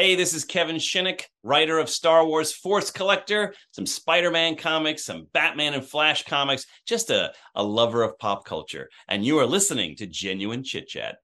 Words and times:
Hey, 0.00 0.14
this 0.14 0.32
is 0.32 0.44
Kevin 0.44 0.76
Shinick, 0.76 1.22
writer 1.42 1.80
of 1.80 1.88
Star 1.88 2.24
Wars 2.24 2.52
Force 2.52 2.88
Collector, 2.88 3.52
some 3.72 3.84
Spider 3.84 4.30
Man 4.30 4.54
comics, 4.54 5.04
some 5.04 5.26
Batman 5.32 5.74
and 5.74 5.84
Flash 5.84 6.24
comics, 6.24 6.66
just 6.86 7.10
a, 7.10 7.32
a 7.56 7.64
lover 7.64 8.04
of 8.04 8.16
pop 8.20 8.44
culture. 8.44 8.88
And 9.08 9.24
you 9.24 9.40
are 9.40 9.44
listening 9.44 9.96
to 9.96 10.06
Genuine 10.06 10.62
Chit 10.62 10.86
Chat. 10.86 11.16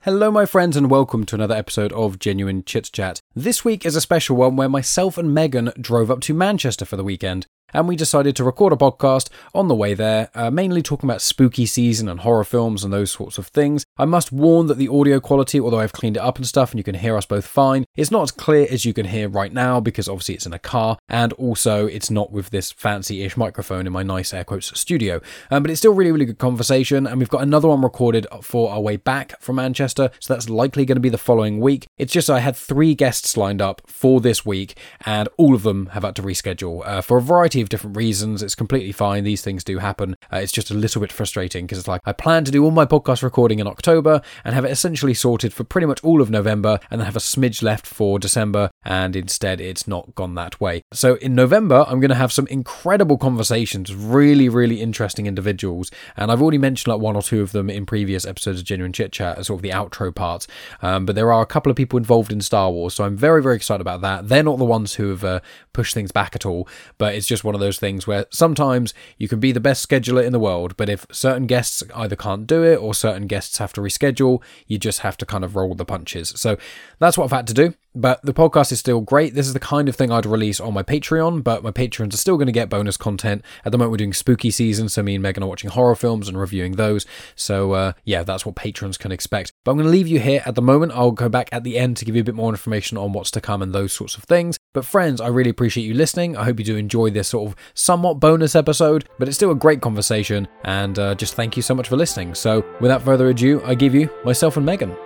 Hello, 0.00 0.30
my 0.30 0.46
friends, 0.46 0.78
and 0.78 0.90
welcome 0.90 1.26
to 1.26 1.34
another 1.34 1.54
episode 1.54 1.92
of 1.92 2.18
Genuine 2.18 2.64
Chit 2.64 2.88
Chat. 2.90 3.20
This 3.34 3.66
week 3.66 3.84
is 3.84 3.96
a 3.96 4.00
special 4.00 4.34
one 4.34 4.56
where 4.56 4.66
myself 4.66 5.18
and 5.18 5.34
Megan 5.34 5.70
drove 5.78 6.10
up 6.10 6.20
to 6.22 6.32
Manchester 6.32 6.86
for 6.86 6.96
the 6.96 7.04
weekend 7.04 7.46
and 7.72 7.88
we 7.88 7.96
decided 7.96 8.36
to 8.36 8.44
record 8.44 8.72
a 8.72 8.76
podcast 8.76 9.28
on 9.54 9.68
the 9.68 9.74
way 9.74 9.94
there, 9.94 10.30
uh, 10.34 10.50
mainly 10.50 10.82
talking 10.82 11.08
about 11.08 11.22
spooky 11.22 11.66
season 11.66 12.08
and 12.08 12.20
horror 12.20 12.44
films 12.44 12.84
and 12.84 12.92
those 12.92 13.10
sorts 13.10 13.38
of 13.38 13.46
things. 13.48 13.84
I 13.96 14.04
must 14.04 14.32
warn 14.32 14.66
that 14.66 14.78
the 14.78 14.88
audio 14.88 15.20
quality, 15.20 15.60
although 15.60 15.80
I've 15.80 15.92
cleaned 15.92 16.16
it 16.16 16.22
up 16.22 16.36
and 16.36 16.46
stuff 16.46 16.70
and 16.70 16.78
you 16.78 16.84
can 16.84 16.94
hear 16.94 17.16
us 17.16 17.26
both 17.26 17.46
fine, 17.46 17.84
is 17.96 18.10
not 18.10 18.22
as 18.22 18.30
clear 18.30 18.66
as 18.70 18.84
you 18.84 18.92
can 18.92 19.06
hear 19.06 19.28
right 19.28 19.52
now 19.52 19.80
because 19.80 20.08
obviously 20.08 20.34
it's 20.34 20.46
in 20.46 20.52
a 20.52 20.58
car 20.58 20.98
and 21.08 21.32
also 21.34 21.86
it's 21.86 22.10
not 22.10 22.32
with 22.32 22.50
this 22.50 22.72
fancy 22.72 23.22
ish 23.22 23.36
microphone 23.36 23.86
in 23.86 23.92
my 23.92 24.02
nice 24.02 24.34
air 24.34 24.44
quotes 24.44 24.78
studio. 24.78 25.20
Um, 25.50 25.62
but 25.62 25.70
it's 25.70 25.80
still 25.80 25.94
really, 25.94 26.12
really 26.12 26.24
good 26.24 26.38
conversation 26.38 27.06
and 27.06 27.18
we've 27.18 27.28
got 27.28 27.42
another 27.42 27.68
one 27.68 27.82
recorded 27.82 28.26
for 28.42 28.70
our 28.70 28.80
way 28.80 28.96
back 28.96 29.40
from 29.40 29.56
Manchester, 29.56 30.10
so 30.20 30.34
that's 30.34 30.48
likely 30.48 30.84
going 30.84 30.96
to 30.96 31.00
be 31.00 31.08
the 31.08 31.18
following 31.18 31.60
week. 31.60 31.86
It's 31.96 32.12
just 32.12 32.28
I 32.28 32.40
had 32.40 32.56
three 32.56 32.94
guests 32.94 33.36
lined 33.36 33.62
up 33.62 33.82
for 33.86 34.20
this 34.20 34.44
week 34.44 34.76
and 35.04 35.28
all 35.36 35.54
of 35.54 35.62
them 35.62 35.86
have 35.86 36.02
had 36.02 36.16
to 36.16 36.22
reschedule 36.22 36.86
uh, 36.86 37.00
for 37.00 37.18
a 37.18 37.22
variety 37.22 37.61
of 37.62 37.68
different 37.68 37.96
reasons. 37.96 38.42
It's 38.42 38.54
completely 38.54 38.92
fine. 38.92 39.24
These 39.24 39.42
things 39.42 39.64
do 39.64 39.78
happen. 39.78 40.16
Uh, 40.32 40.38
it's 40.38 40.52
just 40.52 40.70
a 40.70 40.74
little 40.74 41.00
bit 41.00 41.12
frustrating 41.12 41.66
because 41.66 41.78
it's 41.78 41.88
like 41.88 42.00
I 42.04 42.12
plan 42.12 42.44
to 42.44 42.50
do 42.50 42.64
all 42.64 42.70
my 42.70 42.84
podcast 42.84 43.22
recording 43.22 43.58
in 43.58 43.66
October 43.66 44.20
and 44.44 44.54
have 44.54 44.64
it 44.64 44.70
essentially 44.70 45.14
sorted 45.14 45.52
for 45.52 45.64
pretty 45.64 45.86
much 45.86 46.02
all 46.04 46.20
of 46.20 46.30
November 46.30 46.78
and 46.90 47.00
then 47.00 47.06
have 47.06 47.16
a 47.16 47.20
smidge 47.20 47.62
left 47.62 47.86
for 47.86 48.18
December. 48.18 48.70
And 48.84 49.16
instead, 49.16 49.60
it's 49.60 49.86
not 49.88 50.14
gone 50.14 50.34
that 50.34 50.60
way. 50.60 50.82
So 50.92 51.14
in 51.16 51.34
November, 51.34 51.84
I'm 51.88 52.00
going 52.00 52.10
to 52.10 52.14
have 52.14 52.32
some 52.32 52.46
incredible 52.48 53.18
conversations, 53.18 53.94
really, 53.94 54.48
really 54.48 54.80
interesting 54.80 55.26
individuals. 55.26 55.90
And 56.16 56.30
I've 56.30 56.42
already 56.42 56.58
mentioned 56.58 56.92
like 56.92 57.00
one 57.00 57.16
or 57.16 57.22
two 57.22 57.42
of 57.42 57.52
them 57.52 57.70
in 57.70 57.86
previous 57.86 58.26
episodes 58.26 58.60
of 58.60 58.64
Genuine 58.64 58.92
Chit 58.92 59.12
Chat 59.12 59.38
as 59.38 59.46
sort 59.46 59.58
of 59.58 59.62
the 59.62 59.70
outro 59.70 60.14
parts. 60.14 60.46
Um, 60.80 61.06
but 61.06 61.14
there 61.14 61.32
are 61.32 61.42
a 61.42 61.46
couple 61.46 61.70
of 61.70 61.76
people 61.76 61.96
involved 61.96 62.32
in 62.32 62.40
Star 62.40 62.70
Wars. 62.70 62.94
So 62.94 63.04
I'm 63.04 63.16
very, 63.16 63.42
very 63.42 63.56
excited 63.56 63.80
about 63.80 64.00
that. 64.02 64.28
They're 64.28 64.42
not 64.42 64.58
the 64.58 64.64
ones 64.64 64.94
who 64.94 65.10
have 65.10 65.24
uh, 65.24 65.40
pushed 65.72 65.94
things 65.94 66.12
back 66.12 66.34
at 66.34 66.44
all, 66.44 66.68
but 66.98 67.14
it's 67.14 67.26
just 67.26 67.44
one 67.44 67.51
of 67.54 67.60
those 67.60 67.78
things 67.78 68.06
where 68.06 68.26
sometimes 68.30 68.94
you 69.18 69.28
can 69.28 69.40
be 69.40 69.52
the 69.52 69.60
best 69.60 69.88
scheduler 69.88 70.24
in 70.24 70.32
the 70.32 70.38
world, 70.38 70.76
but 70.76 70.88
if 70.88 71.06
certain 71.10 71.46
guests 71.46 71.82
either 71.94 72.16
can't 72.16 72.46
do 72.46 72.62
it 72.64 72.76
or 72.76 72.94
certain 72.94 73.26
guests 73.26 73.58
have 73.58 73.72
to 73.74 73.80
reschedule, 73.80 74.42
you 74.66 74.78
just 74.78 75.00
have 75.00 75.16
to 75.18 75.26
kind 75.26 75.44
of 75.44 75.56
roll 75.56 75.74
the 75.74 75.84
punches. 75.84 76.32
So 76.36 76.56
that's 76.98 77.16
what 77.16 77.24
I've 77.24 77.32
had 77.32 77.46
to 77.48 77.54
do. 77.54 77.74
But 77.94 78.22
the 78.22 78.32
podcast 78.32 78.72
is 78.72 78.80
still 78.80 79.02
great. 79.02 79.34
This 79.34 79.46
is 79.46 79.52
the 79.52 79.60
kind 79.60 79.88
of 79.88 79.94
thing 79.94 80.10
I'd 80.10 80.24
release 80.24 80.60
on 80.60 80.72
my 80.72 80.82
Patreon, 80.82 81.44
but 81.44 81.62
my 81.62 81.70
patrons 81.70 82.14
are 82.14 82.18
still 82.18 82.36
going 82.36 82.46
to 82.46 82.52
get 82.52 82.70
bonus 82.70 82.96
content. 82.96 83.44
At 83.64 83.72
the 83.72 83.78
moment, 83.78 83.90
we're 83.90 83.98
doing 83.98 84.14
spooky 84.14 84.50
season, 84.50 84.88
so 84.88 85.02
me 85.02 85.14
and 85.14 85.22
Megan 85.22 85.42
are 85.42 85.48
watching 85.48 85.70
horror 85.70 85.94
films 85.94 86.26
and 86.26 86.40
reviewing 86.40 86.72
those. 86.76 87.04
So, 87.36 87.72
uh, 87.72 87.92
yeah, 88.04 88.22
that's 88.22 88.46
what 88.46 88.56
patrons 88.56 88.96
can 88.96 89.12
expect. 89.12 89.51
But 89.64 89.70
I'm 89.70 89.76
going 89.76 89.86
to 89.86 89.92
leave 89.92 90.08
you 90.08 90.18
here 90.18 90.42
at 90.44 90.56
the 90.56 90.62
moment. 90.62 90.90
I'll 90.90 91.12
go 91.12 91.28
back 91.28 91.48
at 91.52 91.62
the 91.62 91.78
end 91.78 91.96
to 91.98 92.04
give 92.04 92.16
you 92.16 92.20
a 92.20 92.24
bit 92.24 92.34
more 92.34 92.50
information 92.50 92.98
on 92.98 93.12
what's 93.12 93.30
to 93.30 93.40
come 93.40 93.62
and 93.62 93.72
those 93.72 93.92
sorts 93.92 94.16
of 94.16 94.24
things. 94.24 94.58
But, 94.72 94.84
friends, 94.84 95.20
I 95.20 95.28
really 95.28 95.50
appreciate 95.50 95.84
you 95.84 95.94
listening. 95.94 96.36
I 96.36 96.42
hope 96.42 96.58
you 96.58 96.64
do 96.64 96.76
enjoy 96.76 97.10
this 97.10 97.28
sort 97.28 97.48
of 97.48 97.56
somewhat 97.74 98.18
bonus 98.18 98.56
episode, 98.56 99.08
but 99.20 99.28
it's 99.28 99.36
still 99.36 99.52
a 99.52 99.56
great 99.56 99.80
conversation. 99.80 100.48
And 100.64 100.98
uh, 100.98 101.14
just 101.14 101.34
thank 101.34 101.56
you 101.56 101.62
so 101.62 101.76
much 101.76 101.88
for 101.88 101.96
listening. 101.96 102.34
So, 102.34 102.64
without 102.80 103.02
further 103.02 103.28
ado, 103.28 103.62
I 103.64 103.76
give 103.76 103.94
you 103.94 104.10
myself 104.24 104.56
and 104.56 104.66
Megan. 104.66 104.96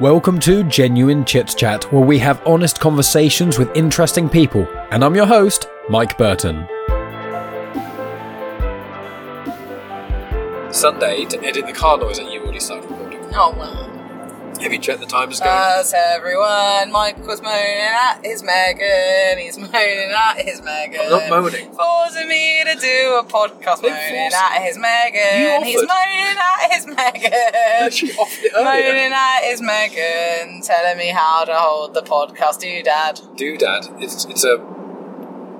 Welcome 0.00 0.38
to 0.40 0.64
Genuine 0.64 1.24
Chit 1.24 1.54
Chat, 1.56 1.90
where 1.90 2.04
we 2.04 2.18
have 2.18 2.46
honest 2.46 2.78
conversations 2.78 3.58
with 3.58 3.74
interesting 3.74 4.28
people. 4.28 4.68
And 4.90 5.02
I'm 5.02 5.14
your 5.14 5.26
host, 5.26 5.66
Mike 5.88 6.18
Burton. 6.18 6.68
Sunday 10.70 11.24
to 11.24 11.42
edit 11.42 11.66
the 11.66 11.72
car 11.74 11.96
noise 11.96 12.18
that 12.18 12.30
you 12.30 12.42
already 12.42 12.60
started. 12.60 13.01
Oh 13.34 13.54
well. 13.56 13.88
Have 14.60 14.72
you 14.72 14.78
checked 14.78 15.00
the 15.00 15.06
timers 15.06 15.40
going? 15.40 15.50
That's 15.50 15.92
everyone. 15.92 16.92
Michael's 16.92 17.42
moaning 17.42 17.80
at 17.80 18.20
his 18.24 18.44
Megan. 18.44 19.38
He's 19.38 19.58
moaning 19.58 20.12
at 20.16 20.34
his 20.42 20.62
Megan. 20.62 21.00
I'm 21.06 21.10
not 21.10 21.28
moaning. 21.30 21.72
Forcing 21.74 22.28
me 22.28 22.62
to 22.64 22.74
do 22.78 23.18
a 23.18 23.24
podcast 23.24 23.80
They 23.80 23.88
moaning 23.90 24.30
forced- 24.30 24.36
at 24.36 24.62
his 24.62 24.76
You 24.76 24.82
Megan. 24.82 25.64
He's 25.64 25.76
offered. 25.82 25.88
moaning 25.88 26.36
at 26.38 26.72
his 26.72 26.86
Megan. 26.86 27.32
Actually 27.80 28.12
offered 28.12 28.44
it 28.44 28.52
earlier. 28.54 28.92
Moaning 28.92 29.12
at 29.12 29.40
his 29.50 29.62
Megan, 29.62 30.60
telling 30.62 30.98
me 30.98 31.08
how 31.08 31.44
to 31.44 31.54
hold 31.56 31.94
the 31.94 32.02
podcast. 32.02 32.60
Do 32.60 32.82
dad. 32.84 33.16
Doodad, 33.34 34.00
it's, 34.00 34.26
it's 34.26 34.44
a 34.44 34.58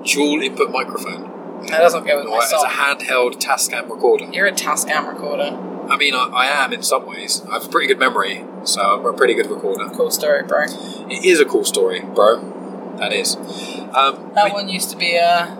dual 0.05 0.41
input 0.41 0.71
microphone. 0.71 1.29
That 1.67 1.79
doesn't 1.79 2.05
go 2.05 2.17
with 2.19 2.25
my 2.27 2.31
Or 2.35 2.37
it's 2.43 2.53
a 2.53 2.57
song. 2.59 2.65
handheld 2.69 3.41
Tascam 3.41 3.89
recorder. 3.89 4.25
You're 4.31 4.47
a 4.47 4.51
Tascam 4.53 5.07
recorder. 5.11 5.71
I 5.89 5.97
mean, 5.97 6.13
I, 6.15 6.25
I 6.33 6.45
am 6.63 6.73
in 6.73 6.81
some 6.83 7.05
ways. 7.05 7.41
I 7.49 7.53
have 7.53 7.65
a 7.65 7.69
pretty 7.69 7.87
good 7.87 7.99
memory, 7.99 8.43
so 8.63 8.81
I'm 8.81 9.05
a 9.05 9.13
pretty 9.13 9.33
good 9.33 9.49
recorder. 9.49 9.89
Cool 9.89 10.11
story, 10.11 10.43
bro. 10.43 10.63
It 11.09 11.25
is 11.25 11.39
a 11.39 11.45
cool 11.45 11.65
story, 11.65 11.99
bro. 12.01 12.95
That 12.97 13.11
is. 13.13 13.35
Um, 13.35 14.31
That 14.35 14.45
we- 14.45 14.51
one 14.51 14.69
used 14.69 14.89
to 14.91 14.97
be 14.97 15.15
a 15.15 15.57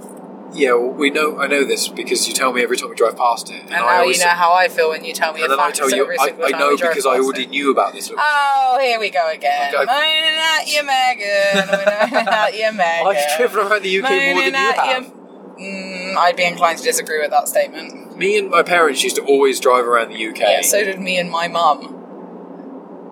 yeah, 0.53 0.73
well, 0.73 0.89
we 0.93 1.11
know. 1.11 1.39
I 1.39 1.47
know 1.47 1.65
this 1.65 1.89
because 1.89 2.27
you 2.29 2.35
tell 2.35 2.53
me 2.53 2.63
every 2.63 2.77
time 2.77 2.89
we 2.91 2.95
drive 2.95 3.17
past 3.17 3.51
it, 3.51 3.63
And, 3.63 3.75
I 3.75 3.99
now 3.99 4.03
you 4.05 4.19
know 4.19 4.29
how 4.29 4.53
I 4.53 4.69
feel 4.69 4.91
when 4.91 5.05
you 5.05 5.13
tell 5.13 5.33
me 5.33 5.43
and 5.43 5.53
a 5.53 5.57
then 5.57 5.61
I 5.65 5.71
tell 5.71 5.91
you, 5.91 6.07
I, 6.19 6.35
I 6.45 6.51
know 6.59 6.77
because 6.77 7.07
I 7.07 7.19
already 7.19 7.45
it. 7.45 7.51
knew 7.51 7.71
about 7.71 7.93
this. 7.95 8.11
Oh, 8.17 8.79
here 8.81 8.99
we 9.01 9.11
go 9.11 9.31
again. 9.31 9.75
Okay. 9.75 9.85
Moaning 9.85 10.39
at 10.39 10.67
you, 10.67 10.83
Megan. 10.85 11.67
Moaning 11.71 12.29
at 12.29 12.57
you, 12.57 12.73
Megan. 12.73 13.07
I've 13.07 13.37
driven 13.37 13.59
around 13.67 13.83
the 13.83 13.99
UK 13.99 14.03
more 14.03 14.13
than 14.13 14.35
Moaning 14.37 14.55
you 14.55 14.73
have. 14.73 15.05
you- 15.05 15.13
Mm, 15.57 16.06
Um, 16.17 16.25
I'd 16.25 16.37
be 16.37 16.45
inclined 16.45 16.79
to 16.79 16.85
disagree 16.85 17.21
with 17.21 17.31
that 17.31 17.49
statement. 17.49 18.17
Me 18.17 18.39
and 18.39 18.51
my 18.51 18.63
parents 18.63 19.03
used 19.03 19.17
to 19.17 19.23
always 19.23 19.61
drive 19.61 19.85
around 19.87 20.11
the 20.11 20.29
UK. 20.29 20.39
Yeah, 20.39 20.61
so 20.63 20.83
did 20.85 21.01
me 21.01 21.19
and 21.19 21.31
my 21.31 21.49
mum. 21.49 21.93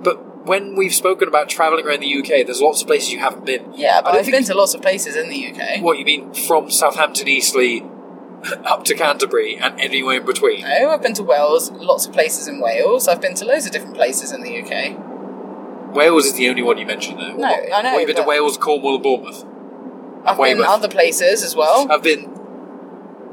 But 0.03 0.47
when 0.47 0.77
we've 0.77 0.95
spoken 0.95 1.29
about 1.29 1.49
travelling 1.49 1.87
around 1.87 2.01
the 2.01 2.19
UK, 2.19 2.47
there's 2.47 2.61
lots 2.61 2.81
of 2.83 2.87
places 2.87 3.13
you 3.13 3.19
haven't 3.19 3.47
been. 3.47 3.73
Yeah, 3.75 4.01
but 4.03 4.15
I've 4.15 4.27
been 4.27 4.45
to 4.45 4.55
lots 4.55 4.75
of 4.75 4.83
places 4.83 5.17
in 5.17 5.29
the 5.29 5.53
UK. 5.53 5.83
What 5.83 5.99
you 5.99 6.05
mean 6.05 6.33
from 6.35 6.71
Southampton, 6.71 7.29
Eastleigh, 7.29 7.81
up 8.65 8.85
to 8.85 8.95
Canterbury, 8.95 9.57
and 9.57 9.79
anywhere 9.81 10.21
in 10.21 10.27
between? 10.27 10.63
No, 10.63 10.91
I've 10.91 11.03
been 11.03 11.15
to 11.15 11.23
Wales, 11.23 11.71
lots 11.73 12.07
of 12.07 12.13
places 12.13 12.49
in 12.49 12.61
Wales. 12.61 13.09
I've 13.09 13.21
been 13.21 13.35
to 13.37 13.45
loads 13.45 13.67
of 13.67 13.73
different 13.73 13.95
places 13.95 14.33
in 14.33 14.43
the 14.43 14.63
UK. 14.63 15.95
Wales 15.95 16.27
is 16.27 16.35
the 16.35 16.49
only 16.49 16.63
one 16.63 16.77
you 16.77 16.87
mentioned 16.87 17.21
there. 17.21 17.35
No, 17.37 17.47
I 17.49 17.83
know, 17.83 17.93
What, 17.93 17.99
you've 18.01 18.09
been 18.09 18.17
to 18.17 18.23
Wales, 18.29 18.59
Cornwall, 18.59 18.95
and 18.97 19.03
Bournemouth. 19.03 19.45
I've 20.27 20.39
Weymouth. 20.39 20.65
been 20.65 20.71
other 20.71 20.89
places 20.89 21.43
as 21.43 21.55
well. 21.55 21.87
I've 21.91 22.03
been 22.03 22.31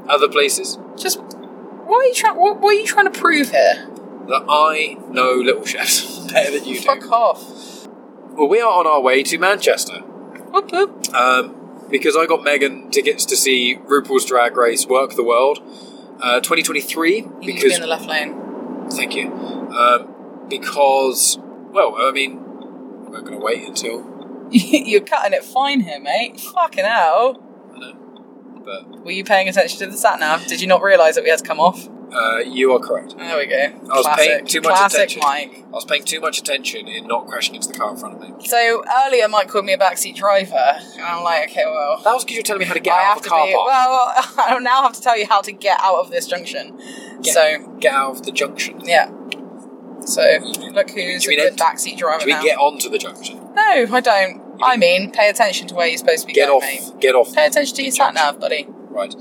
other 0.08 0.28
places 0.28 0.78
Just 0.96 1.20
what 1.20 2.04
are 2.04 2.04
you 2.06 2.14
trying? 2.14 2.36
What, 2.36 2.60
what 2.60 2.70
are 2.70 2.78
you 2.78 2.86
trying 2.86 3.10
to 3.12 3.18
prove 3.18 3.50
here? 3.50 3.88
that 4.28 4.44
I 4.48 4.96
know 5.10 5.32
little 5.32 5.64
chefs 5.64 6.20
better 6.32 6.56
than 6.58 6.66
you 6.68 6.76
do. 6.76 6.86
Fuck 6.86 7.10
off. 7.10 7.88
Well, 8.34 8.48
we 8.48 8.60
are 8.60 8.72
on 8.72 8.86
our 8.86 9.00
way 9.00 9.22
to 9.24 9.36
Manchester 9.38 9.98
Whoop, 10.00 10.70
whoop. 10.72 11.12
um, 11.14 11.86
because 11.90 12.16
I 12.16 12.26
got 12.26 12.42
Megan 12.44 12.90
tickets 12.90 13.26
to 13.26 13.36
see 13.36 13.76
RuPaul's 13.84 14.24
Drag 14.24 14.56
Race 14.56 14.86
Work 14.86 15.14
the 15.16 15.24
World 15.24 15.58
uh, 16.22 16.40
2023. 16.40 17.16
You 17.16 17.22
need 17.22 17.30
to 17.30 17.40
be 17.40 17.52
Because 17.54 17.74
in 17.74 17.80
the 17.80 17.86
left 17.88 18.06
lane. 18.06 18.88
thank 18.90 19.14
you. 19.16 19.26
Um, 19.32 20.46
because 20.48 21.38
well, 21.72 21.96
I 21.98 22.12
mean, 22.12 22.38
we're 23.10 23.20
going 23.22 23.38
to 23.38 23.44
wait 23.44 23.66
until. 23.66 24.08
You're 24.50 25.00
cutting 25.00 25.32
it 25.32 25.42
fine 25.44 25.80
here, 25.80 26.00
mate. 26.00 26.38
Fucking 26.40 26.84
hell. 26.84 27.42
But 28.64 29.04
Were 29.04 29.10
you 29.12 29.24
paying 29.24 29.48
attention 29.48 29.78
to 29.80 29.86
the 29.86 29.96
sat 29.96 30.20
nav? 30.20 30.46
Did 30.46 30.60
you 30.60 30.66
not 30.66 30.82
realise 30.82 31.14
that 31.16 31.24
we 31.24 31.30
had 31.30 31.38
to 31.40 31.44
come 31.44 31.60
off? 31.60 31.88
uh, 32.12 32.38
you 32.40 32.70
are 32.74 32.78
correct. 32.78 33.16
There 33.16 33.38
we 33.38 33.46
go. 33.46 33.56
I 33.56 33.96
was 33.96 34.04
Classic. 34.04 34.26
paying 34.28 34.46
too 34.46 34.60
much 34.60 34.76
Classic 34.76 34.98
attention. 34.98 35.20
Mike. 35.24 35.64
I 35.68 35.70
was 35.70 35.86
paying 35.86 36.04
too 36.04 36.20
much 36.20 36.38
attention 36.38 36.86
in 36.86 37.06
not 37.06 37.26
crashing 37.26 37.54
into 37.54 37.68
the 37.68 37.74
car 37.74 37.90
in 37.90 37.96
front 37.96 38.16
of 38.16 38.20
me. 38.38 38.46
So 38.46 38.84
earlier, 39.06 39.26
Mike 39.28 39.48
called 39.48 39.64
me 39.64 39.72
a 39.72 39.78
backseat 39.78 40.14
driver, 40.14 40.54
and 40.54 41.00
I'm 41.02 41.24
like, 41.24 41.48
okay, 41.50 41.64
well, 41.64 42.02
That 42.04 42.12
was 42.12 42.24
because 42.24 42.36
you 42.36 42.40
were 42.40 42.44
telling 42.44 42.60
me 42.60 42.66
how 42.66 42.74
to 42.74 42.80
get 42.80 42.92
I 42.92 42.98
out 43.00 43.04
have 43.04 43.16
of 43.16 43.22
the 43.22 43.28
to 43.30 43.34
car 43.34 43.46
be. 43.46 43.52
park. 43.54 43.66
Well, 43.66 44.12
I 44.46 44.58
now 44.60 44.82
have 44.82 44.92
to 44.92 45.00
tell 45.00 45.16
you 45.18 45.26
how 45.26 45.40
to 45.40 45.52
get 45.52 45.78
out 45.80 46.00
of 46.00 46.10
this 46.10 46.26
junction. 46.26 46.78
Get- 47.22 47.32
So 47.32 47.76
get 47.80 47.94
out 47.94 48.10
of 48.10 48.22
the 48.24 48.32
junction. 48.32 48.80
yeah. 48.84 49.10
So 50.04 50.22
look 50.72 50.90
who's 50.90 51.24
Do 51.24 51.30
a 51.30 51.36
good 51.36 51.56
backseat 51.56 51.96
driver 51.96 52.20
Do 52.20 52.26
we 52.26 52.32
now. 52.32 52.42
get 52.42 52.58
onto 52.58 52.90
the 52.90 52.98
junction? 52.98 53.38
no, 53.54 53.86
I 53.90 54.00
don't. 54.00 54.41
I 54.62 54.76
mean, 54.76 55.10
pay 55.10 55.28
attention 55.28 55.68
to 55.68 55.74
where 55.74 55.86
you're 55.86 55.98
supposed 55.98 56.22
to 56.22 56.26
be 56.26 56.32
Get 56.32 56.48
going, 56.48 56.62
off. 56.62 56.92
mate. 56.94 57.00
Get 57.00 57.14
off. 57.14 57.34
Pay 57.34 57.46
attention 57.46 57.76
to 57.76 57.82
your 57.82 57.92
sat 57.92 58.14
nav, 58.14 58.40
buddy. 58.40 58.66
Right. 58.68 59.14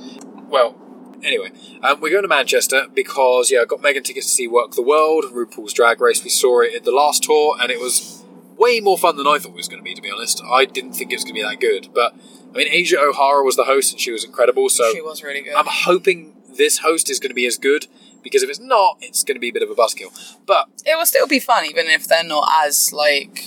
Well, 0.50 0.76
anyway, 1.24 1.52
um, 1.84 2.00
we're 2.02 2.12
going 2.12 2.24
to 2.24 2.28
Manchester 2.28 2.84
because 2.94 3.52
yeah, 3.52 3.62
I 3.62 3.66
got 3.66 3.82
Megan 3.82 4.04
tickets 4.04 4.28
to 4.28 4.32
see 4.32 4.48
Work 4.48 4.72
the 4.72 4.82
World, 4.82 5.26
RuPaul's 5.34 5.74
Drag 5.74 6.00
Race. 6.02 6.24
We 6.24 6.30
saw 6.30 6.62
it 6.62 6.76
at 6.76 6.84
the 6.84 6.92
last 6.92 7.24
tour, 7.24 7.56
and 7.60 7.72
it 7.72 7.80
was 7.80 8.24
way 8.58 8.80
more 8.80 8.98
fun 8.98 9.18
than 9.18 9.28
I 9.28 9.38
thought 9.40 9.50
it 9.52 9.56
was 9.56 9.68
going 9.68 9.80
to 9.80 9.84
be. 9.84 9.96
To 9.96 10.02
be 10.02 10.12
honest, 10.12 10.42
I 10.44 10.66
didn't 10.66 10.94
think 10.94 11.12
it 11.12 11.16
was 11.16 11.24
going 11.24 11.36
to 11.36 11.42
be 11.42 11.48
that 11.48 11.60
good. 11.60 11.90
But 11.94 12.14
I 12.54 12.58
mean, 12.58 12.68
Asia 12.70 12.98
O'Hara 13.00 13.44
was 13.44 13.56
the 13.56 13.64
host, 13.66 13.92
and 13.94 14.00
she 14.02 14.12
was 14.12 14.24
incredible. 14.24 14.70
So 14.70 14.92
she 14.92 15.02
was 15.02 15.24
really 15.24 15.42
good. 15.42 15.56
I'm 15.56 15.66
hoping 15.68 16.34
this 16.58 16.80
host 16.80 17.10
is 17.10 17.20
going 17.20 17.30
to 17.30 17.36
be 17.36 17.46
as 17.46 17.58
good 17.58 17.88
because 18.24 18.44
if 18.44 18.50
it's 18.50 18.60
not, 18.60 18.98
it's 19.02 19.24
going 19.24 19.36
to 19.36 19.40
be 19.40 19.50
a 19.50 19.54
bit 19.54 19.64
of 19.64 19.70
a 19.70 19.74
buzzkill. 19.76 20.38
But 20.46 20.68
It 20.86 20.98
will 20.98 21.06
still 21.06 21.28
be 21.28 21.40
fun, 21.40 21.66
even 21.66 21.88
if 21.88 22.08
they're 22.08 22.24
not 22.24 22.48
as 22.66 22.92
like. 22.94 23.46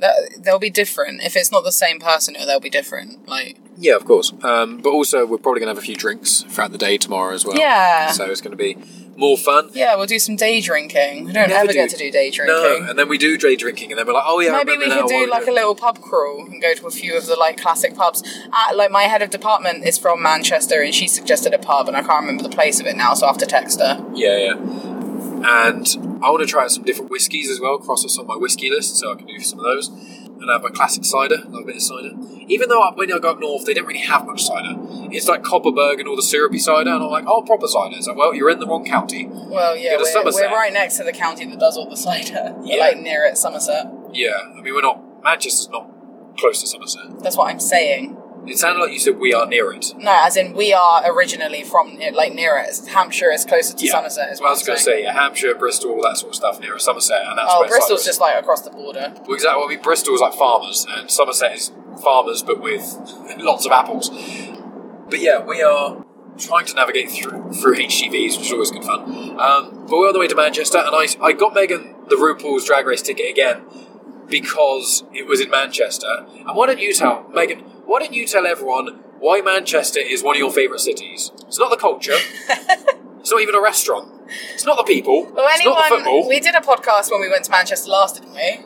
Th- 0.00 0.42
They'll 0.42 0.58
be 0.58 0.70
different. 0.70 1.22
If 1.22 1.36
it's 1.36 1.52
not 1.52 1.64
the 1.64 1.72
same 1.72 2.00
person, 2.00 2.34
they'll 2.46 2.60
be 2.60 2.70
different. 2.70 3.28
Like, 3.28 3.58
yeah, 3.78 3.96
of 3.96 4.04
course. 4.04 4.32
Um, 4.42 4.78
but 4.78 4.90
also, 4.90 5.24
we're 5.26 5.38
probably 5.38 5.60
going 5.60 5.68
to 5.68 5.74
have 5.74 5.82
a 5.82 5.86
few 5.86 5.96
drinks 5.96 6.42
throughout 6.42 6.72
the 6.72 6.78
day 6.78 6.98
tomorrow 6.98 7.34
as 7.34 7.44
well. 7.44 7.56
Yeah. 7.56 8.10
So 8.12 8.24
it's 8.26 8.40
going 8.40 8.56
to 8.56 8.56
be 8.56 8.76
more 9.16 9.36
fun. 9.36 9.68
yeah, 9.74 9.94
we'll 9.96 10.06
do 10.06 10.18
some 10.18 10.34
day 10.36 10.62
drinking. 10.62 11.26
We 11.26 11.32
don't 11.32 11.48
Never 11.48 11.60
ever 11.60 11.66
do- 11.68 11.74
get 11.74 11.90
to 11.90 11.96
do 11.98 12.10
day 12.10 12.30
drinking. 12.30 12.54
No, 12.56 12.88
and 12.88 12.98
then 12.98 13.06
we 13.08 13.18
do 13.18 13.36
day 13.36 13.54
drinking, 13.56 13.90
and 13.92 13.98
then 13.98 14.06
we're 14.06 14.14
like, 14.14 14.24
oh 14.26 14.40
yeah, 14.40 14.52
Maybe 14.52 14.78
we 14.78 14.86
could 14.88 15.06
do 15.08 15.28
like 15.30 15.46
a 15.46 15.50
little 15.50 15.74
pub 15.74 16.00
crawl 16.00 16.46
and 16.46 16.60
go 16.62 16.72
to 16.74 16.86
a 16.86 16.90
few 16.90 17.16
of 17.18 17.26
the 17.26 17.36
like 17.36 17.60
classic 17.60 17.94
pubs. 17.94 18.22
Uh, 18.50 18.74
like 18.74 18.90
my 18.90 19.02
head 19.02 19.20
of 19.20 19.28
department 19.28 19.84
is 19.84 19.98
from 19.98 20.22
Manchester 20.22 20.80
and 20.82 20.94
she 20.94 21.06
suggested 21.06 21.52
a 21.52 21.58
pub 21.58 21.86
and 21.88 21.96
I 21.98 22.02
can't 22.02 22.22
remember 22.22 22.42
the 22.44 22.48
place 22.54 22.80
of 22.80 22.86
it 22.86 22.96
now, 22.96 23.12
so 23.12 23.26
I 23.26 23.28
have 23.30 23.38
to 23.38 23.46
text 23.46 23.78
her. 23.80 24.02
Yeah, 24.14 24.38
yeah. 24.38 24.54
And 25.42 25.86
I 26.22 26.30
want 26.30 26.40
to 26.40 26.46
try 26.46 26.64
out 26.64 26.70
some 26.70 26.84
different 26.84 27.10
whiskies 27.10 27.50
as 27.50 27.60
well, 27.60 27.78
cross 27.78 28.04
off 28.04 28.10
some 28.10 28.22
of 28.22 28.28
my 28.28 28.36
whiskey 28.36 28.70
list, 28.70 28.96
so 28.96 29.12
I 29.12 29.14
can 29.16 29.26
do 29.26 29.40
some 29.40 29.58
of 29.58 29.64
those. 29.64 29.88
And 29.88 30.50
I 30.50 30.54
have 30.54 30.62
my 30.62 30.70
classic 30.70 31.04
cider, 31.04 31.36
love 31.48 31.62
a 31.62 31.66
bit 31.66 31.76
of 31.76 31.82
cider. 31.82 32.10
Even 32.48 32.68
though 32.68 32.82
when 32.94 33.12
I 33.12 33.18
go 33.18 33.30
up 33.32 33.40
north, 33.40 33.66
they 33.66 33.74
don't 33.74 33.86
really 33.86 34.00
have 34.00 34.24
much 34.26 34.42
cider. 34.42 34.74
It's 35.12 35.28
like 35.28 35.42
Kopparberg 35.42 35.98
and 35.98 36.08
all 36.08 36.16
the 36.16 36.22
syrupy 36.22 36.58
cider, 36.58 36.90
and 36.90 37.02
I'm 37.02 37.10
like, 37.10 37.24
oh, 37.26 37.42
proper 37.42 37.66
cider. 37.66 37.96
It's 37.96 38.06
like, 38.06 38.16
well, 38.16 38.34
you're 38.34 38.50
in 38.50 38.58
the 38.58 38.66
wrong 38.66 38.84
county. 38.84 39.26
Well, 39.30 39.76
yeah, 39.76 39.96
we're, 39.98 40.24
we're 40.24 40.48
right 40.50 40.72
next 40.72 40.96
to 40.96 41.04
the 41.04 41.12
county 41.12 41.44
that 41.46 41.58
does 41.58 41.76
all 41.76 41.88
the 41.88 41.96
cider. 41.96 42.54
We're 42.58 42.76
Yeah. 42.76 42.80
like 42.86 42.98
near 42.98 43.24
it, 43.24 43.36
Somerset. 43.36 43.86
Yeah, 44.12 44.30
I 44.56 44.60
mean, 44.62 44.74
we're 44.74 44.80
not, 44.82 45.22
Manchester's 45.22 45.68
not 45.68 45.88
close 46.38 46.60
to 46.62 46.66
Somerset. 46.66 47.20
That's 47.22 47.36
what 47.36 47.50
I'm 47.50 47.60
saying. 47.60 48.16
It 48.46 48.58
sounded 48.58 48.80
like 48.80 48.92
you 48.92 48.98
said 48.98 49.18
we 49.18 49.32
are 49.34 49.46
near 49.46 49.70
it. 49.72 49.92
No, 49.98 50.16
as 50.24 50.36
in 50.36 50.54
we 50.54 50.72
are 50.72 51.02
originally 51.12 51.62
from 51.62 51.96
near, 51.98 52.10
like 52.12 52.34
near 52.34 52.56
it. 52.58 52.80
Hampshire 52.88 53.30
is 53.30 53.44
closer 53.44 53.76
to 53.76 53.84
Yeah. 53.84 53.92
Somerset. 53.92 54.32
Is 54.32 54.40
Well, 54.40 54.48
I 54.48 54.52
was 54.52 54.62
going 54.66 54.78
to 54.78 54.82
say, 54.82 55.02
yeah, 55.02 55.12
Hampshire, 55.12 55.54
Bristol, 55.54 55.90
all 55.92 56.02
that 56.02 56.16
sort 56.16 56.30
of 56.30 56.36
stuff 56.36 56.60
near 56.60 56.78
Somerset, 56.78 57.20
and 57.26 57.38
that's 57.38 57.48
Oh, 57.52 57.60
where 57.60 57.68
Bristol's 57.68 58.04
just 58.04 58.20
like 58.20 58.36
across 58.38 58.62
the 58.62 58.70
border. 58.70 59.12
Well, 59.26 59.34
exactly. 59.34 59.58
Well, 59.58 59.66
I 59.66 59.74
mean, 59.74 59.82
Bristol's 59.82 60.20
like 60.20 60.34
farmers, 60.34 60.86
and 60.88 61.10
Somerset 61.10 61.52
is 61.54 61.72
farmers, 62.02 62.42
but 62.42 62.60
with 62.60 62.82
lots 63.38 63.66
of 63.66 63.72
apples. 63.72 64.08
But 65.08 65.20
yeah, 65.20 65.44
we 65.44 65.62
are 65.62 66.04
trying 66.38 66.64
to 66.66 66.74
navigate 66.74 67.10
through 67.10 67.52
through 67.52 67.76
HGVs, 67.76 68.38
which 68.38 68.46
is 68.46 68.52
always 68.52 68.70
good 68.70 68.84
fun. 68.84 69.38
Um, 69.38 69.86
but 69.86 69.90
we're 69.98 70.06
on 70.08 70.12
the 70.14 70.18
way 70.20 70.28
to 70.28 70.34
Manchester, 70.34 70.78
and 70.78 70.94
I, 70.94 71.06
I 71.22 71.32
got 71.32 71.52
Megan 71.54 71.94
the 72.08 72.16
RuPaul's 72.16 72.64
Drag 72.64 72.86
Race 72.86 73.02
ticket 73.02 73.30
again 73.30 73.62
because 74.28 75.04
it 75.12 75.26
was 75.26 75.40
in 75.40 75.50
Manchester. 75.50 76.26
And 76.46 76.56
why 76.56 76.66
don't 76.66 76.78
you 76.80 76.92
tell 76.94 77.28
Megan? 77.34 77.64
Why 77.90 77.98
don't 77.98 78.12
you 78.12 78.24
tell 78.24 78.46
everyone 78.46 79.00
why 79.18 79.40
Manchester 79.40 79.98
is 79.98 80.22
one 80.22 80.36
of 80.36 80.38
your 80.38 80.52
favourite 80.52 80.78
cities? 80.78 81.32
It's 81.48 81.58
not 81.58 81.70
the 81.70 81.76
culture. 81.76 82.12
it's 82.48 83.32
not 83.32 83.40
even 83.40 83.56
a 83.56 83.60
restaurant. 83.60 84.12
It's 84.54 84.64
not 84.64 84.76
the 84.76 84.84
people. 84.84 85.24
Well, 85.24 85.44
it's 85.50 85.64
not 85.64 85.76
the 85.76 85.84
anyone, 85.86 86.04
football. 86.04 86.28
we 86.28 86.38
did 86.38 86.54
a 86.54 86.60
podcast 86.60 87.10
when 87.10 87.20
we 87.20 87.28
went 87.28 87.46
to 87.46 87.50
Manchester 87.50 87.90
last, 87.90 88.22
didn't 88.22 88.34
we? 88.34 88.60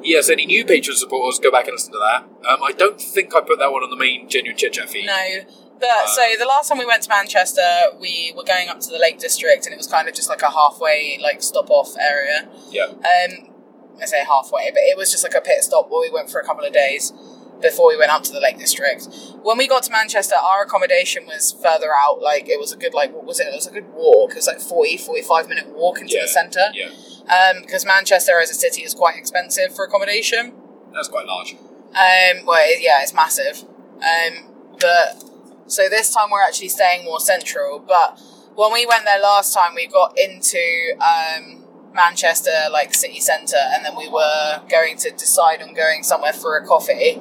Yes, 0.00 0.30
any 0.30 0.46
new 0.46 0.64
patron 0.64 0.96
supporters, 0.96 1.38
go 1.38 1.50
back 1.50 1.66
and 1.66 1.74
listen 1.74 1.92
to 1.92 1.98
that. 1.98 2.22
Um, 2.48 2.62
I 2.64 2.72
don't 2.72 2.98
think 2.98 3.36
I 3.36 3.42
put 3.42 3.58
that 3.58 3.70
one 3.70 3.82
on 3.82 3.90
the 3.90 3.96
main 3.96 4.26
genuine 4.26 4.56
chit 4.56 4.72
chat 4.72 4.88
feed. 4.88 5.04
No. 5.04 5.40
But 5.78 6.08
so 6.08 6.22
the 6.38 6.46
last 6.46 6.70
time 6.70 6.78
we 6.78 6.86
went 6.86 7.02
to 7.02 7.10
Manchester, 7.10 7.60
we 8.00 8.32
were 8.34 8.44
going 8.44 8.70
up 8.70 8.80
to 8.80 8.88
the 8.88 8.98
Lake 8.98 9.18
District, 9.18 9.66
and 9.66 9.74
it 9.74 9.76
was 9.76 9.86
kind 9.86 10.08
of 10.08 10.14
just 10.14 10.30
like 10.30 10.40
a 10.40 10.50
halfway 10.50 11.18
like 11.22 11.42
stop 11.42 11.68
off 11.68 11.94
area. 12.00 12.48
Yeah, 12.70 12.86
Um, 12.86 13.52
I 14.00 14.06
say 14.06 14.24
halfway, 14.24 14.70
but 14.70 14.80
it 14.80 14.96
was 14.96 15.10
just 15.10 15.24
like 15.24 15.34
a 15.34 15.42
pit 15.42 15.62
stop 15.62 15.90
where 15.90 16.00
we 16.00 16.10
went 16.10 16.30
for 16.30 16.40
a 16.40 16.44
couple 16.46 16.64
of 16.64 16.72
days 16.72 17.12
before 17.60 17.88
we 17.88 17.96
went 17.96 18.10
up 18.10 18.22
to 18.24 18.32
the 18.32 18.40
Lake 18.40 18.58
District. 18.58 19.08
When 19.42 19.58
we 19.58 19.66
got 19.68 19.82
to 19.84 19.92
Manchester, 19.92 20.34
our 20.36 20.64
accommodation 20.64 21.26
was 21.26 21.52
further 21.52 21.88
out. 22.04 22.20
Like 22.20 22.48
it 22.48 22.58
was 22.60 22.72
a 22.72 22.76
good 22.76 22.94
like 22.94 23.12
what 23.12 23.24
was 23.24 23.40
it? 23.40 23.48
It 23.48 23.54
was 23.54 23.66
a 23.66 23.72
good 23.72 23.88
walk. 23.92 24.32
It 24.32 24.36
was 24.36 24.46
like 24.46 24.60
40, 24.60 24.98
45 24.98 25.48
minute 25.48 25.68
walk 25.68 26.00
into 26.00 26.14
yeah, 26.16 26.22
the 26.22 26.28
centre. 26.28 26.66
Yeah, 26.74 26.88
Um, 27.32 27.62
because 27.62 27.84
Manchester 27.84 28.40
as 28.40 28.50
a 28.50 28.54
city 28.54 28.82
is 28.82 28.94
quite 28.94 29.16
expensive 29.16 29.74
for 29.74 29.84
accommodation. 29.84 30.52
that's 30.94 31.08
quite 31.08 31.26
large. 31.26 31.54
Um, 31.54 32.44
well, 32.44 32.58
it, 32.60 32.82
yeah, 32.82 33.02
it's 33.02 33.14
massive. 33.14 33.64
Um, 33.96 34.52
but 34.78 35.24
so 35.66 35.88
this 35.88 36.12
time 36.14 36.30
we're 36.30 36.42
actually 36.42 36.68
staying 36.68 37.04
more 37.04 37.20
central. 37.20 37.78
But 37.78 38.20
when 38.54 38.72
we 38.72 38.86
went 38.86 39.04
there 39.04 39.20
last 39.20 39.54
time, 39.54 39.74
we 39.74 39.86
got 39.86 40.18
into 40.18 40.58
um, 41.00 41.65
Manchester, 41.96 42.50
like 42.70 42.94
city 42.94 43.20
centre, 43.20 43.56
and 43.72 43.84
then 43.84 43.96
we 43.96 44.08
were 44.08 44.60
going 44.68 44.96
to 44.98 45.10
decide 45.10 45.62
on 45.62 45.74
going 45.74 46.02
somewhere 46.02 46.32
for 46.32 46.56
a 46.56 46.66
coffee. 46.66 47.20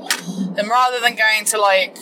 And 0.58 0.70
rather 0.70 1.00
than 1.00 1.16
going 1.16 1.46
to 1.46 1.60
like 1.60 1.98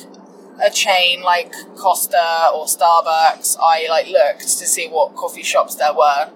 a 0.63 0.69
chain 0.69 1.21
like 1.21 1.53
Costa 1.77 2.49
or 2.53 2.65
Starbucks, 2.65 3.57
I 3.61 3.87
like 3.89 4.07
looked 4.07 4.41
to 4.41 4.65
see 4.65 4.87
what 4.87 5.15
coffee 5.15 5.43
shops 5.43 5.75
there 5.75 5.93
were 5.93 6.31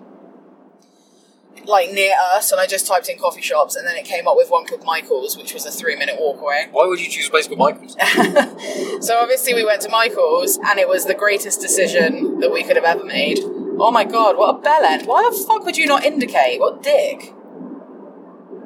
like 1.67 1.91
near 1.91 2.13
us 2.33 2.51
and 2.51 2.61
I 2.61 2.65
just 2.65 2.87
typed 2.87 3.09
in 3.09 3.17
coffee 3.17 3.41
shops 3.41 3.75
and 3.75 3.85
then 3.85 3.95
it 3.95 4.05
came 4.05 4.27
up 4.27 4.35
with 4.37 4.49
one 4.49 4.65
called 4.65 4.85
Michael's 4.85 5.37
which 5.37 5.53
was 5.53 5.65
a 5.65 5.71
three 5.71 5.95
minute 5.95 6.15
walk 6.17 6.41
away. 6.41 6.67
Why 6.71 6.87
would 6.87 6.99
you 6.99 7.09
choose 7.09 7.27
a 7.27 7.29
place 7.29 7.47
called 7.47 7.59
Michael's? 7.59 7.95
So 9.05 9.17
obviously 9.17 9.53
we 9.53 9.63
went 9.63 9.81
to 9.83 9.89
Michael's 9.89 10.57
and 10.57 10.79
it 10.79 10.87
was 10.87 11.05
the 11.05 11.13
greatest 11.13 11.61
decision 11.61 12.39
that 12.39 12.51
we 12.51 12.63
could 12.63 12.75
have 12.75 12.85
ever 12.85 13.03
made. 13.03 13.39
Oh 13.79 13.91
my 13.91 14.03
god, 14.03 14.37
what 14.37 14.55
a 14.55 14.59
bellend. 14.59 15.05
Why 15.05 15.29
the 15.29 15.37
fuck 15.45 15.63
would 15.65 15.77
you 15.77 15.85
not 15.85 16.03
indicate? 16.03 16.59
What 16.59 16.81
dick? 16.83 17.33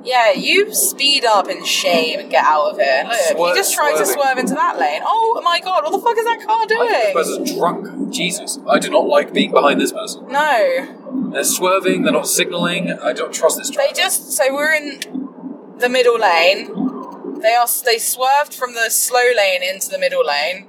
Yeah, 0.04 0.32
you 0.32 0.74
speed 0.74 1.26
up 1.26 1.48
in 1.48 1.64
shame 1.64 2.20
and 2.20 2.32
get 2.32 2.44
out 2.44 2.72
of 2.72 2.78
here. 2.78 3.04
Look, 3.08 3.14
Swerve- 3.14 3.50
you 3.50 3.56
just 3.56 3.74
tried 3.76 3.92
to 3.98 4.06
swerving. 4.06 4.14
swerve 4.24 4.38
into 4.40 4.54
that 4.56 4.80
lane. 4.80 5.02
Oh 5.06 5.40
my 5.44 5.60
god, 5.60 5.84
what 5.84 5.92
the 5.92 6.00
fuck 6.00 6.18
is 6.18 6.26
that 6.26 6.44
car 6.46 6.62
I 6.62 6.66
think 6.66 6.90
this 6.90 7.04
doing? 7.04 7.14
person's 7.14 7.56
drunk. 7.56 8.12
Jesus, 8.14 8.60
I 8.68 8.80
do 8.80 8.90
not 8.90 9.06
like 9.08 9.32
being 9.34 9.52
behind 9.52 9.80
this 9.80 9.92
person. 9.92 10.28
No. 10.28 11.30
They're 11.32 11.44
swerving. 11.44 12.02
They're 12.04 12.14
not 12.14 12.28
signalling. 12.28 12.92
I 12.92 13.14
don't 13.14 13.34
trust 13.34 13.58
this 13.58 13.70
driver. 13.70 13.90
They 13.94 14.02
just 14.02 14.32
so 14.32 14.52
we're 14.54 14.74
in 14.74 15.76
the 15.78 15.90
middle 15.90 16.20
lane. 16.20 17.40
They 17.42 17.54
are 17.54 17.68
they 17.86 17.98
swerved 18.00 18.54
from 18.54 18.74
the 18.74 18.90
slow 18.90 19.28
lane 19.38 19.62
into 19.62 19.90
the 19.90 20.00
middle 20.00 20.26
lane 20.26 20.68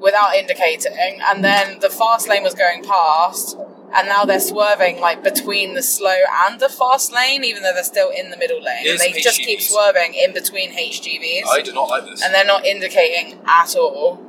without 0.00 0.34
indicating, 0.34 1.20
and 1.28 1.42
then 1.44 1.78
the 1.80 1.90
fast 1.90 2.28
lane 2.28 2.42
was 2.42 2.54
going 2.54 2.82
past, 2.84 3.56
and 3.94 4.08
now 4.08 4.24
they're 4.24 4.40
swerving 4.40 5.00
like 5.00 5.22
between 5.22 5.74
the 5.74 5.82
slow 5.82 6.16
and 6.46 6.60
the 6.60 6.68
fast 6.68 7.12
lane, 7.12 7.44
even 7.44 7.62
though 7.62 7.72
they're 7.72 7.82
still 7.84 8.10
in 8.10 8.30
the 8.30 8.36
middle 8.36 8.62
lane. 8.62 8.88
And 8.88 8.98
they 8.98 9.12
just 9.12 9.40
keep 9.40 9.60
swerving 9.60 10.14
in 10.14 10.32
between 10.32 10.70
HGVs, 10.72 11.46
I 11.48 11.62
do 11.62 11.72
not 11.72 11.88
like 11.88 12.04
this. 12.04 12.22
and 12.22 12.34
they're 12.34 12.44
not 12.44 12.64
indicating 12.66 13.38
at 13.46 13.74
all. 13.76 14.20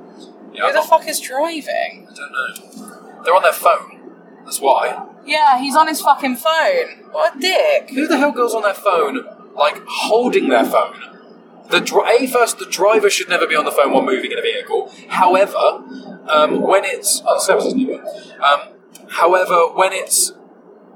yeah, 0.54 0.62
Who 0.62 0.68
I'm 0.68 0.74
the 0.74 0.80
not- 0.80 0.90
fuck 0.90 1.08
is 1.08 1.20
driving? 1.20 2.08
I 2.10 2.14
don't 2.14 2.32
know. 2.32 3.24
They're 3.24 3.36
on 3.36 3.42
their 3.44 3.52
phone. 3.54 4.00
That's 4.46 4.62
why. 4.62 5.06
Yeah, 5.26 5.60
he's 5.60 5.76
on 5.76 5.88
his 5.90 6.00
fucking 6.02 6.38
phone. 6.38 7.04
What 7.12 7.36
a 7.36 7.40
dick. 7.40 7.90
Who 7.90 8.08
the 8.08 8.18
hell 8.18 8.32
goes 8.32 8.54
on 8.54 8.62
their 8.62 8.74
phone, 8.74 9.26
like 9.56 9.82
holding 9.86 10.48
their 10.48 10.64
phone? 10.64 10.96
The 11.70 11.84
a 12.06 12.28
first, 12.28 12.60
the 12.60 12.66
driver 12.66 13.10
should 13.10 13.30
never 13.30 13.46
be 13.46 13.56
on 13.56 13.66
the 13.66 13.72
phone 13.72 13.92
while 13.92 14.04
moving 14.04 14.32
in 14.32 14.40
a 14.40 14.42
vehicle. 14.42 14.92
However, 15.10 15.58
um, 16.28 16.62
when 16.62 16.86
it's 16.86 17.22
oh, 17.26 17.36
the 17.36 17.40
service 17.40 17.66
isn't. 17.66 17.90
Um, 18.42 18.60
however, 19.10 19.68
when 19.74 19.92
it's 19.94 20.34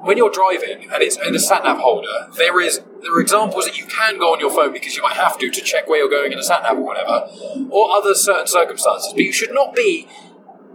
when 0.02 0.18
you're 0.18 0.32
driving 0.32 0.90
and 0.92 1.04
it's 1.04 1.18
in 1.18 1.36
a 1.36 1.40
sat 1.40 1.64
nav 1.64 1.78
holder, 1.78 2.28
there 2.38 2.60
is 2.62 2.82
there 3.02 3.16
are 3.16 3.22
examples 3.22 3.66
that 3.66 3.78
you 3.78 3.86
can 3.86 4.18
go 4.18 4.34
on 4.34 4.40
your 4.40 4.52
phone 4.52 4.74
because 4.74 4.96
you 4.96 5.04
might 5.04 5.18
have 5.18 5.38
to 5.40 5.50
to 5.50 5.62
check 5.62 5.88
where 5.88 6.00
you're 6.00 6.10
going 6.10 6.32
in 6.32 6.40
a 6.40 6.44
sat 6.44 6.64
nav 6.64 6.78
or 6.78 6.86
whatever, 6.86 7.28
or 7.70 7.92
other 7.92 8.16
certain 8.16 8.48
circumstances. 8.48 9.12
But 9.14 9.24
you 9.24 9.34
should 9.34 9.54
not 9.54 9.76
be. 9.76 10.08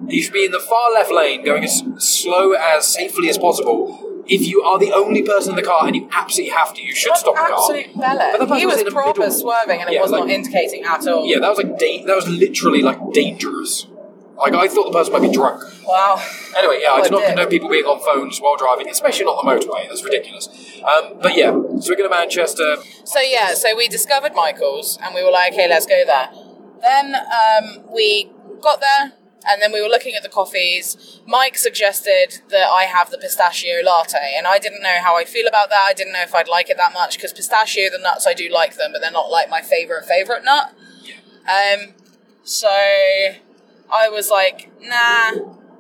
You 0.09 0.23
should 0.23 0.35
be 0.35 0.45
in 0.45 0.51
the 0.51 0.61
far 0.61 0.93
left 0.93 1.11
lane, 1.11 1.43
going 1.43 1.65
as 1.65 1.83
slow 1.97 2.53
as 2.53 2.87
safely 2.87 3.31
as 3.31 3.39
possible. 3.39 4.16
If 4.29 4.43
you 4.47 4.63
are 4.63 4.79
the 4.79 4.93
only 4.93 5.23
person 5.23 5.51
in 5.53 5.57
the 5.57 5.63
car 5.63 5.87
and 5.87 5.95
you 5.95 6.09
absolutely 6.13 6.55
have 6.57 6.75
to, 6.75 6.83
you 6.83 6.95
should 6.95 7.17
stop 7.17 7.35
the 7.35 7.41
car. 7.41 7.53
absolute 7.53 7.87
But 7.95 8.39
the 8.39 8.47
person 8.47 8.59
He 8.59 8.67
was 8.67 8.83
the 8.83 8.91
proper 8.91 9.31
swerving 9.31 9.81
and 9.81 9.89
it 9.91 9.95
Yeah, 9.95 10.03
was 10.03 10.11
like- 10.11 10.21
not 10.25 10.31
indicating 10.31 10.85
at 10.85 11.07
all. 11.07 11.25
Yeah, 11.27 11.39
that 11.41 11.49
was 11.49 11.59
like 11.59 11.79
da- 11.79 12.05
that 12.05 12.17
was 12.17 12.29
literally 12.29 12.83
like 12.83 12.99
dangerous. 13.13 13.87
Like 14.37 14.53
I 14.53 14.69
thought 14.69 14.93
the 14.93 14.99
person 14.99 15.13
might 15.15 15.23
be 15.23 15.31
drunk. 15.33 15.63
Wow. 15.87 16.21
Anyway, 16.59 16.81
yeah, 16.83 16.91
I 16.93 17.01
do 17.01 17.09
a 17.09 17.11
not 17.11 17.19
dick. 17.21 17.27
condone 17.29 17.49
people 17.49 17.71
being 17.71 17.85
on 17.85 18.01
phones 18.01 18.39
while 18.39 18.57
driving, 18.57 18.89
especially 18.89 19.25
not 19.25 19.43
the 19.43 19.49
motorway. 19.51 19.89
That's 19.89 20.05
ridiculous. 20.05 20.49
Um, 20.85 21.19
but 21.23 21.37
yeah, 21.37 21.53
so 21.53 21.91
we're 21.91 21.97
going 21.97 22.03
to 22.03 22.09
Manchester. 22.11 22.77
So 23.05 23.21
yeah, 23.21 23.55
so 23.55 23.75
we 23.77 23.89
discovered 23.89 24.35
Michael's 24.35 24.99
and 25.03 25.15
we 25.15 25.25
were 25.25 25.31
like, 25.31 25.53
okay, 25.55 25.69
let's 25.69 25.87
go 25.87 26.05
there. 26.05 26.29
Then 26.83 27.15
um, 27.15 27.85
we 27.95 28.31
got 28.61 28.81
there 28.81 29.13
and 29.49 29.63
then 29.63 29.73
we 29.73 29.83
were 29.83 29.89
looking 29.89 30.15
at 30.15 30.23
the 30.23 30.29
coffees. 30.29 31.21
Mike 31.27 31.57
suggested 31.57 32.41
that 32.51 32.69
I 32.69 32.85
have 32.85 33.11
the 33.11 33.19
pistachio 33.19 33.83
latte, 33.85 34.35
and 34.37 34.47
I 34.47 34.59
didn't 34.59 34.83
know 34.83 34.99
how 35.03 35.17
I 35.17 35.25
feel 35.25 35.47
about 35.47 35.71
that. 35.71 35.85
I 35.87 35.93
didn't 35.93 36.13
know 36.13 36.23
if 36.23 36.35
I'd 36.35 36.49
like 36.49 36.71
it 36.71 36.77
that 36.77 36.93
much 36.93 37.17
because 37.17 37.33
pistachio, 37.33 37.91
the 37.91 37.99
nuts, 37.99 38.27
I 38.27 38.35
do 38.35 38.49
like 38.49 38.77
them, 38.77 38.93
but 38.93 39.01
they're 39.01 39.11
not 39.11 39.31
like 39.31 39.49
my 39.49 39.63
favorite 39.63 40.05
favorite 40.05 40.45
nut. 40.45 40.75
Um, 41.49 41.95
so 42.43 42.69
I 42.69 44.09
was 44.09 44.31
like, 44.31 44.71
nah, 44.81 45.31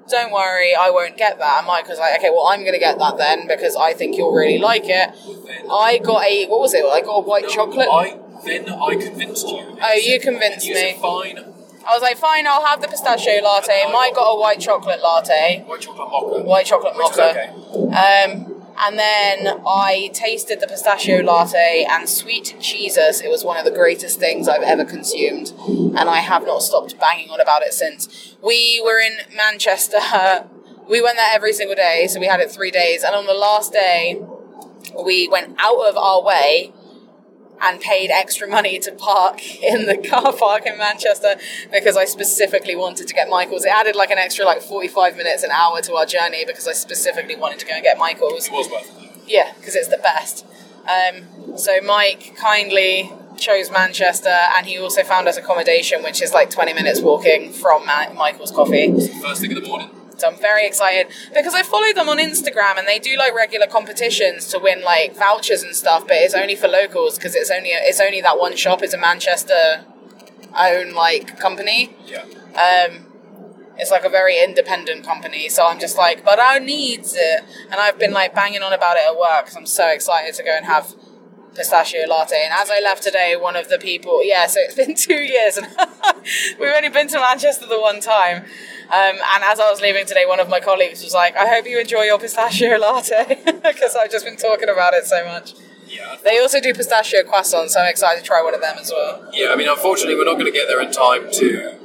don't 0.08 0.32
worry, 0.32 0.75
I 0.75 0.90
won't 0.90 1.16
get 1.16 1.38
that. 1.38 1.58
And 1.58 1.66
Mike 1.66 1.88
was 1.88 1.99
like, 1.99 2.18
okay, 2.18 2.30
well, 2.30 2.46
I'm 2.46 2.61
going 2.61 2.73
to 2.73 2.78
get 2.78 2.99
that 2.99 3.16
then 3.16 3.49
because 3.49 3.75
I 3.76 3.92
think 3.92 4.16
you'll 4.16 4.32
really 4.32 4.58
like 4.58 4.85
it. 4.85 5.11
I 5.70 5.99
got 5.99 6.25
a, 6.25 6.46
what 6.46 6.61
was 6.61 6.75
it? 6.75 6.85
I 6.85 7.00
got 7.00 7.16
a 7.16 7.20
white 7.20 7.49
chocolate. 7.49 7.88
I 7.90 8.18
then 8.44 8.68
I 8.68 8.94
convinced 8.94 9.49
you. 9.49 9.78
Oh, 9.82 9.92
you 9.94 10.20
convinced 10.20 10.66
me. 10.66 10.75
said 10.75 11.00
fine. 11.00 11.55
I 11.88 11.92
was 11.94 12.02
like, 12.02 12.16
fine, 12.16 12.46
I'll 12.46 12.64
have 12.66 12.82
the 12.82 12.88
pistachio 12.88 13.40
latte. 13.42 13.84
Mike 13.92 14.14
got 14.14 14.24
a 14.30 14.40
white 14.40 14.60
chocolate 14.60 15.00
latte, 15.02 15.62
White 15.66 15.80
chocolate 15.80 16.08
mocha. 16.10 16.42
white 16.42 16.66
chocolate 16.66 16.96
mocha. 16.96 17.30
okay. 17.30 17.48
Um, 17.94 18.52
and 18.78 18.98
then 18.98 19.60
I 19.66 20.10
tasted 20.12 20.60
the 20.60 20.66
pistachio 20.66 21.22
latte 21.22 21.86
and 21.88 22.06
sweet 22.08 22.56
cheeses. 22.60 23.22
It 23.22 23.30
was 23.30 23.42
one 23.44 23.56
of 23.56 23.64
the 23.64 23.70
greatest 23.70 24.18
things 24.18 24.48
I've 24.48 24.62
ever 24.62 24.84
consumed, 24.84 25.52
and 25.68 26.10
I 26.10 26.18
have 26.18 26.44
not 26.44 26.62
stopped 26.62 26.98
banging 26.98 27.30
on 27.30 27.40
about 27.40 27.62
it 27.62 27.72
since. 27.72 28.36
We 28.42 28.82
were 28.84 28.98
in 29.00 29.18
Manchester. 29.36 29.98
We 30.88 31.00
went 31.02 31.16
there 31.16 31.26
every 31.32 31.52
single 31.52 31.74
day, 31.74 32.06
so 32.08 32.20
we 32.20 32.26
had 32.26 32.38
it 32.38 32.48
three 32.48 32.70
days. 32.70 33.02
And 33.02 33.12
on 33.12 33.26
the 33.26 33.34
last 33.34 33.72
day, 33.72 34.22
we 35.04 35.26
went 35.26 35.56
out 35.58 35.80
of 35.84 35.96
our 35.96 36.22
way 36.22 36.72
and 37.62 37.80
paid 37.80 38.10
extra 38.10 38.46
money 38.48 38.78
to 38.78 38.92
park 38.92 39.40
in 39.62 39.86
the 39.86 39.96
car 39.96 40.32
park 40.32 40.66
in 40.66 40.76
Manchester 40.78 41.36
because 41.72 41.96
I 41.96 42.04
specifically 42.04 42.76
wanted 42.76 43.08
to 43.08 43.14
get 43.14 43.28
Michael's. 43.28 43.64
It 43.64 43.70
added 43.70 43.96
like 43.96 44.10
an 44.10 44.18
extra 44.18 44.44
like 44.44 44.62
45 44.62 45.16
minutes, 45.16 45.42
an 45.42 45.50
hour 45.50 45.80
to 45.82 45.94
our 45.94 46.06
journey 46.06 46.44
because 46.44 46.68
I 46.68 46.72
specifically 46.72 47.36
wanted 47.36 47.58
to 47.60 47.66
go 47.66 47.72
and 47.75 47.82
get 47.82 47.98
Michael's. 47.98 48.46
It 48.46 48.52
was 48.52 48.68
worth 48.70 49.02
it. 49.02 49.12
Yeah, 49.26 49.52
because 49.58 49.75
it's 49.75 49.88
the 49.88 49.98
best. 49.98 50.46
Um, 50.86 51.56
so 51.56 51.80
Mike 51.80 52.36
kindly 52.36 53.10
chose 53.38 53.70
Manchester 53.70 54.34
and 54.56 54.66
he 54.66 54.78
also 54.78 55.02
found 55.02 55.28
us 55.28 55.36
accommodation, 55.36 56.02
which 56.02 56.22
is 56.22 56.32
like 56.32 56.50
20 56.50 56.72
minutes 56.75 57.00
walking 57.00 57.52
from 57.52 57.84
Ma- 57.86 58.12
Michael's 58.14 58.50
Coffee. 58.50 58.92
First 59.20 59.40
thing 59.40 59.50
in 59.50 59.62
the 59.62 59.68
morning. 59.68 59.90
So 60.16 60.28
I'm 60.28 60.37
very 60.37 60.66
excited 60.66 61.08
because 61.35 61.54
I 61.54 61.62
follow 61.62 61.92
them 61.94 62.08
on 62.08 62.18
Instagram 62.18 62.78
and 62.78 62.88
they 62.88 62.99
do 62.99 63.16
like 63.16 63.35
regular 63.35 63.66
competitions 63.66 64.49
to 64.49 64.58
win 64.58 64.82
like 64.82 65.14
vouchers 65.14 65.62
and 65.62 65.75
stuff, 65.75 66.06
but 66.06 66.16
it's 66.16 66.35
only 66.35 66.56
for 66.56 66.68
locals 66.68 67.16
because 67.16 67.35
it's 67.35 67.50
only 67.50 67.70
it's 67.70 68.00
only 68.00 68.20
that 68.23 68.38
one 68.38 68.56
shop. 68.56 68.82
It's 68.82 68.94
a 68.94 68.99
Manchester 68.99 69.85
own 70.58 70.94
like 70.94 71.38
company. 71.38 71.94
Yeah. 72.06 72.23
Um, 72.54 73.06
it's 73.78 73.90
like 73.90 74.04
a 74.04 74.08
very 74.08 74.42
independent 74.42 75.04
company, 75.04 75.50
so 75.50 75.66
I'm 75.66 75.78
just 75.78 75.99
like, 75.99 76.25
but 76.25 76.38
I 76.40 76.58
needs 76.58 77.14
it, 77.14 77.44
and 77.70 77.75
I've 77.75 77.99
been 77.99 78.12
like 78.12 78.35
banging 78.35 78.62
on 78.62 78.73
about 78.73 78.96
it 78.96 79.02
at 79.06 79.18
work 79.18 79.44
because 79.44 79.56
I'm 79.56 79.66
so 79.66 79.88
excited 79.88 80.35
to 80.37 80.42
go 80.42 80.56
and 80.56 80.64
have 80.64 80.94
pistachio 81.56 82.06
latte. 82.06 82.42
And 82.44 82.52
as 82.52 82.70
I 82.70 82.80
left 82.80 83.02
today, 83.02 83.36
one 83.36 83.56
of 83.56 83.68
the 83.68 83.78
people, 83.78 84.25
yeah, 84.25 84.46
so 84.46 84.60
it's 84.60 84.75
been 84.75 84.94
two 85.08 85.22
years, 85.22 85.56
and 85.56 85.66
we've 86.60 86.72
only 86.75 86.88
been 86.88 87.08
to 87.08 87.18
Manchester 87.18 87.66
the 87.66 87.80
one 87.80 88.00
time. 88.00 88.44
Um, 88.86 89.16
and 89.34 89.42
as 89.42 89.58
I 89.58 89.68
was 89.70 89.80
leaving 89.80 90.06
today, 90.06 90.26
one 90.26 90.38
of 90.38 90.48
my 90.48 90.60
colleagues 90.60 91.02
was 91.02 91.12
like, 91.12 91.36
"I 91.36 91.46
hope 91.48 91.66
you 91.66 91.80
enjoy 91.80 92.02
your 92.02 92.18
pistachio 92.18 92.76
latte," 92.78 93.42
because 93.44 93.96
I've 93.96 94.10
just 94.10 94.25
been 94.25 94.36
talking 94.36 94.68
about 94.68 94.94
it 94.94 95.06
so 95.06 95.25
much. 95.25 95.54
Yeah. 95.88 96.16
They 96.22 96.38
also 96.40 96.60
do 96.60 96.75
pistachio 96.75 97.22
croissants, 97.22 97.70
so 97.70 97.80
I'm 97.80 97.88
excited 97.88 98.20
to 98.20 98.26
try 98.26 98.42
one 98.42 98.54
of 98.54 98.60
them 98.60 98.76
as 98.78 98.92
well. 98.94 99.28
Yeah, 99.32 99.50
I 99.52 99.56
mean, 99.56 99.68
unfortunately, 99.68 100.16
we're 100.16 100.25
not 100.25 100.34
going 100.34 100.46
to 100.46 100.52
get 100.52 100.68
there 100.68 100.80
in 100.80 100.90
time 100.90 101.30
to 101.32 101.78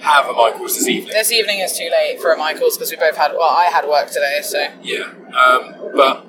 have 0.00 0.26
a 0.26 0.32
Michael's 0.32 0.76
this 0.76 0.86
evening. 0.86 1.12
This 1.12 1.32
evening 1.32 1.60
is 1.60 1.76
too 1.76 1.88
late 1.90 2.20
for 2.20 2.32
a 2.32 2.36
Michaels 2.36 2.76
because 2.76 2.90
we 2.90 2.96
both 2.96 3.16
had, 3.16 3.32
well, 3.32 3.50
I 3.50 3.64
had 3.64 3.86
work 3.86 4.08
today, 4.08 4.40
so. 4.42 4.66
Yeah. 4.82 5.10
Um, 5.34 5.92
but 5.94 6.27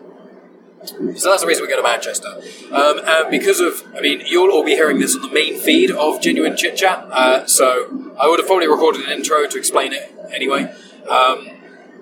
so 0.85 1.29
that's 1.29 1.41
the 1.41 1.47
reason 1.47 1.63
we 1.63 1.69
go 1.69 1.75
to 1.75 1.83
Manchester. 1.83 2.29
Um, 2.71 2.99
and 3.05 3.29
because 3.29 3.59
of, 3.59 3.83
I 3.95 4.01
mean, 4.01 4.21
you'll 4.25 4.51
all 4.51 4.63
be 4.63 4.71
hearing 4.71 4.99
this 4.99 5.15
on 5.15 5.21
the 5.21 5.29
main 5.29 5.59
feed 5.59 5.91
of 5.91 6.21
Genuine 6.21 6.55
Chit 6.55 6.77
Chat. 6.77 7.05
Uh, 7.11 7.45
so 7.45 8.13
I 8.19 8.27
would 8.27 8.39
have 8.39 8.47
probably 8.47 8.67
recorded 8.67 9.05
an 9.05 9.11
intro 9.11 9.45
to 9.45 9.57
explain 9.57 9.91
it 9.93 10.15
anyway. 10.31 10.73
Um, 11.09 11.49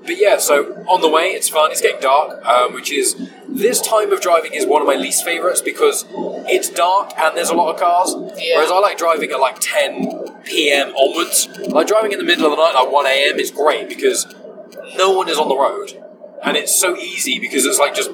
but 0.04 0.18
yeah, 0.18 0.38
so 0.38 0.86
on 0.88 1.02
the 1.02 1.10
way, 1.10 1.30
it's 1.32 1.50
fun. 1.50 1.72
It's 1.72 1.82
getting 1.82 2.00
dark, 2.00 2.44
um, 2.46 2.74
which 2.74 2.92
is 2.92 3.30
this 3.50 3.82
time 3.82 4.14
of 4.14 4.22
driving 4.22 4.54
is 4.54 4.66
one 4.66 4.82
of 4.82 4.88
my 4.88 4.96
least 4.96 5.26
favorites 5.26 5.62
because 5.62 6.06
it's 6.48 6.70
dark 6.70 7.12
and 7.18 7.36
there's 7.36 7.50
a 7.50 7.56
lot 7.56 7.74
of 7.74 7.80
cars. 7.80 8.14
Yeah. 8.38 8.56
Whereas 8.58 8.72
I 8.72 8.80
like 8.80 8.98
driving 8.98 9.32
at 9.32 9.40
like 9.40 9.58
10 9.60 10.44
p.m. 10.46 10.96
onwards. 10.96 11.50
Like 11.68 11.88
driving 11.88 12.14
in 12.14 12.20
the 12.20 12.26
middle 12.26 12.46
of 12.46 12.52
the 12.52 12.58
night, 12.58 12.74
like 12.74 12.92
1 12.92 13.06
a.m., 13.06 13.40
is 13.40 13.52
great 13.52 13.90
because 13.90 14.34
no 14.96 15.12
one 15.12 15.28
is 15.28 15.38
on 15.38 15.50
the 15.50 15.58
road, 15.58 16.02
and 16.44 16.56
it's 16.56 16.74
so 16.74 16.96
easy 16.96 17.40
because 17.40 17.66
it's 17.66 17.80
like 17.80 17.94
just 17.94 18.12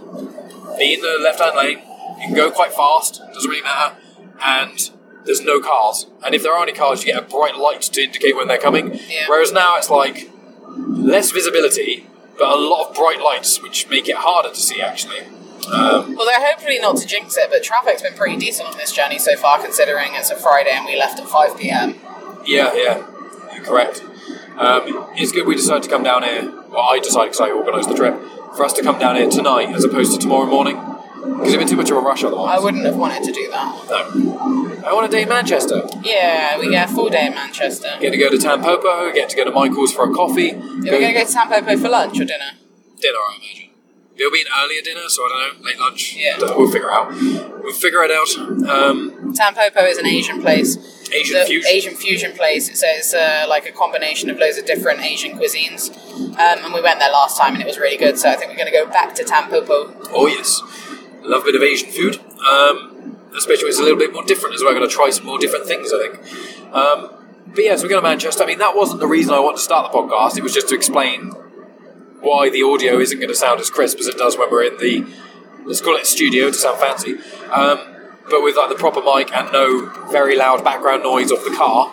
be 0.77 0.94
in 0.94 1.01
the 1.01 1.18
left-hand 1.22 1.56
lane. 1.56 1.80
You 2.20 2.27
can 2.27 2.36
go 2.36 2.51
quite 2.51 2.74
fast; 2.74 3.22
doesn't 3.34 3.50
really 3.50 3.63
matter, 3.63 3.96
and 4.44 4.89
there's 5.25 5.42
no 5.42 5.60
cars. 5.60 6.08
And 6.25 6.36
if 6.36 6.44
there 6.44 6.53
are 6.53 6.63
any 6.63 6.74
cars, 6.74 7.03
you 7.03 7.13
get 7.13 7.24
a 7.24 7.25
bright 7.25 7.56
light 7.56 7.82
to 7.82 8.01
indicate 8.01 8.36
when 8.36 8.48
they're 8.48 8.58
coming. 8.58 8.94
Yeah. 8.94 9.25
Whereas 9.27 9.51
now 9.51 9.77
it's 9.77 9.89
like 9.89 10.30
less 10.68 11.32
visibility, 11.32 12.08
but 12.38 12.50
a 12.50 12.56
lot 12.56 12.89
of 12.89 12.96
bright 12.96 13.20
lights, 13.22 13.62
which 13.62 13.89
make 13.89 14.08
it 14.08 14.18
harder 14.18 14.50
to 14.50 14.60
see. 14.60 14.82
Actually, 14.82 15.22
um, 15.72 16.18
Although 16.20 16.32
hopefully 16.34 16.80
not 16.80 16.98
to 16.98 17.08
jinx 17.08 17.38
it, 17.38 17.50
but 17.50 17.63
traffic's 17.63 18.01
been 18.01 18.13
pretty 18.15 18.38
decent 18.38 18.68
on 18.70 18.77
this 18.77 18.92
journey 18.92 19.18
so 19.20 19.36
far, 19.36 19.62
considering 19.62 20.10
it's 20.13 20.30
a 20.30 20.36
Friday 20.36 20.72
and 20.72 20.86
we 20.86 20.98
left 20.98 21.20
at 21.20 21.27
5 21.27 21.58
p.m. 21.58 21.96
yeah, 22.46 22.74
yeah, 22.74 23.06
you're 23.56 23.63
correct. 23.63 24.03
Um, 24.57 25.10
it's 25.15 25.31
good 25.31 25.48
we 25.48 25.55
decided 25.55 25.83
to 25.83 25.89
come 25.89 26.03
down 26.03 26.24
here. 26.24 26.51
Well, 26.69 26.81
I 26.81 27.00
decided 27.00 27.31
because 27.31 27.41
I 27.41 27.51
organised 27.51 27.89
the 27.89 27.95
trip 27.95 28.15
for 28.55 28.63
us 28.65 28.74
to 28.74 28.83
come 28.83 29.00
down 29.00 29.15
here 29.15 29.29
tonight 29.29 29.69
as 29.69 29.83
opposed 29.83 30.13
to 30.13 30.19
tomorrow 30.19 30.45
morning. 30.45 30.75
Because 30.75 31.50
it'd 31.53 31.60
been 31.60 31.67
too 31.67 31.77
much 31.77 31.89
of 31.89 31.98
a 31.98 32.01
rush 32.01 32.24
otherwise. 32.24 32.60
I 32.60 32.63
wouldn't 32.63 32.83
have 32.86 32.98
wanted 32.98 33.24
to 33.24 33.31
do 33.31 33.50
that. 33.50 33.86
No. 33.89 34.81
I 34.86 34.93
want 34.93 35.07
a 35.07 35.10
day 35.10 35.24
in 35.24 35.29
Manchester. 35.29 35.81
Yeah, 36.01 36.60
we 36.60 36.69
get 36.69 36.89
a 36.89 36.93
full 36.93 37.10
day 37.10 37.27
in 37.27 37.33
Manchester. 37.33 37.98
Get 38.01 38.12
to 38.12 38.17
go 38.17 38.29
to 38.29 38.36
Tampopo, 38.36 39.13
get 39.13 39.29
to 39.29 39.38
go 39.38 39.45
to 39.45 39.51
Michael's 39.51 39.93
for 39.93 40.10
a 40.10 40.13
coffee. 40.13 40.51
Are 40.51 40.57
we 40.57 40.89
going 40.89 41.13
to 41.13 41.13
go 41.13 41.25
to 41.25 41.31
Tampopo 41.31 41.81
for 41.81 41.89
lunch 41.89 42.19
or 42.19 42.25
dinner? 42.25 42.51
dinner, 43.00 43.17
I 43.17 43.38
imagine. 43.38 43.69
It'll 44.15 44.31
be 44.31 44.41
an 44.41 44.48
earlier 44.60 44.81
dinner, 44.81 45.07
so 45.07 45.24
I 45.24 45.29
don't 45.29 45.60
know, 45.62 45.65
late 45.65 45.79
lunch. 45.79 46.15
Yeah. 46.15 46.38
Know, 46.38 46.57
We'll 46.57 46.72
figure 46.72 46.89
it 46.89 46.93
out. 46.93 47.12
We'll 47.63 47.74
figure 47.74 48.03
it 48.03 48.12
out. 48.12 48.69
Um, 48.69 49.33
Tampopo 49.33 49.88
is 49.88 49.98
an 49.98 50.05
Asian 50.05 50.41
place. 50.41 50.77
Asian 51.13 51.39
The 51.39 51.46
fusion. 51.46 51.72
Asian 51.72 51.96
fusion 51.96 52.32
place. 52.34 52.79
So 52.79 52.88
it's 52.88 53.13
uh, 53.13 53.46
like 53.48 53.67
a 53.67 53.72
combination 53.72 54.29
of 54.29 54.38
loads 54.38 54.58
of 54.58 54.65
different 54.65 55.01
Asian 55.01 55.38
cuisines. 55.38 55.96
Um, 56.15 56.65
and 56.65 56.74
we 56.74 56.82
went 56.82 57.00
there 57.00 57.12
last 57.12 57.39
time 57.39 57.53
and 57.53 57.62
it 57.62 57.67
was 57.67 57.77
really 57.77 57.98
good. 57.98 58.17
So 58.17 58.29
I 58.29 58.36
think 58.36 58.51
we're 58.51 58.58
going 58.58 58.72
to 58.72 58.77
go 58.77 58.86
back 58.88 59.15
to 59.15 59.24
Tampopo. 59.24 60.10
Oh 60.12 60.27
yes, 60.27 60.62
love 61.22 61.43
a 61.43 61.46
bit 61.46 61.55
of 61.55 61.62
Asian 61.62 61.89
food. 61.89 62.20
Um, 62.50 63.17
especially 63.36 63.65
when 63.65 63.70
it's 63.70 63.79
a 63.79 63.84
little 63.84 63.98
bit 63.98 64.13
more 64.13 64.24
different 64.24 64.55
as 64.55 64.62
well. 64.62 64.72
I'm 64.72 64.77
going 64.77 64.89
to 64.89 64.93
try 64.93 65.10
some 65.10 65.25
more 65.25 65.39
different 65.39 65.65
things, 65.65 65.91
I 65.91 65.98
think. 65.98 66.74
Um, 66.74 67.10
but 67.48 67.63
yeah, 67.63 67.75
so 67.75 67.84
we're 67.84 67.89
going 67.89 68.01
to 68.01 68.08
Manchester. 68.08 68.43
I 68.43 68.48
mean, 68.48 68.60
that 68.60 68.75
wasn't 68.75 69.00
the 69.00 69.08
reason 69.08 69.34
I 69.34 69.39
wanted 69.39 69.58
to 69.58 69.63
start 69.63 69.91
the 69.91 69.98
podcast. 69.98 70.38
It 70.38 70.43
was 70.43 70.53
just 70.53 70.70
to 70.70 70.75
explain 70.75 71.32
why 72.22 72.50
the 72.50 72.63
audio 72.63 73.00
isn't 73.00 73.17
going 73.17 73.29
to 73.29 73.36
sound 73.36 73.60
as 73.60 73.70
crisp 73.70 74.00
as 74.00 74.08
it 74.08 74.17
does 74.17 74.38
when 74.38 74.50
we're 74.50 74.63
in 74.63 74.77
the 74.77 75.05
let's 75.65 75.82
call 75.82 75.96
it 75.96 76.05
studio 76.05 76.48
to 76.48 76.53
sound 76.53 76.79
fancy, 76.79 77.15
um, 77.51 77.79
but 78.30 78.42
with 78.44 78.56
like 78.56 78.70
the 78.70 78.75
proper 78.75 79.01
mic 79.01 79.32
and 79.36 79.51
no 79.51 79.89
very 80.12 80.36
loud 80.36 80.63
background 80.63 81.03
noise 81.03 81.32
of 81.32 81.44
the 81.44 81.51
car. 81.51 81.92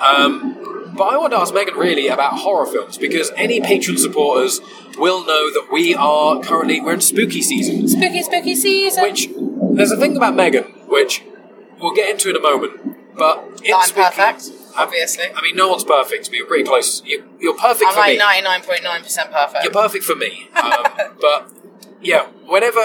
Um, 0.00 0.56
but 0.96 1.04
I 1.04 1.16
want 1.18 1.32
to 1.32 1.38
ask 1.38 1.54
Megan 1.54 1.74
really 1.74 2.08
about 2.08 2.38
horror 2.38 2.66
films 2.66 2.98
because 2.98 3.30
any 3.36 3.60
patron 3.60 3.96
supporters 3.98 4.60
will 4.98 5.24
know 5.24 5.50
that 5.52 5.68
we 5.72 5.94
are 5.94 6.40
currently 6.42 6.80
we're 6.80 6.94
in 6.94 7.00
spooky 7.00 7.42
season. 7.42 7.86
Spooky, 7.88 8.22
spooky 8.22 8.54
season. 8.54 9.02
Which 9.04 9.28
there's 9.76 9.92
a 9.92 9.96
thing 9.96 10.16
about 10.16 10.34
Megan, 10.34 10.64
which 10.88 11.22
we'll 11.80 11.94
get 11.94 12.10
into 12.10 12.30
in 12.30 12.36
a 12.36 12.40
moment. 12.40 13.16
But 13.16 13.60
in 13.64 13.74
I'm 13.74 13.84
spooky- 13.84 14.02
perfect, 14.16 14.50
obviously. 14.76 15.26
I 15.34 15.42
mean, 15.42 15.56
no 15.56 15.68
one's 15.68 15.84
perfect, 15.84 16.28
but 16.28 16.36
you're 16.36 16.46
pretty 16.46 16.64
close. 16.64 17.02
You, 17.04 17.24
you're 17.38 17.56
perfect 17.56 17.88
I'm 17.88 17.94
for 17.94 18.00
like 18.00 18.18
me. 18.18 18.22
99.9% 18.24 19.32
perfect. 19.32 19.64
You're 19.64 19.72
perfect 19.72 20.04
for 20.04 20.16
me. 20.16 20.48
Um, 20.60 20.84
but 21.20 21.52
yeah, 22.00 22.26
whenever 22.46 22.80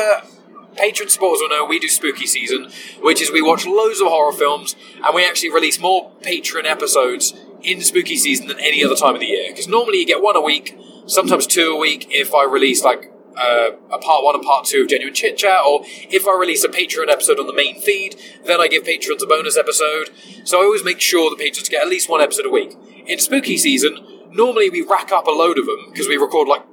patron 0.76 1.10
supporters 1.10 1.42
will 1.42 1.50
know, 1.50 1.66
we 1.66 1.80
do 1.80 1.88
spooky 1.88 2.26
season, 2.26 2.72
which 3.02 3.22
is 3.22 3.32
we 3.32 3.42
watch 3.42 3.66
loads 3.66 4.00
of 4.00 4.08
horror 4.08 4.34
films 4.34 4.76
and 5.04 5.16
we 5.16 5.26
actually 5.26 5.52
release 5.52 5.80
more 5.80 6.12
patron 6.22 6.66
episodes 6.66 7.34
in 7.62 7.82
spooky 7.82 8.16
season 8.16 8.48
than 8.48 8.60
any 8.60 8.84
other 8.84 8.96
time 8.96 9.16
of 9.16 9.20
the 9.20 9.28
year. 9.28 9.50
Because 9.50 9.68
normally 9.68 10.00
you 10.00 10.06
get 10.06 10.22
one 10.22 10.36
a 10.36 10.42
week, 10.42 10.78
sometimes 11.08 11.48
two 11.48 11.74
a 11.74 11.78
week 11.78 12.08
if 12.10 12.34
I 12.34 12.46
release 12.46 12.84
like 12.84 13.12
uh, 13.38 13.72
a 13.92 13.98
part 13.98 14.24
one 14.24 14.36
and 14.36 14.44
part 14.44 14.66
two 14.66 14.84
of 14.84 14.88
Genuine 14.88 15.14
Chit 15.14 15.38
Chat, 15.38 15.60
or 15.68 15.82
if 15.84 16.28
I 16.28 16.38
release 16.38 16.64
a 16.64 16.70
Patreon 16.70 17.10
episode 17.10 17.40
on 17.40 17.48
the 17.48 17.54
main 17.54 17.82
feed, 17.82 18.16
then 18.46 18.62
I 18.62 18.68
give 18.68 18.86
patrons 18.86 19.24
a 19.24 19.28
bonus 19.28 19.58
episode. 19.58 20.10
So 20.44 20.62
I 20.62 20.64
always 20.64 20.84
make 20.84 21.02
sure 21.02 21.30
the 21.30 21.36
patrons 21.36 21.70
get 21.70 21.82
at 21.82 21.90
least 21.90 22.10
one 22.10 22.22
episode 22.22 22.46
a 22.46 22.50
week. 22.50 22.76
In 23.06 23.20
spooky 23.20 23.58
season, 23.58 24.00
normally 24.32 24.70
we 24.70 24.82
rack 24.82 25.12
up 25.12 25.28
a 25.28 25.32
load 25.32 25.58
of 25.58 25.66
them 25.66 25.90
because 25.92 26.08
we 26.08 26.16
record 26.16 26.48
like 26.48 26.64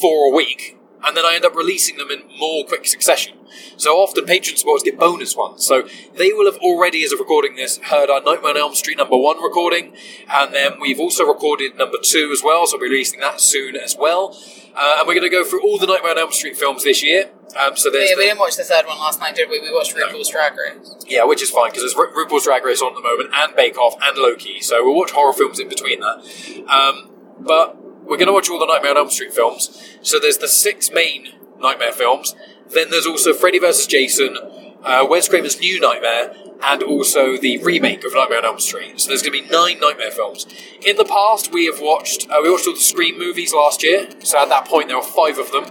four 0.00 0.32
a 0.32 0.34
week, 0.34 0.77
and 1.04 1.16
then 1.16 1.24
I 1.24 1.34
end 1.34 1.44
up 1.44 1.54
releasing 1.54 1.96
them 1.96 2.10
in 2.10 2.22
more 2.38 2.64
quick 2.64 2.86
succession. 2.86 3.36
So 3.76 3.96
often 3.96 4.24
patron 4.26 4.56
supporters 4.56 4.82
get 4.82 4.98
bonus 4.98 5.36
ones. 5.36 5.64
So 5.64 5.88
they 6.16 6.32
will 6.32 6.50
have 6.50 6.60
already, 6.60 7.02
as 7.04 7.12
of 7.12 7.18
recording 7.18 7.56
this, 7.56 7.78
heard 7.78 8.10
our 8.10 8.20
Nightmare 8.20 8.50
on 8.52 8.56
Elm 8.58 8.74
Street 8.74 8.98
number 8.98 9.16
one 9.16 9.42
recording, 9.42 9.94
and 10.28 10.52
then 10.54 10.80
we've 10.80 11.00
also 11.00 11.24
recorded 11.24 11.76
number 11.76 11.98
two 12.02 12.30
as 12.32 12.42
well, 12.44 12.66
so 12.66 12.76
we'll 12.76 12.88
be 12.88 12.92
releasing 12.94 13.20
that 13.20 13.40
soon 13.40 13.76
as 13.76 13.96
well. 13.98 14.36
Uh, 14.76 14.96
and 14.98 15.08
we're 15.08 15.14
going 15.14 15.22
to 15.28 15.30
go 15.30 15.44
through 15.44 15.62
all 15.62 15.78
the 15.78 15.86
Nightmare 15.86 16.12
on 16.12 16.18
Elm 16.18 16.30
Street 16.32 16.56
films 16.56 16.84
this 16.84 17.02
year. 17.02 17.30
Um, 17.58 17.76
so 17.76 17.90
there's 17.90 18.10
we, 18.10 18.14
the- 18.14 18.18
we 18.18 18.24
didn't 18.26 18.38
watch 18.38 18.56
the 18.56 18.64
third 18.64 18.86
one 18.86 18.98
last 18.98 19.18
night, 19.20 19.34
did 19.34 19.48
we? 19.48 19.60
We 19.60 19.72
watched 19.72 19.96
RuPaul's 19.96 20.28
Drag 20.30 20.52
Race. 20.56 20.94
yeah, 21.08 21.24
which 21.24 21.42
is 21.42 21.50
fine 21.50 21.70
because 21.70 21.82
there's 21.82 21.96
Ru- 21.96 22.12
RuPaul's 22.26 22.44
Drag 22.44 22.62
Race 22.64 22.82
on 22.82 22.90
at 22.92 22.96
the 22.96 23.02
moment, 23.02 23.30
and 23.34 23.56
Bake 23.56 23.78
Off, 23.78 23.94
and 24.02 24.16
Loki. 24.18 24.60
So 24.60 24.84
we'll 24.84 24.94
watch 24.94 25.12
horror 25.12 25.32
films 25.32 25.58
in 25.58 25.68
between 25.68 26.00
that. 26.00 26.64
Um, 26.68 27.10
but 27.40 27.76
we're 28.08 28.16
going 28.16 28.26
to 28.26 28.32
watch 28.32 28.48
all 28.48 28.58
the 28.58 28.66
Nightmare 28.66 28.92
on 28.92 28.96
Elm 28.96 29.10
Street 29.10 29.32
films. 29.32 29.96
So 30.02 30.18
there's 30.18 30.38
the 30.38 30.48
six 30.48 30.90
main 30.90 31.34
Nightmare 31.60 31.92
films. 31.92 32.34
Then 32.70 32.90
there's 32.90 33.06
also 33.06 33.32
Freddy 33.32 33.58
vs. 33.58 33.86
Jason, 33.86 34.36
uh, 34.82 35.06
Wes 35.08 35.28
Craven's 35.28 35.58
New 35.60 35.80
Nightmare, 35.80 36.34
and 36.62 36.82
also 36.82 37.36
the 37.36 37.58
remake 37.58 38.04
of 38.04 38.14
Nightmare 38.14 38.38
on 38.38 38.44
Elm 38.44 38.60
Street. 38.60 39.00
So 39.00 39.08
there's 39.08 39.22
going 39.22 39.42
to 39.42 39.44
be 39.44 39.50
nine 39.50 39.78
Nightmare 39.80 40.10
films. 40.10 40.46
In 40.84 40.96
the 40.96 41.04
past, 41.04 41.52
we 41.52 41.66
have 41.66 41.80
watched 41.80 42.28
uh, 42.30 42.40
we 42.42 42.50
watched 42.50 42.66
all 42.66 42.74
the 42.74 42.80
Scream 42.80 43.18
movies 43.18 43.52
last 43.54 43.82
year. 43.82 44.08
So 44.24 44.38
at 44.42 44.48
that 44.48 44.66
point, 44.66 44.88
there 44.88 44.96
were 44.96 45.02
five 45.02 45.38
of 45.38 45.52
them. 45.52 45.66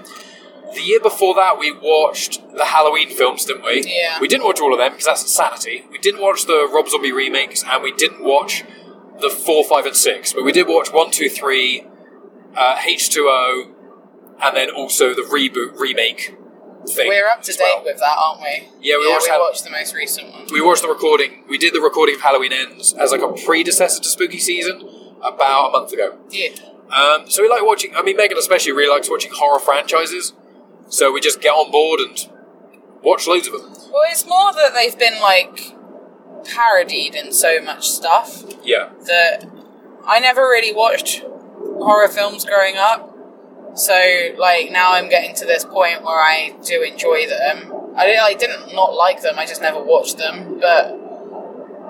The 0.74 0.82
year 0.82 1.00
before 1.00 1.34
that, 1.36 1.58
we 1.58 1.72
watched 1.72 2.42
the 2.56 2.66
Halloween 2.66 3.10
films, 3.10 3.46
didn't 3.46 3.64
we? 3.64 3.84
Yeah. 3.86 4.20
We 4.20 4.28
didn't 4.28 4.46
watch 4.46 4.60
all 4.60 4.74
of 4.74 4.80
them 4.80 4.92
because 4.92 5.06
that's 5.06 5.24
insanity. 5.24 5.86
We 5.90 5.98
didn't 5.98 6.22
watch 6.22 6.46
the 6.46 6.70
Rob 6.72 6.90
Zombie 6.90 7.12
remakes, 7.12 7.64
and 7.64 7.82
we 7.82 7.94
didn't 7.94 8.24
watch 8.24 8.64
the 9.22 9.30
four, 9.30 9.64
five, 9.64 9.86
and 9.86 9.96
six. 9.96 10.34
But 10.34 10.44
we 10.44 10.52
did 10.52 10.68
watch 10.68 10.92
one, 10.92 11.10
two, 11.10 11.30
three, 11.30 11.88
uh, 12.58 12.76
H2O, 12.78 13.72
and 14.44 14.58
then 14.58 14.70
also 14.70 15.14
the 15.14 15.22
reboot 15.22 15.80
remake 15.80 16.36
thing. 16.88 17.08
We're 17.08 17.28
up 17.28 17.42
to 17.44 17.52
date 17.52 17.60
well. 17.62 17.84
with 17.84 17.98
that, 18.00 18.16
aren't 18.18 18.42
we? 18.42 18.70
Yeah, 18.82 18.98
we 18.98 19.08
yeah, 19.08 19.14
watched 19.14 19.28
we 19.30 19.38
watched 19.38 19.64
the 19.64 19.70
most 19.70 19.96
recent 19.96 20.32
one. 20.32 20.46
We 20.52 20.62
watched 20.62 20.82
the 20.82 20.88
recording. 20.90 21.44
We 21.48 21.58
did 21.58 21.74
the 21.74 21.82
recording 21.82 22.16
of 22.16 22.22
Halloween 22.22 22.54
Ends 22.54 22.94
as 22.94 23.12
like 23.12 23.22
a 23.22 23.32
predecessor 23.46 24.02
to 24.02 24.10
Spooky 24.10 24.40
Season 24.40 24.82
about 25.24 25.70
a 25.70 25.72
month 25.72 25.94
ago. 25.94 26.18
Yeah. 26.30 26.50
Um, 26.92 27.30
so 27.30 27.44
we 27.44 27.50
like 27.50 27.64
watching. 27.64 27.96
I 27.96 28.02
mean, 28.02 28.18
Megan 28.18 28.38
especially 28.38 28.72
really 28.72 28.90
likes 28.94 29.10
watching 29.10 29.32
horror 29.34 29.60
franchises. 29.60 30.34
So 30.90 31.12
we 31.12 31.20
just 31.20 31.42
get 31.42 31.50
on 31.50 31.70
board 31.72 32.00
and 32.00 32.30
watch 33.04 33.28
loads 33.28 33.48
of 33.48 33.54
them. 33.54 33.72
Well, 33.92 34.04
it's 34.10 34.26
more 34.26 34.54
that 34.54 34.72
they've 34.74 34.98
been 34.98 35.20
like 35.20 35.74
parodied 36.46 37.14
in 37.14 37.34
so 37.34 37.62
much 37.62 37.90
stuff 37.90 38.44
Yeah, 38.64 38.92
that 39.06 39.46
I 40.06 40.20
never 40.20 40.42
really 40.44 40.74
watched 40.74 41.26
horror 41.80 42.08
films 42.08 42.46
growing 42.46 42.76
up. 42.78 43.14
So 43.76 43.94
like 44.38 44.72
now 44.72 44.94
I'm 44.94 45.10
getting 45.10 45.36
to 45.36 45.46
this 45.46 45.64
point 45.64 46.04
where 46.04 46.20
I 46.20 46.56
do 46.64 46.82
enjoy 46.82 47.28
them. 47.28 47.74
I 47.96 48.06
didn't, 48.06 48.22
I 48.22 48.34
didn't 48.34 48.76
not 48.76 48.94
like 48.94 49.22
them. 49.22 49.38
I 49.38 49.46
just 49.46 49.62
never 49.62 49.82
watched 49.82 50.18
them, 50.18 50.60
but 50.60 50.98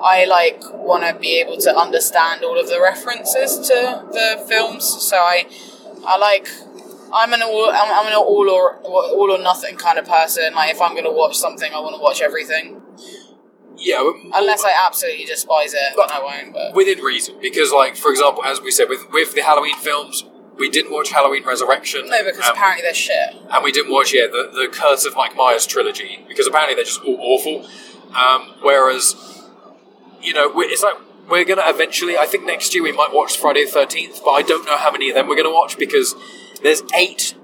I 0.03 0.25
like 0.25 0.61
want 0.73 1.03
to 1.03 1.19
be 1.19 1.39
able 1.39 1.57
to 1.57 1.75
understand 1.75 2.43
all 2.43 2.59
of 2.59 2.67
the 2.67 2.79
references 2.81 3.57
to 3.67 4.03
the 4.11 4.45
films. 4.47 4.85
So 4.85 5.17
I 5.17 5.47
I 6.05 6.17
like 6.17 6.47
I'm 7.13 7.33
an 7.33 7.41
all 7.41 7.69
I'm, 7.69 7.91
I'm 7.91 8.07
an 8.07 8.13
all 8.13 8.49
or 8.49 8.77
all 8.77 9.31
or 9.31 9.41
nothing 9.41 9.77
kind 9.77 9.97
of 9.97 10.05
person. 10.05 10.53
Like 10.53 10.71
if 10.71 10.81
I'm 10.81 10.91
going 10.91 11.05
to 11.05 11.11
watch 11.11 11.37
something, 11.37 11.71
I 11.73 11.79
want 11.79 11.95
to 11.95 12.01
watch 12.01 12.21
everything. 12.21 12.81
Yeah. 13.77 14.03
but- 14.03 14.39
Unless 14.41 14.63
I 14.65 14.71
absolutely 14.85 15.25
despise 15.25 15.73
it, 15.73 15.93
but 15.95 16.11
I 16.11 16.19
won't. 16.21 16.53
But 16.53 16.73
within 16.75 16.99
reason, 16.99 17.35
because 17.41 17.71
like 17.71 17.95
for 17.95 18.11
example, 18.11 18.43
as 18.43 18.61
we 18.61 18.71
said 18.71 18.89
with 18.89 19.05
with 19.11 19.33
the 19.35 19.41
Halloween 19.41 19.77
films, 19.77 20.25
we 20.57 20.69
didn't 20.69 20.91
watch 20.91 21.11
Halloween 21.11 21.45
Resurrection. 21.45 22.07
no, 22.09 22.23
because 22.23 22.45
um, 22.45 22.53
apparently 22.55 22.81
they're 22.81 22.93
shit. 22.93 23.35
and 23.51 23.63
we 23.63 23.71
didn't 23.71 23.91
watch 23.91 24.13
yeah 24.13 24.25
the, 24.27 24.49
the 24.53 24.67
Curse 24.71 25.05
of 25.05 25.15
Mike 25.15 25.35
Myers 25.35 25.65
trilogy 25.67 26.25
because 26.27 26.47
apparently 26.47 26.75
they're 26.75 26.83
just 26.83 27.01
all 27.03 27.17
awful. 27.19 27.67
Um, 28.15 28.53
whereas, 28.61 29.15
you 30.21 30.33
know, 30.33 30.49
we 30.49 30.65
it's 30.65 30.81
like 30.83 30.95
we're 31.29 31.45
gonna 31.45 31.61
eventually. 31.65 32.17
I 32.17 32.25
think 32.25 32.45
next 32.45 32.73
year 32.73 32.83
we 32.83 32.91
might 32.91 33.13
watch 33.13 33.37
Friday 33.37 33.65
the 33.65 33.71
Thirteenth, 33.71 34.21
but 34.23 34.31
I 34.31 34.41
don't 34.41 34.65
know 34.65 34.77
how 34.77 34.91
many 34.91 35.09
of 35.09 35.15
them 35.15 35.27
we're 35.27 35.35
gonna 35.35 35.51
watch 35.53 35.77
because 35.77 36.15
there's 36.63 36.81
eight 36.95 37.35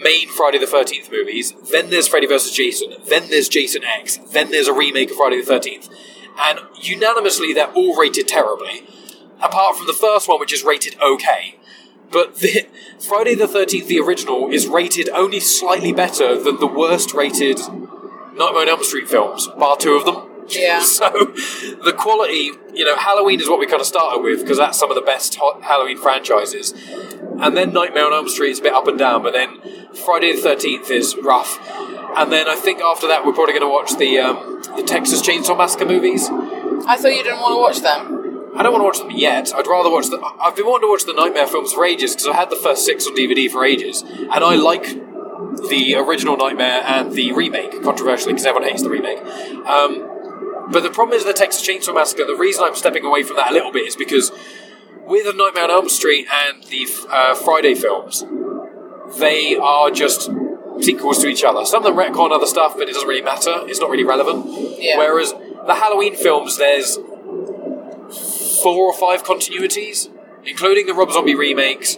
main 0.00 0.28
Friday 0.28 0.58
the 0.58 0.66
Thirteenth 0.66 1.10
movies. 1.10 1.52
Then 1.70 1.90
there's 1.90 2.08
Freddy 2.08 2.26
vs 2.26 2.52
Jason. 2.52 2.94
Then 3.08 3.28
there's 3.28 3.48
Jason 3.48 3.84
X. 3.84 4.18
Then 4.32 4.50
there's 4.50 4.68
a 4.68 4.72
remake 4.72 5.10
of 5.10 5.16
Friday 5.16 5.40
the 5.40 5.46
Thirteenth, 5.46 5.88
and 6.38 6.60
unanimously 6.80 7.52
they're 7.52 7.72
all 7.72 7.96
rated 7.96 8.28
terribly, 8.28 8.86
apart 9.40 9.76
from 9.76 9.86
the 9.86 9.92
first 9.92 10.28
one, 10.28 10.40
which 10.40 10.52
is 10.52 10.64
rated 10.64 10.96
okay. 11.00 11.56
But 12.10 12.36
the, 12.40 12.66
Friday 12.98 13.34
the 13.34 13.46
13th, 13.46 13.86
the 13.86 14.00
original, 14.00 14.50
is 14.50 14.66
rated 14.66 15.08
only 15.10 15.40
slightly 15.40 15.92
better 15.92 16.42
than 16.42 16.58
the 16.58 16.66
worst 16.66 17.14
rated 17.14 17.58
Nightmare 17.60 18.62
on 18.62 18.68
Elm 18.68 18.82
Street 18.82 19.08
films, 19.08 19.48
bar 19.58 19.76
two 19.76 19.92
of 19.92 20.04
them. 20.04 20.29
Yeah. 20.50 20.80
So 20.90 21.08
the 21.84 21.94
quality, 21.96 22.50
you 22.74 22.84
know, 22.84 22.96
Halloween 22.96 23.40
is 23.40 23.48
what 23.48 23.58
we 23.58 23.66
kind 23.66 23.80
of 23.80 23.86
started 23.86 24.22
with 24.22 24.40
because 24.40 24.58
that's 24.58 24.78
some 24.78 24.90
of 24.90 24.94
the 24.94 25.02
best 25.02 25.36
Halloween 25.36 25.96
franchises. 25.96 26.74
And 27.40 27.56
then 27.56 27.72
Nightmare 27.72 28.06
on 28.06 28.12
Elm 28.12 28.28
Street 28.28 28.50
is 28.50 28.58
a 28.58 28.62
bit 28.62 28.72
up 28.74 28.86
and 28.86 28.98
down, 28.98 29.22
but 29.22 29.32
then 29.32 29.60
Friday 29.94 30.34
the 30.34 30.42
13th 30.46 30.90
is 30.90 31.16
rough. 31.16 31.58
And 32.16 32.30
then 32.30 32.48
I 32.48 32.56
think 32.56 32.80
after 32.80 33.06
that, 33.08 33.24
we're 33.24 33.32
probably 33.32 33.54
going 33.58 33.62
to 33.62 33.68
watch 33.68 33.96
the, 33.96 34.18
um, 34.18 34.62
the 34.76 34.82
Texas 34.82 35.22
Chainsaw 35.22 35.56
Massacre 35.56 35.86
movies. 35.86 36.28
I 36.28 36.96
thought 36.96 37.12
you 37.12 37.22
didn't 37.22 37.40
want 37.40 37.54
to 37.54 37.60
watch 37.60 37.80
them. 37.82 38.20
I 38.56 38.62
don't 38.62 38.72
want 38.72 38.82
to 38.82 38.86
watch 38.86 38.98
them 38.98 39.16
yet. 39.16 39.54
I'd 39.54 39.66
rather 39.66 39.90
watch 39.90 40.08
the. 40.08 40.20
I've 40.40 40.56
been 40.56 40.66
wanting 40.66 40.88
to 40.88 40.90
watch 40.90 41.04
the 41.04 41.12
Nightmare 41.12 41.46
films 41.46 41.72
for 41.72 41.84
ages 41.84 42.12
because 42.14 42.26
I 42.26 42.34
had 42.34 42.50
the 42.50 42.56
first 42.56 42.84
six 42.84 43.06
on 43.06 43.14
DVD 43.14 43.48
for 43.50 43.64
ages, 43.64 44.02
and 44.02 44.32
I 44.32 44.56
like 44.56 44.82
the 45.68 45.94
original 45.96 46.36
Nightmare 46.36 46.82
and 46.84 47.12
the 47.12 47.32
remake, 47.32 47.82
controversially 47.82 48.32
because 48.32 48.46
everyone 48.46 48.68
hates 48.68 48.82
the 48.82 48.90
remake. 48.90 49.18
Um, 49.66 50.09
but 50.70 50.82
the 50.82 50.90
problem 50.90 51.16
is 51.16 51.24
the 51.24 51.32
Texas 51.32 51.66
Chainsaw 51.66 51.94
Massacre. 51.94 52.24
The 52.24 52.36
reason 52.36 52.64
I'm 52.64 52.76
stepping 52.76 53.04
away 53.04 53.22
from 53.22 53.36
that 53.36 53.50
a 53.50 53.52
little 53.52 53.72
bit 53.72 53.86
is 53.86 53.96
because 53.96 54.30
with 55.06 55.24
the 55.24 55.32
Nightmare 55.32 55.64
on 55.64 55.70
Elm 55.70 55.88
Street 55.88 56.26
and 56.32 56.62
the 56.64 56.86
uh, 57.10 57.34
Friday 57.34 57.74
films, 57.74 58.24
they 59.18 59.56
are 59.56 59.90
just 59.90 60.30
sequels 60.80 61.18
to 61.18 61.28
each 61.28 61.42
other. 61.42 61.64
Some 61.64 61.84
of 61.84 61.94
them 61.94 61.96
retcon 61.96 62.30
other 62.30 62.46
stuff, 62.46 62.74
but 62.76 62.88
it 62.88 62.92
doesn't 62.92 63.08
really 63.08 63.22
matter. 63.22 63.52
It's 63.64 63.80
not 63.80 63.90
really 63.90 64.04
relevant. 64.04 64.46
Yeah. 64.78 64.98
Whereas 64.98 65.32
the 65.66 65.74
Halloween 65.74 66.14
films, 66.14 66.56
there's 66.58 66.96
four 68.62 68.86
or 68.86 68.94
five 68.94 69.24
continuities, 69.24 70.08
including 70.44 70.86
the 70.86 70.94
Rob 70.94 71.10
Zombie 71.10 71.34
remakes, 71.34 71.96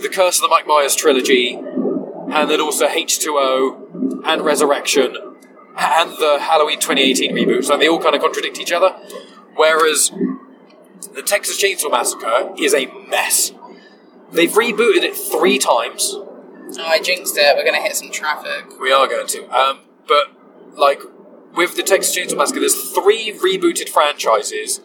the 0.00 0.08
Curse 0.08 0.36
of 0.38 0.42
the 0.42 0.48
Mike 0.48 0.66
Myers 0.66 0.94
trilogy, 0.94 1.54
and 1.54 2.50
then 2.50 2.60
also 2.60 2.86
H2O 2.86 4.24
and 4.24 4.42
Resurrection 4.42 5.16
and 5.76 6.10
the 6.12 6.38
Halloween 6.40 6.78
2018 6.78 7.34
reboot. 7.34 7.64
So 7.64 7.76
they 7.76 7.88
all 7.88 8.00
kind 8.00 8.14
of 8.14 8.20
contradict 8.20 8.58
each 8.58 8.72
other. 8.72 8.90
Whereas 9.54 10.10
the 11.14 11.22
Texas 11.22 11.62
Chainsaw 11.62 11.90
Massacre 11.90 12.54
is 12.58 12.74
a 12.74 12.86
mess. 13.08 13.52
They've 14.30 14.50
rebooted 14.50 15.02
it 15.02 15.14
three 15.14 15.58
times. 15.58 16.14
Oh, 16.14 16.76
I 16.78 17.00
jinxed 17.00 17.36
it. 17.36 17.56
We're 17.56 17.64
going 17.64 17.74
to 17.76 17.82
hit 17.82 17.96
some 17.96 18.10
traffic. 18.10 18.80
We 18.80 18.92
are 18.92 19.06
going 19.06 19.26
to. 19.26 19.48
Um, 19.54 19.80
but, 20.08 20.28
like, 20.74 21.02
with 21.54 21.76
the 21.76 21.82
Texas 21.82 22.16
Chainsaw 22.16 22.38
Massacre, 22.38 22.60
there's 22.60 22.92
three 22.92 23.32
rebooted 23.32 23.90
franchises, 23.90 24.80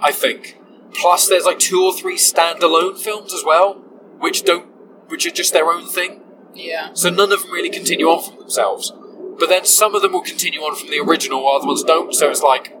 I 0.00 0.12
think. 0.12 0.60
Plus, 0.94 1.28
there's 1.28 1.44
like 1.44 1.58
two 1.58 1.82
or 1.82 1.92
three 1.92 2.16
standalone 2.16 2.96
films 2.96 3.34
as 3.34 3.42
well, 3.44 3.74
which 4.20 4.44
don't, 4.44 4.66
which 5.08 5.26
are 5.26 5.30
just 5.30 5.52
their 5.52 5.66
own 5.66 5.88
thing. 5.88 6.22
Yeah. 6.54 6.90
So 6.94 7.10
none 7.10 7.32
of 7.32 7.42
them 7.42 7.50
really 7.50 7.70
continue 7.70 8.06
on 8.06 8.22
from 8.22 8.38
themselves. 8.38 8.92
But 9.38 9.48
then 9.48 9.64
some 9.64 9.94
of 9.94 10.02
them 10.02 10.12
will 10.12 10.22
continue 10.22 10.60
on 10.60 10.76
from 10.76 10.88
the 10.90 11.00
original, 11.00 11.42
while 11.44 11.56
other 11.56 11.66
ones 11.66 11.82
don't. 11.82 12.14
So 12.14 12.30
it's 12.30 12.42
like, 12.42 12.76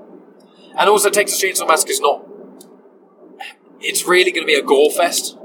and 0.78 0.88
also 0.88 1.10
Texas 1.10 1.42
Chainsaw 1.42 1.66
Massacre 1.66 1.92
is 1.92 2.00
not. 2.00 2.24
It's 3.80 4.06
really 4.06 4.30
going 4.30 4.44
to 4.44 4.46
be 4.46 4.54
a 4.54 4.62
gore 4.62 4.90
fest. 4.90 5.36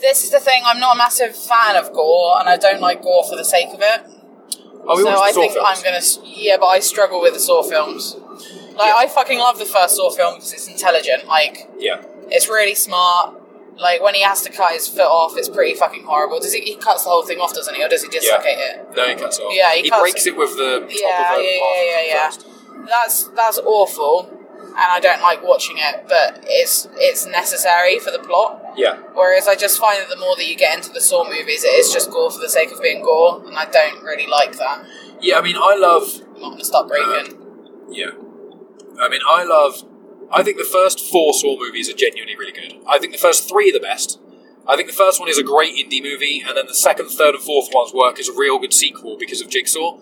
This 0.00 0.22
is 0.24 0.30
the 0.30 0.40
thing. 0.40 0.62
I'm 0.66 0.80
not 0.80 0.96
a 0.96 0.98
massive 0.98 1.34
fan 1.34 1.76
of 1.76 1.92
gore, 1.92 2.38
and 2.38 2.48
I 2.48 2.56
don't 2.56 2.80
like 2.80 3.02
gore 3.02 3.24
for 3.28 3.36
the 3.36 3.44
sake 3.44 3.68
of 3.72 3.80
it. 3.80 4.02
Oh, 4.86 4.96
we 4.96 5.02
so 5.02 5.08
I 5.22 5.32
think 5.32 5.52
films. 5.54 5.66
I'm 5.66 5.82
gonna. 5.82 6.34
Yeah, 6.36 6.56
but 6.58 6.66
I 6.66 6.80
struggle 6.80 7.22
with 7.22 7.32
the 7.32 7.40
Saw 7.40 7.62
films. 7.62 8.16
Like 8.76 8.92
I 8.92 9.06
fucking 9.06 9.38
love 9.38 9.58
the 9.58 9.64
first 9.64 9.96
Saw 9.96 10.10
film 10.10 10.34
because 10.34 10.52
it's 10.52 10.68
intelligent. 10.68 11.26
Like 11.26 11.70
Yeah. 11.78 12.02
it's 12.28 12.48
really 12.48 12.74
smart. 12.74 13.40
Like 13.76 14.02
when 14.02 14.14
he 14.14 14.22
has 14.22 14.42
to 14.42 14.50
cut 14.50 14.72
his 14.72 14.86
foot 14.88 15.02
off, 15.06 15.36
it's 15.36 15.48
pretty 15.48 15.74
fucking 15.74 16.04
horrible. 16.04 16.38
Does 16.40 16.52
he? 16.52 16.60
He 16.60 16.76
cuts 16.76 17.04
the 17.04 17.10
whole 17.10 17.24
thing 17.26 17.38
off, 17.40 17.54
doesn't 17.54 17.74
he, 17.74 17.82
or 17.84 17.88
does 17.88 18.02
he 18.02 18.08
dislocate 18.08 18.58
it? 18.58 18.86
No, 18.96 19.08
he 19.08 19.14
cuts 19.16 19.38
it 19.38 19.42
off. 19.42 19.52
Yeah, 19.54 19.72
he 19.72 19.82
he, 19.82 19.90
cuts 19.90 20.02
breaks 20.02 20.26
it. 20.26 20.30
it 20.34 20.36
with 20.36 20.56
the 20.56 20.80
top 20.80 20.90
Yeah, 20.90 21.32
of 21.32 21.38
the 21.38 21.44
yeah, 21.44 21.82
yeah, 21.82 22.06
yeah, 22.06 22.30
first. 22.30 22.46
That's 22.86 23.28
that's 23.34 23.58
awful, 23.58 24.28
and 24.30 24.76
I 24.76 25.00
don't 25.00 25.20
like 25.22 25.42
watching 25.42 25.76
it. 25.78 26.04
But 26.08 26.44
it's 26.46 26.88
it's 26.94 27.26
necessary 27.26 27.98
for 27.98 28.10
the 28.12 28.20
plot. 28.20 28.74
Yeah. 28.76 28.98
Whereas 29.12 29.48
I 29.48 29.56
just 29.56 29.78
find 29.80 30.00
that 30.00 30.08
the 30.08 30.16
more 30.20 30.36
that 30.36 30.46
you 30.46 30.56
get 30.56 30.76
into 30.76 30.92
the 30.92 31.00
Saw 31.00 31.24
movies, 31.24 31.64
it 31.64 31.74
is 31.74 31.92
just 31.92 32.10
gore 32.10 32.30
for 32.30 32.40
the 32.40 32.48
sake 32.48 32.70
of 32.70 32.80
being 32.80 33.02
gore, 33.02 33.42
and 33.46 33.56
I 33.56 33.64
don't 33.66 34.02
really 34.04 34.26
like 34.28 34.56
that. 34.58 34.84
Yeah, 35.20 35.38
I 35.38 35.42
mean, 35.42 35.56
I 35.56 35.74
love. 35.76 36.04
I'm 36.36 36.40
not 36.42 36.50
gonna 36.50 36.64
stop 36.64 36.86
breaking. 36.88 37.34
Uh, 37.38 37.88
yeah. 37.90 38.10
I 39.00 39.08
mean, 39.08 39.20
I 39.28 39.42
love. 39.44 39.82
I 40.32 40.42
think 40.42 40.58
the 40.58 40.64
first 40.64 41.00
four 41.00 41.32
Saw 41.34 41.58
movies 41.58 41.88
are 41.90 41.94
genuinely 41.96 42.36
really 42.36 42.52
good. 42.52 42.74
I 42.88 42.98
think 42.98 43.12
the 43.12 43.18
first 43.18 43.48
three 43.48 43.70
are 43.70 43.72
the 43.72 43.80
best. 43.80 44.20
I 44.66 44.76
think 44.76 44.88
the 44.88 44.94
first 44.96 45.20
one 45.20 45.28
is 45.28 45.38
a 45.38 45.42
great 45.42 45.74
indie 45.76 46.02
movie, 46.02 46.42
and 46.46 46.56
then 46.56 46.66
the 46.66 46.74
second, 46.74 47.08
third, 47.10 47.34
and 47.34 47.44
fourth 47.44 47.68
ones 47.72 47.92
work 47.92 48.18
as 48.18 48.28
a 48.28 48.32
real 48.32 48.58
good 48.58 48.72
sequel 48.72 49.16
because 49.18 49.40
of 49.42 49.50
Jigsaw. 49.50 49.98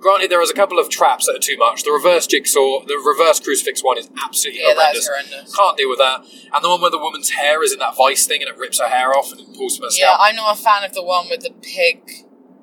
Granted, 0.00 0.30
there 0.30 0.42
is 0.42 0.50
a 0.50 0.54
couple 0.54 0.78
of 0.80 0.90
traps 0.90 1.26
that 1.26 1.36
are 1.36 1.38
too 1.38 1.56
much. 1.56 1.84
The 1.84 1.92
reverse 1.92 2.26
Jigsaw, 2.26 2.84
the 2.84 2.96
reverse 3.06 3.38
crucifix 3.40 3.82
one 3.84 3.96
is 3.98 4.10
absolutely 4.22 4.60
Yeah, 4.62 4.74
horrendous. 4.74 5.06
horrendous. 5.08 5.54
Can't 5.56 5.76
deal 5.78 5.88
with 5.88 5.98
that. 6.00 6.26
And 6.52 6.62
the 6.62 6.68
one 6.68 6.80
where 6.82 6.90
the 6.90 6.98
woman's 6.98 7.30
hair 7.30 7.62
is 7.62 7.72
in 7.72 7.78
that 7.78 7.96
vice 7.96 8.26
thing 8.26 8.42
and 8.42 8.50
it 8.50 8.58
rips 8.58 8.80
her 8.80 8.88
hair 8.88 9.16
off 9.16 9.30
and 9.30 9.40
it 9.40 9.46
pulls 9.56 9.76
from 9.76 9.84
her 9.84 9.90
Yeah, 9.96 10.06
scalp. 10.10 10.18
I'm 10.20 10.34
not 10.36 10.58
a 10.58 10.60
fan 10.60 10.82
of 10.84 10.92
the 10.92 11.04
one 11.04 11.28
with 11.30 11.40
the 11.42 11.52
pig 11.62 12.02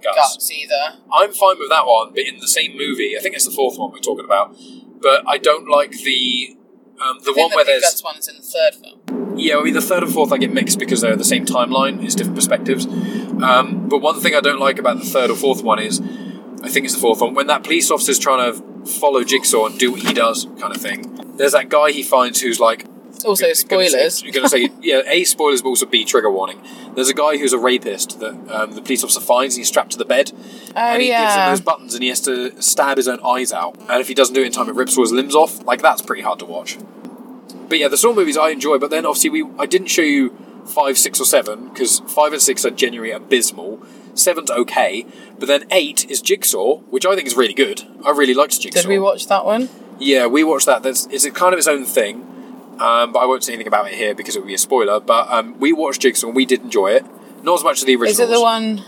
Guts. 0.03 0.17
guts 0.17 0.51
either. 0.51 0.99
I'm 1.13 1.31
fine 1.31 1.57
with 1.59 1.69
that 1.69 1.87
one, 1.87 2.09
but 2.11 2.23
in 2.27 2.39
the 2.39 2.47
same 2.47 2.77
movie, 2.77 3.17
I 3.17 3.21
think 3.21 3.35
it's 3.35 3.45
the 3.45 3.51
fourth 3.55 3.79
one 3.79 3.91
we're 3.93 3.99
talking 3.99 4.25
about. 4.25 4.55
But 5.01 5.23
I 5.25 5.37
don't 5.37 5.67
like 5.69 5.91
the 5.91 6.57
um, 7.01 7.17
the 7.23 7.31
I 7.31 7.33
think 7.33 7.38
one 7.38 7.49
the 7.49 7.55
where 7.55 7.65
there's 7.65 7.83
guts 7.83 8.03
one 8.03 8.17
is 8.17 8.27
in 8.27 8.38
the 8.38 8.41
third 8.41 8.75
film. 8.75 9.38
yeah. 9.38 9.57
I 9.57 9.63
mean 9.63 9.73
the 9.73 9.81
third 9.81 10.03
and 10.03 10.12
fourth 10.12 10.31
I 10.31 10.38
get 10.38 10.51
mixed 10.51 10.79
because 10.79 11.01
they're 11.01 11.15
the 11.15 11.23
same 11.23 11.45
timeline, 11.45 12.03
it's 12.03 12.15
different 12.15 12.35
perspectives. 12.35 12.85
Um, 12.85 13.88
but 13.88 13.99
one 13.99 14.19
thing 14.19 14.35
I 14.35 14.41
don't 14.41 14.59
like 14.59 14.79
about 14.79 14.99
the 14.99 15.05
third 15.05 15.29
or 15.29 15.35
fourth 15.35 15.63
one 15.63 15.79
is, 15.79 16.01
I 16.63 16.69
think 16.69 16.85
it's 16.85 16.95
the 16.95 17.01
fourth 17.01 17.21
one 17.21 17.33
when 17.33 17.47
that 17.47 17.63
police 17.63 17.89
officer's 17.89 18.19
trying 18.19 18.53
to 18.53 18.85
follow 18.85 19.23
Jigsaw 19.23 19.67
and 19.67 19.79
do 19.79 19.91
what 19.91 20.01
he 20.01 20.13
does, 20.13 20.45
kind 20.59 20.75
of 20.75 20.81
thing. 20.81 21.35
There's 21.38 21.53
that 21.53 21.69
guy 21.69 21.91
he 21.91 22.03
finds 22.03 22.41
who's 22.41 22.59
like 22.59 22.85
Also, 23.25 23.45
gonna- 23.45 23.55
spoilers. 23.55 23.91
Gonna 23.93 24.10
say, 24.10 24.25
you're 24.25 24.34
going 24.34 24.43
to 24.43 24.49
say, 24.49 24.69
yeah, 24.82 25.01
A, 25.05 25.23
spoilers, 25.23 25.62
but 25.62 25.69
also 25.69 25.86
B, 25.86 26.05
trigger 26.05 26.32
warning. 26.32 26.62
There's 26.95 27.10
a 27.10 27.13
guy 27.13 27.38
who's 27.38 27.53
a 27.53 27.60
rapist 27.60 28.19
that 28.19 28.34
um, 28.49 28.71
the 28.71 28.82
police 28.82 29.03
officer 29.03 29.19
finds 29.21 29.55
and 29.55 29.62
he's 29.62 29.67
strapped 29.67 29.91
to 29.91 29.97
the 29.97 30.05
bed. 30.05 30.32
Oh, 30.75 30.79
and 30.79 31.01
he 31.01 31.10
gives 31.10 31.36
him 31.36 31.49
those 31.49 31.62
buttons 31.62 31.93
and 31.93 32.03
he 32.03 32.10
has 32.10 32.21
to 32.21 32.62
stab 32.62 32.97
his 32.97 33.08
own 33.08 33.19
eyes 33.25 33.51
out. 33.51 33.77
And 33.89 34.01
if 34.01 34.08
he 34.08 34.13
doesn't 34.13 34.34
do 34.36 34.41
it 34.41 34.45
in 34.47 34.51
time, 34.51 34.69
it 34.69 34.75
rips 34.75 34.97
all 34.97 35.03
his 35.03 35.12
limbs 35.12 35.36
off. 35.36 35.63
Like, 35.65 35.82
that's 35.82 36.01
pretty 36.01 36.21
hard 36.21 36.39
to 36.39 36.45
watch. 36.45 36.77
But 37.67 37.77
yeah, 37.77 37.88
the 37.88 37.97
Saw 37.97 38.13
movies 38.13 38.38
I 38.38 38.49
enjoy, 38.49 38.77
but 38.79 38.89
then 38.89 39.05
obviously 39.05 39.29
we 39.29 39.45
I 39.60 39.65
didn't 39.65 39.88
show 39.88 40.01
you 40.01 40.36
5, 40.65 40.97
6, 40.97 41.21
or 41.21 41.25
7, 41.25 41.69
because 41.69 41.99
5 41.99 42.34
and 42.34 42.41
6 42.41 42.65
are 42.65 42.71
genuinely 42.71 43.12
abysmal. 43.12 43.79
Seven's 44.15 44.51
okay, 44.51 45.05
but 45.38 45.47
then 45.47 45.65
8 45.71 46.10
is 46.10 46.21
Jigsaw, 46.21 46.77
which 46.89 47.05
I 47.05 47.15
think 47.15 47.27
is 47.27 47.36
really 47.38 47.53
good. 47.53 47.84
I 48.05 48.12
really 48.12 48.34
liked 48.34 48.60
Jigsaw. 48.60 48.82
Did 48.82 48.89
we 48.89 48.99
watch 48.99 49.27
that 49.27 49.45
one? 49.45 49.69
Yeah, 49.99 50.27
we 50.27 50.43
watched 50.43 50.65
that. 50.65 50.84
That's 50.84 51.05
it's 51.08 51.29
kind 51.32 51.53
of 51.53 51.58
its 51.60 51.67
own 51.67 51.86
thing, 51.86 52.25
um, 52.79 53.11
but 53.11 53.19
I 53.19 53.25
won't 53.25 53.43
say 53.43 53.53
anything 53.53 53.67
about 53.67 53.87
it 53.87 53.93
here 53.93 54.15
because 54.15 54.35
it 54.35 54.39
would 54.39 54.47
be 54.47 54.53
a 54.53 54.59
spoiler. 54.59 54.99
But 54.99 55.29
um, 55.29 55.59
we 55.59 55.73
watched 55.73 56.01
Jigsaw 56.01 56.27
and 56.27 56.35
we 56.35 56.45
did 56.45 56.61
enjoy 56.61 56.91
it. 56.91 57.05
Not 57.43 57.55
as 57.55 57.63
much 57.63 57.79
as 57.79 57.85
the 57.85 57.95
original. 57.95 58.11
Is 58.11 58.19
it 58.19 58.29
the 58.29 58.41
one? 58.41 58.83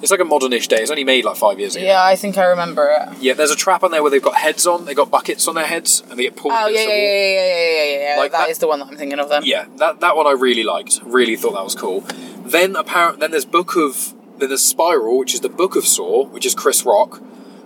It's 0.00 0.12
like 0.12 0.20
a 0.20 0.24
modernish 0.24 0.68
day. 0.68 0.76
It's 0.76 0.90
only 0.92 1.02
made 1.02 1.24
like 1.24 1.36
five 1.36 1.58
years 1.58 1.74
ago. 1.74 1.84
Yeah, 1.84 2.02
I 2.02 2.14
think 2.14 2.38
I 2.38 2.44
remember 2.44 2.88
it. 2.88 3.20
Yeah, 3.20 3.32
there's 3.34 3.50
a 3.50 3.56
trap 3.56 3.82
on 3.82 3.90
there 3.90 4.00
where 4.00 4.10
they've 4.12 4.22
got 4.22 4.36
heads 4.36 4.64
on. 4.64 4.84
They've 4.84 4.96
got 4.96 5.10
buckets 5.10 5.48
on 5.48 5.56
their 5.56 5.66
heads, 5.66 6.04
and 6.08 6.18
they 6.18 6.22
get 6.22 6.36
pulled. 6.36 6.54
Oh 6.56 6.68
yeah, 6.68 6.84
the 6.84 6.92
yeah, 6.92 6.96
yeah, 6.96 7.32
yeah, 7.32 7.56
yeah, 7.56 7.84
yeah, 7.84 8.14
yeah. 8.14 8.20
Like 8.20 8.30
that 8.32 8.42
that- 8.42 8.50
is 8.50 8.58
the 8.58 8.68
one 8.68 8.78
that 8.78 8.88
I'm 8.88 8.96
thinking 8.96 9.18
of. 9.18 9.28
Then. 9.28 9.42
Yeah, 9.44 9.66
that 9.76 9.98
that 10.00 10.16
one 10.16 10.26
I 10.28 10.32
really 10.32 10.62
liked. 10.62 11.00
Really 11.04 11.36
thought 11.36 11.54
that 11.54 11.64
was 11.64 11.74
cool. 11.74 12.02
Then 12.44 12.76
apparent 12.76 13.18
then 13.18 13.32
there's 13.32 13.44
Book 13.44 13.74
of 13.76 14.14
then 14.38 14.50
there's 14.50 14.62
Spiral, 14.64 15.18
which 15.18 15.34
is 15.34 15.40
the 15.40 15.48
Book 15.48 15.74
of 15.74 15.84
Saw, 15.84 16.26
which 16.26 16.46
is 16.46 16.54
Chris 16.54 16.84
Rock, 16.84 17.16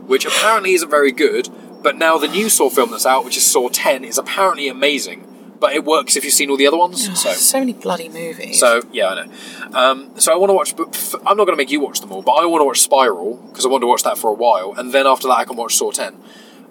which 0.06 0.24
apparently 0.24 0.72
isn't 0.72 0.90
very 0.90 1.12
good. 1.12 1.50
But 1.82 1.98
now 1.98 2.16
the 2.16 2.28
new 2.28 2.48
Saw 2.48 2.70
film 2.70 2.92
that's 2.92 3.04
out, 3.04 3.26
which 3.26 3.36
is 3.36 3.44
Saw 3.44 3.68
Ten, 3.68 4.04
is 4.04 4.16
apparently 4.16 4.68
amazing. 4.68 5.28
But 5.62 5.74
it 5.74 5.84
works 5.84 6.16
if 6.16 6.24
you've 6.24 6.34
seen 6.34 6.50
all 6.50 6.56
the 6.56 6.66
other 6.66 6.76
ones. 6.76 7.04
So 7.18 7.30
So 7.32 7.60
many 7.60 7.72
bloody 7.72 8.08
movies. 8.08 8.58
so 8.58 8.82
yeah, 8.92 9.08
I 9.10 9.14
know. 9.24 9.78
Um, 9.78 10.10
so 10.18 10.32
I 10.32 10.36
want 10.36 10.50
to 10.50 10.54
watch. 10.54 10.76
But 10.76 10.88
f- 10.88 11.14
I'm 11.24 11.36
not 11.36 11.46
going 11.46 11.56
to 11.56 11.62
make 11.62 11.70
you 11.70 11.80
watch 11.80 12.00
them 12.00 12.10
all, 12.12 12.20
but 12.22 12.32
I 12.32 12.44
want 12.46 12.60
to 12.62 12.66
watch 12.66 12.80
Spiral 12.80 13.36
because 13.48 13.64
I 13.64 13.68
want 13.68 13.82
to 13.82 13.86
watch 13.86 14.02
that 14.02 14.18
for 14.18 14.28
a 14.30 14.34
while, 14.34 14.74
and 14.76 14.92
then 14.92 15.06
after 15.06 15.28
that 15.28 15.38
I 15.38 15.44
can 15.44 15.56
watch 15.56 15.76
Saw 15.76 15.92
Ten. 15.92 16.14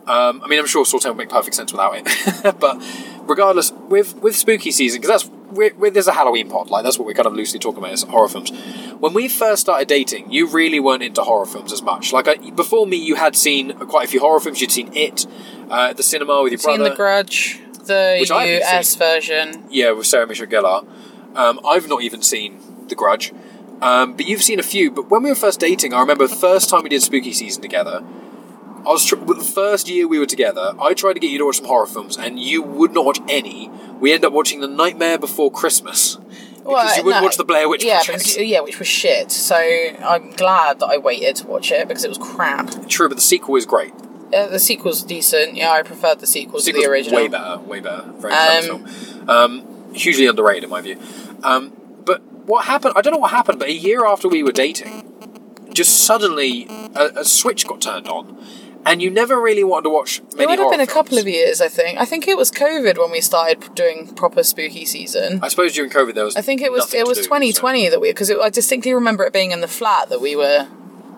Um, 0.07 0.41
I 0.43 0.47
mean, 0.47 0.59
I'm 0.59 0.67
sure 0.67 0.83
Saw 0.85 0.97
Ten 0.99 1.11
would 1.11 1.17
make 1.17 1.29
perfect 1.29 1.55
sense 1.55 1.71
without 1.71 1.93
it. 1.95 2.59
but 2.59 2.83
regardless, 3.27 3.71
with 3.71 4.15
with 4.17 4.35
spooky 4.35 4.71
season, 4.71 4.99
because 4.99 5.23
that's 5.23 5.31
we're, 5.51 5.73
we're, 5.75 5.91
there's 5.91 6.07
a 6.07 6.13
Halloween 6.13 6.49
pod, 6.49 6.69
like 6.69 6.83
that's 6.83 6.97
what 6.99 7.05
we're 7.05 7.13
kind 7.13 7.27
of 7.27 7.33
loosely 7.33 7.59
talking 7.59 7.79
about 7.79 7.93
is 7.93 8.03
horror 8.03 8.27
films. 8.27 8.51
When 8.99 9.13
we 9.13 9.27
first 9.27 9.61
started 9.61 9.87
dating, 9.87 10.31
you 10.31 10.47
really 10.47 10.79
weren't 10.79 11.03
into 11.03 11.21
horror 11.23 11.45
films 11.45 11.71
as 11.71 11.81
much. 11.81 12.11
Like 12.13 12.27
I, 12.27 12.35
before 12.51 12.85
me, 12.87 12.97
you 12.97 13.15
had 13.15 13.35
seen 13.35 13.73
quite 13.87 14.05
a 14.05 14.11
few 14.11 14.19
horror 14.19 14.39
films. 14.39 14.59
You'd 14.61 14.71
seen 14.71 14.91
It 14.93 15.25
uh, 15.69 15.87
at 15.91 15.97
the 15.97 16.03
cinema 16.03 16.41
with 16.41 16.51
your 16.51 16.59
seen 16.59 16.77
brother. 16.77 16.89
The 16.91 16.95
Grudge, 16.95 17.59
the 17.91 18.17
Which 18.19 18.31
I 18.31 18.45
haven't 18.45 18.67
US 18.67 18.95
version. 18.95 19.65
Yeah, 19.69 19.91
with 19.91 20.07
Sarah 20.07 20.27
Michelle 20.27 20.47
Gellar. 20.47 20.87
Um, 21.35 21.59
I've 21.65 21.87
not 21.87 22.01
even 22.03 22.21
seen 22.21 22.59
The 22.87 22.95
Grudge, 22.95 23.33
um, 23.81 24.15
but 24.15 24.25
you've 24.27 24.43
seen 24.43 24.59
a 24.59 24.63
few. 24.63 24.91
But 24.91 25.09
when 25.09 25.23
we 25.23 25.29
were 25.29 25.35
first 25.35 25.59
dating, 25.59 25.93
I 25.93 25.99
remember 25.99 26.27
the 26.27 26.35
first 26.35 26.69
time 26.69 26.83
we 26.83 26.89
did 26.89 27.01
spooky 27.01 27.33
season 27.33 27.61
together. 27.61 28.03
I 28.79 28.89
was 28.89 29.05
tr- 29.05 29.15
the 29.15 29.35
first 29.43 29.87
year 29.87 30.07
we 30.07 30.17
were 30.17 30.25
together. 30.25 30.73
I 30.79 30.93
tried 30.93 31.13
to 31.13 31.19
get 31.19 31.29
you 31.29 31.37
to 31.37 31.45
watch 31.45 31.57
some 31.57 31.67
horror 31.67 31.85
films, 31.85 32.17
and 32.17 32.39
you 32.39 32.63
would 32.63 32.93
not 32.93 33.05
watch 33.05 33.19
any. 33.29 33.69
We 33.99 34.11
ended 34.11 34.25
up 34.25 34.33
watching 34.33 34.59
The 34.59 34.67
Nightmare 34.67 35.19
Before 35.19 35.51
Christmas 35.51 36.17
because 36.63 36.97
you 36.97 37.03
wouldn't 37.03 37.21
no, 37.21 37.25
watch 37.25 37.37
the 37.37 37.43
Blair 37.43 37.67
Witch 37.69 37.83
yeah, 37.83 37.97
Project. 37.97 38.19
because- 38.19 38.37
yeah, 38.37 38.59
which 38.61 38.79
was 38.79 38.87
shit. 38.87 39.31
So 39.31 39.55
I'm 39.55 40.31
glad 40.31 40.79
that 40.79 40.87
I 40.87 40.97
waited 40.97 41.35
to 41.37 41.47
watch 41.47 41.71
it 41.71 41.87
because 41.87 42.03
it 42.03 42.09
was 42.09 42.17
crap. 42.17 42.87
True, 42.87 43.07
but 43.07 43.15
the 43.15 43.21
sequel 43.21 43.55
is 43.55 43.65
great. 43.65 43.93
Uh, 44.33 44.47
the 44.47 44.59
sequel's 44.59 45.03
decent. 45.03 45.55
Yeah, 45.55 45.71
I 45.71 45.83
preferred 45.83 46.19
the 46.19 46.27
sequel 46.27 46.59
to 46.59 46.73
the 46.73 46.85
original. 46.85 47.17
way 47.21 47.27
better, 47.27 47.59
way 47.59 47.79
better. 47.79 48.09
Very 48.17 48.33
Um, 48.33 48.63
film. 48.85 49.29
Um, 49.29 49.93
hugely 49.93 50.25
underrated 50.27 50.63
in 50.65 50.69
my 50.69 50.81
view. 50.81 50.97
Um, 51.43 51.73
but 52.05 52.21
what 52.45 52.65
happened? 52.65 52.93
I 52.95 53.01
don't 53.01 53.13
know 53.13 53.19
what 53.19 53.31
happened, 53.31 53.59
but 53.59 53.67
a 53.67 53.73
year 53.73 54.05
after 54.05 54.27
we 54.27 54.43
were 54.43 54.51
dating, 54.51 55.03
just 55.73 56.03
suddenly 56.05 56.67
a, 56.95 57.11
a 57.17 57.25
switch 57.25 57.67
got 57.67 57.81
turned 57.81 58.07
on, 58.07 58.37
and 58.85 59.01
you 59.01 59.09
never 59.09 59.39
really 59.39 59.63
wanted 59.63 59.83
to 59.83 59.89
watch 59.89 60.21
many 60.35 60.43
It 60.43 60.49
would 60.49 60.59
have 60.59 60.71
been 60.71 60.79
a 60.79 60.87
couple 60.87 61.17
of 61.17 61.27
years, 61.27 61.61
I 61.61 61.67
think. 61.67 61.99
I 61.99 62.05
think 62.05 62.27
it 62.27 62.37
was 62.37 62.51
COVID 62.51 62.97
when 62.97 63.11
we 63.11 63.21
started 63.21 63.73
doing 63.75 64.13
proper 64.15 64.43
spooky 64.43 64.85
season. 64.85 65.39
I 65.43 65.49
suppose 65.49 65.73
during 65.73 65.91
COVID 65.91 66.13
there 66.15 66.25
was. 66.25 66.35
I 66.35 66.41
think 66.41 66.61
it 66.61 66.71
was 66.71 66.93
it 66.93 67.05
was 67.07 67.17
do, 67.17 67.23
2020 67.23 67.89
that 67.89 68.01
we 68.01 68.09
because 68.09 68.31
I 68.31 68.49
distinctly 68.49 68.93
remember 68.93 69.23
it 69.25 69.33
being 69.33 69.51
in 69.51 69.61
the 69.61 69.67
flat 69.67 70.09
that 70.09 70.21
we 70.21 70.35
were 70.35 70.67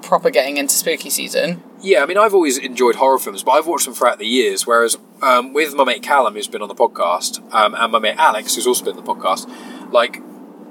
proper 0.02 0.30
getting 0.30 0.58
into 0.58 0.73
spooky 0.76 1.10
season. 1.10 1.63
Yeah, 1.84 2.02
I 2.02 2.06
mean, 2.06 2.17
I've 2.17 2.34
always 2.34 2.58
enjoyed 2.58 2.96
horror 2.96 3.19
films, 3.19 3.43
but 3.43 3.52
I've 3.52 3.67
watched 3.67 3.84
them 3.84 3.93
throughout 3.93 4.17
the 4.17 4.26
years. 4.26 4.65
Whereas 4.65 4.98
um, 5.22 5.52
with 5.52 5.76
my 5.76 5.84
mate 5.84 6.02
Callum, 6.02 6.34
who's 6.34 6.48
been 6.48 6.62
on 6.62 6.69
the 6.69 6.76
podcast, 6.76 7.43
um, 7.54 7.76
and 7.76 7.91
my 7.91 8.00
mate 8.00 8.15
Alex, 8.17 8.56
who's 8.56 8.65
also 8.65 8.86
been 8.86 8.98
on 8.98 9.04
the 9.04 9.13
podcast, 9.13 9.91
like 9.91 10.22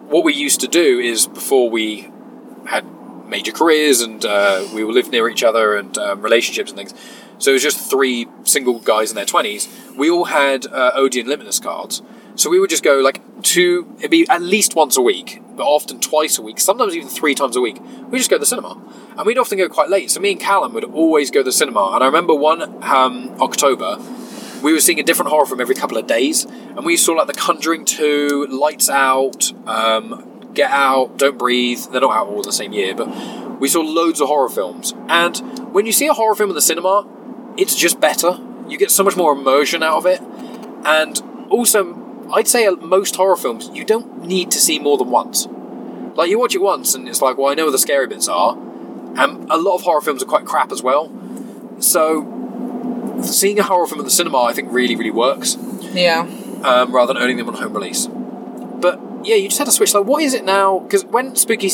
what 0.09 0.25
we 0.25 0.33
used 0.33 0.61
to 0.61 0.68
do 0.68 0.98
is 0.98 1.27
before 1.27 1.68
we 1.68 2.09
had 2.66 2.87
major 3.29 3.53
careers 3.53 4.01
and 4.01 4.25
uh, 4.25 4.66
we 4.75 4.85
lived 4.85 5.11
near 5.11 5.29
each 5.29 5.42
other 5.42 5.77
and 5.77 5.98
um, 5.98 6.22
relationships 6.22 6.70
and 6.70 6.79
things. 6.79 6.94
So 7.37 7.51
it 7.51 7.55
was 7.55 7.62
just 7.62 7.90
three 7.90 8.27
single 8.44 8.79
guys 8.79 9.11
in 9.11 9.16
their 9.16 9.27
twenties. 9.27 9.68
We 9.94 10.09
all 10.09 10.25
had 10.25 10.66
uh, 10.66 10.92
Odeon 10.94 11.27
Limitless 11.27 11.59
cards, 11.59 12.01
so 12.37 12.48
we 12.48 12.59
would 12.59 12.70
just 12.70 12.85
go 12.85 13.01
like 13.01 13.20
two. 13.42 13.94
It'd 13.98 14.11
be 14.11 14.27
at 14.31 14.40
least 14.40 14.75
once 14.75 14.96
a 14.96 15.03
week, 15.03 15.41
but 15.57 15.65
often 15.65 16.01
twice 16.01 16.38
a 16.38 16.43
week. 16.43 16.61
Sometimes 16.61 16.95
even 16.95 17.09
three 17.09 17.35
times 17.35 17.57
a 17.57 17.61
week. 17.61 17.79
We 18.11 18.19
just 18.19 18.31
go 18.31 18.37
to 18.37 18.41
the 18.41 18.47
cinema, 18.47 18.81
and 19.17 19.27
we'd 19.27 19.38
often 19.38 19.59
go 19.59 19.69
quite 19.69 19.88
late. 19.88 20.11
So 20.11 20.21
me 20.21 20.33
and 20.33 20.41
Callum 20.41 20.73
would 20.75 20.85
always 20.85 21.31
go 21.31 21.41
to 21.41 21.45
the 21.45 21.53
cinema. 21.53 21.91
And 21.95 22.03
I 22.03 22.07
remember 22.07 22.35
one 22.35 22.62
um, 22.83 23.37
October, 23.41 23.99
we 24.62 24.73
were 24.73 24.81
seeing 24.81 25.01
a 25.01 25.03
different 25.03 25.31
horror 25.31 25.47
film 25.47 25.61
every 25.61 25.75
couple 25.75 25.99
of 25.99 26.07
days, 26.07 26.45
and 26.45 26.85
we 26.85 26.97
saw 26.97 27.12
like 27.12 27.27
The 27.27 27.35
Conjuring 27.35 27.85
Two, 27.85 28.47
Lights 28.49 28.88
Out, 28.88 29.53
um, 29.67 30.51
Get 30.55 30.71
Out, 30.71 31.19
Don't 31.19 31.38
Breathe. 31.38 31.81
They're 31.91 32.01
not 32.01 32.17
out 32.17 32.29
all 32.29 32.43
the 32.43 32.53
same 32.53 32.73
year, 32.73 32.95
but 32.95 33.61
we 33.61 33.69
saw 33.69 33.81
loads 33.81 34.21
of 34.21 34.29
horror 34.29 34.49
films. 34.49 34.95
And 35.09 35.38
when 35.75 35.87
you 35.87 35.93
see 35.93 36.07
a 36.07 36.12
horror 36.12 36.35
film 36.35 36.51
in 36.51 36.55
the 36.55 36.62
cinema, 36.62 37.07
it's 37.57 37.75
just 37.75 38.01
better. 38.01 38.38
You 38.69 38.79
get 38.79 38.91
so 38.91 39.03
much 39.03 39.17
more 39.17 39.33
immersion 39.33 39.83
out 39.83 39.99
of 39.99 40.07
it, 40.07 40.21
and 40.85 41.21
also, 41.51 41.95
I'd 42.33 42.49
say 42.49 42.68
most 42.68 43.16
horror 43.16 43.37
films 43.37 43.71
you 43.73 43.85
don't 43.85 44.23
need 44.25 44.51
to 44.53 44.59
see 44.59 44.79
more 44.79 44.97
than 44.97 45.11
once. 45.11 45.47
Like 46.14 46.31
you 46.31 46.38
watch 46.38 46.55
it 46.55 46.62
once, 46.62 46.95
and 46.95 47.09
it's 47.09 47.23
like, 47.23 47.38
well, 47.38 47.51
I 47.51 47.55
know 47.55 47.64
where 47.64 47.73
the 47.73 47.79
scary 47.79 48.07
bits 48.07 48.29
are, 48.29 48.57
and 49.16 49.51
a 49.51 49.57
lot 49.57 49.77
of 49.77 49.83
horror 49.83 50.01
films 50.01 50.23
are 50.23 50.27
quite 50.27 50.45
crap 50.45 50.71
as 50.73 50.83
well. 50.83 51.11
So, 51.81 53.18
seeing 53.23 53.59
a 53.59 53.62
horror 53.62 53.87
film 53.87 54.01
in 54.01 54.05
the 54.05 54.11
cinema, 54.11 54.42
I 54.42 54.53
think, 54.53 54.68
really, 54.73 54.95
really 54.97 55.11
works 55.11 55.57
Yeah. 55.92 56.21
um, 56.64 56.95
rather 56.95 57.12
than 57.14 57.23
owning 57.23 57.37
them 57.38 57.49
on 57.49 57.55
home 57.55 57.73
release. 57.73 58.07
But 58.07 59.01
yeah, 59.25 59.37
you 59.37 59.49
just 59.49 59.59
had 59.59 59.64
to 59.66 59.73
switch. 59.73 59.95
Like, 59.95 60.05
what 60.05 60.23
is 60.23 60.35
it 60.35 60.45
now? 60.45 60.81
Because 60.81 61.05
when 61.05 61.35
spooky, 61.37 61.68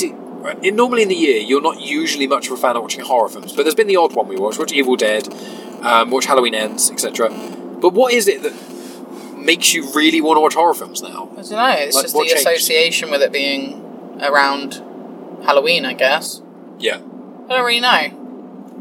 in, 0.63 0.77
normally 0.77 1.03
in 1.03 1.09
the 1.09 1.15
year, 1.17 1.41
you're 1.41 1.63
not 1.63 1.81
usually 1.81 2.27
much 2.27 2.47
of 2.47 2.53
a 2.53 2.57
fan 2.57 2.77
of 2.77 2.83
watching 2.83 3.01
horror 3.05 3.29
films. 3.29 3.53
But 3.53 3.65
there's 3.65 3.75
been 3.75 3.87
the 3.87 3.97
odd 3.97 4.15
one 4.15 4.29
we 4.29 4.37
watched, 4.37 4.59
watch 4.59 4.73
Evil 4.73 4.97
Dead, 4.97 5.29
um, 5.83 6.11
watch 6.11 6.27
Halloween 6.27 6.55
Ends, 6.55 6.91
etc. 6.91 7.29
But 7.81 7.93
what 7.93 8.13
is 8.13 8.29
it 8.29 8.43
that 8.43 8.53
makes 9.53 9.73
you 9.75 9.83
really 10.01 10.21
want 10.27 10.37
to 10.37 10.41
watch 10.47 10.55
horror 10.61 10.75
films 10.83 11.01
now? 11.03 11.23
I 11.33 11.43
don't 11.43 11.51
know. 11.63 11.75
It's 11.85 11.97
Like, 11.97 12.05
just 12.05 12.15
the 12.15 12.21
changed? 12.25 12.37
association 12.43 13.11
with 13.13 13.23
it 13.27 13.33
being 13.33 13.63
around 14.31 14.69
Halloween, 15.49 15.83
I 15.93 15.95
guess. 16.05 16.43
Yeah, 16.79 16.97
I 17.49 17.49
don't 17.57 17.65
really 17.71 17.81
know. 17.81 18.05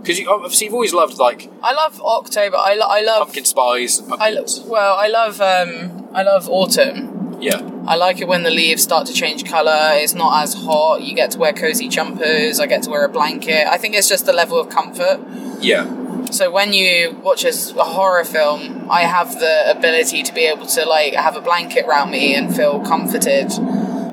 because 0.01 0.19
you, 0.19 0.29
obviously 0.29 0.65
you've 0.65 0.73
always 0.79 0.93
loved 0.93 1.17
like 1.27 1.41
I 1.63 1.73
love 1.73 1.99
October. 2.01 2.57
I, 2.57 2.73
lo- 2.75 2.87
I 2.97 3.01
love. 3.01 3.19
pumpkin 3.27 3.45
spice. 3.45 3.99
And 3.99 4.13
I 4.13 4.29
lo- 4.37 4.45
well, 4.65 4.93
I 5.05 5.07
love 5.19 5.35
um, 5.41 6.07
I 6.13 6.21
love 6.31 6.43
autumn. 6.49 7.37
yeah, 7.41 7.59
I 7.87 7.95
like 7.95 8.17
it 8.23 8.27
when 8.27 8.43
the 8.43 8.49
leaves 8.61 8.81
start 8.83 9.03
to 9.07 9.13
change 9.13 9.45
colour. 9.45 9.89
It's 10.03 10.13
not 10.23 10.43
as 10.43 10.53
hot. 10.53 11.01
You 11.01 11.13
get 11.15 11.31
to 11.31 11.39
wear 11.39 11.53
cozy 11.53 11.87
jumpers. 11.87 12.59
I 12.59 12.65
get 12.73 12.83
to 12.83 12.89
wear 12.89 13.03
a 13.05 13.09
blanket. 13.19 13.63
I 13.67 13.77
think 13.77 13.95
it's 13.95 14.09
just 14.09 14.25
the 14.25 14.33
level 14.33 14.59
of 14.59 14.69
comfort. 14.69 15.17
yeah, 15.61 15.83
So 16.33 16.51
when 16.51 16.73
you 16.73 17.11
watch 17.23 17.43
a 17.43 17.51
horror 17.83 18.23
film, 18.23 18.89
I 18.89 19.01
have 19.01 19.39
the 19.39 19.71
ability 19.71 20.23
to 20.23 20.33
be 20.33 20.45
able 20.45 20.65
to 20.67 20.85
like 20.85 21.13
have 21.13 21.35
a 21.35 21.41
blanket 21.41 21.85
around 21.85 22.11
me 22.11 22.35
and 22.35 22.55
feel 22.55 22.79
comforted. 22.81 23.51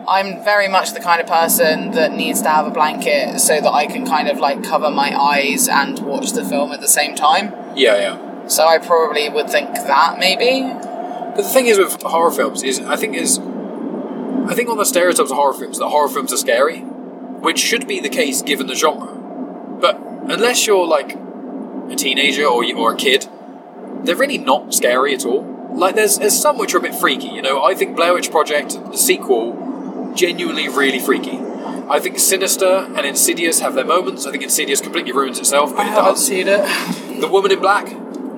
I'm 0.06 0.44
very 0.44 0.68
much 0.68 0.92
the 0.92 1.00
kind 1.00 1.20
of 1.20 1.26
person 1.26 1.92
that 1.92 2.12
needs 2.12 2.42
to 2.42 2.48
have 2.48 2.66
a 2.66 2.70
blanket 2.70 3.40
so 3.40 3.60
that 3.60 3.72
I 3.72 3.86
can 3.86 4.06
kind 4.06 4.28
of 4.28 4.38
like 4.38 4.62
cover 4.62 4.90
my 4.90 5.18
eyes 5.18 5.68
and 5.68 5.98
watch 6.00 6.32
the 6.32 6.44
film 6.44 6.72
at 6.72 6.80
the 6.80 6.88
same 6.88 7.14
time. 7.14 7.54
yeah, 7.74 7.96
yeah. 7.96 8.46
So 8.46 8.66
I 8.66 8.76
probably 8.76 9.28
would 9.30 9.48
think 9.48 9.72
that 9.74 10.18
maybe. 10.18 10.62
But 11.34 11.36
the 11.36 11.48
thing 11.48 11.66
is 11.66 11.78
with 11.78 12.02
horror 12.02 12.30
films 12.30 12.62
is 12.62 12.78
I 12.80 12.96
think 12.96 13.16
is 13.16 13.38
I 13.38 14.54
think 14.54 14.68
on 14.68 14.76
the 14.76 14.84
stereotypes 14.84 15.30
of 15.30 15.36
horror 15.36 15.54
films 15.54 15.78
that 15.78 15.88
horror 15.88 16.08
films 16.08 16.32
are 16.32 16.36
scary, 16.36 16.80
which 16.80 17.58
should 17.58 17.88
be 17.88 18.00
the 18.00 18.10
case 18.10 18.42
given 18.42 18.66
the 18.66 18.74
genre. 18.74 19.14
But 19.80 19.96
unless 20.28 20.66
you're 20.66 20.86
like 20.86 21.16
a 21.90 21.96
teenager 21.96 22.44
or 22.46 22.64
or 22.76 22.92
a 22.92 22.96
kid, 22.96 23.26
they're 24.04 24.16
really 24.16 24.38
not 24.38 24.72
scary 24.74 25.14
at 25.14 25.24
all. 25.24 25.42
Like 25.74 25.94
there's 25.96 26.18
there's 26.18 26.40
some 26.40 26.58
which 26.58 26.74
are 26.74 26.78
a 26.78 26.82
bit 26.82 26.94
freaky. 26.94 27.28
You 27.28 27.42
know, 27.42 27.62
I 27.64 27.74
think 27.74 27.96
Blair 27.96 28.14
Witch 28.14 28.30
Project, 28.30 28.78
the 28.90 28.96
sequel, 28.96 30.12
genuinely 30.14 30.68
really 30.68 31.00
freaky. 31.00 31.38
I 31.88 32.00
think 32.00 32.18
Sinister 32.18 32.66
and 32.96 33.04
Insidious 33.04 33.60
have 33.60 33.74
their 33.74 33.84
moments. 33.84 34.24
I 34.26 34.30
think 34.30 34.42
Insidious 34.42 34.80
completely 34.80 35.12
ruins 35.12 35.38
itself, 35.38 35.74
but 35.76 35.80
I 35.84 35.88
it 35.88 35.90
haven't 35.90 36.12
does. 36.14 36.26
seen 36.26 36.46
it. 36.48 37.20
The 37.20 37.28
Woman 37.28 37.52
in 37.52 37.60
Black, 37.60 37.86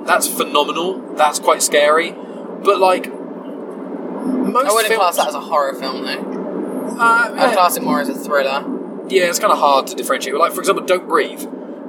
that's 0.06 0.26
phenomenal. 0.26 1.14
That's 1.14 1.38
quite 1.38 1.62
scary. 1.62 2.10
But 2.12 2.78
like 2.80 3.06
most 3.12 4.66
I 4.66 4.72
wouldn't 4.72 4.86
films, 4.88 4.98
class 4.98 5.16
that 5.16 5.28
as 5.28 5.34
a 5.34 5.40
horror 5.40 5.74
film 5.74 6.04
though. 6.04 6.96
uh, 6.98 7.34
I'd 7.36 7.52
class 7.54 7.76
it 7.76 7.82
more 7.82 8.00
as 8.00 8.08
a 8.08 8.14
thriller. 8.14 8.64
yeah, 9.08 9.24
it's 9.24 9.38
kind 9.38 9.52
of 9.52 9.58
hard 9.58 9.86
to 9.88 9.94
differentiate. 9.94 10.34
Like 10.36 10.52
for 10.52 10.60
example, 10.60 10.84
Don't 10.84 11.06
Breathe. 11.08 11.44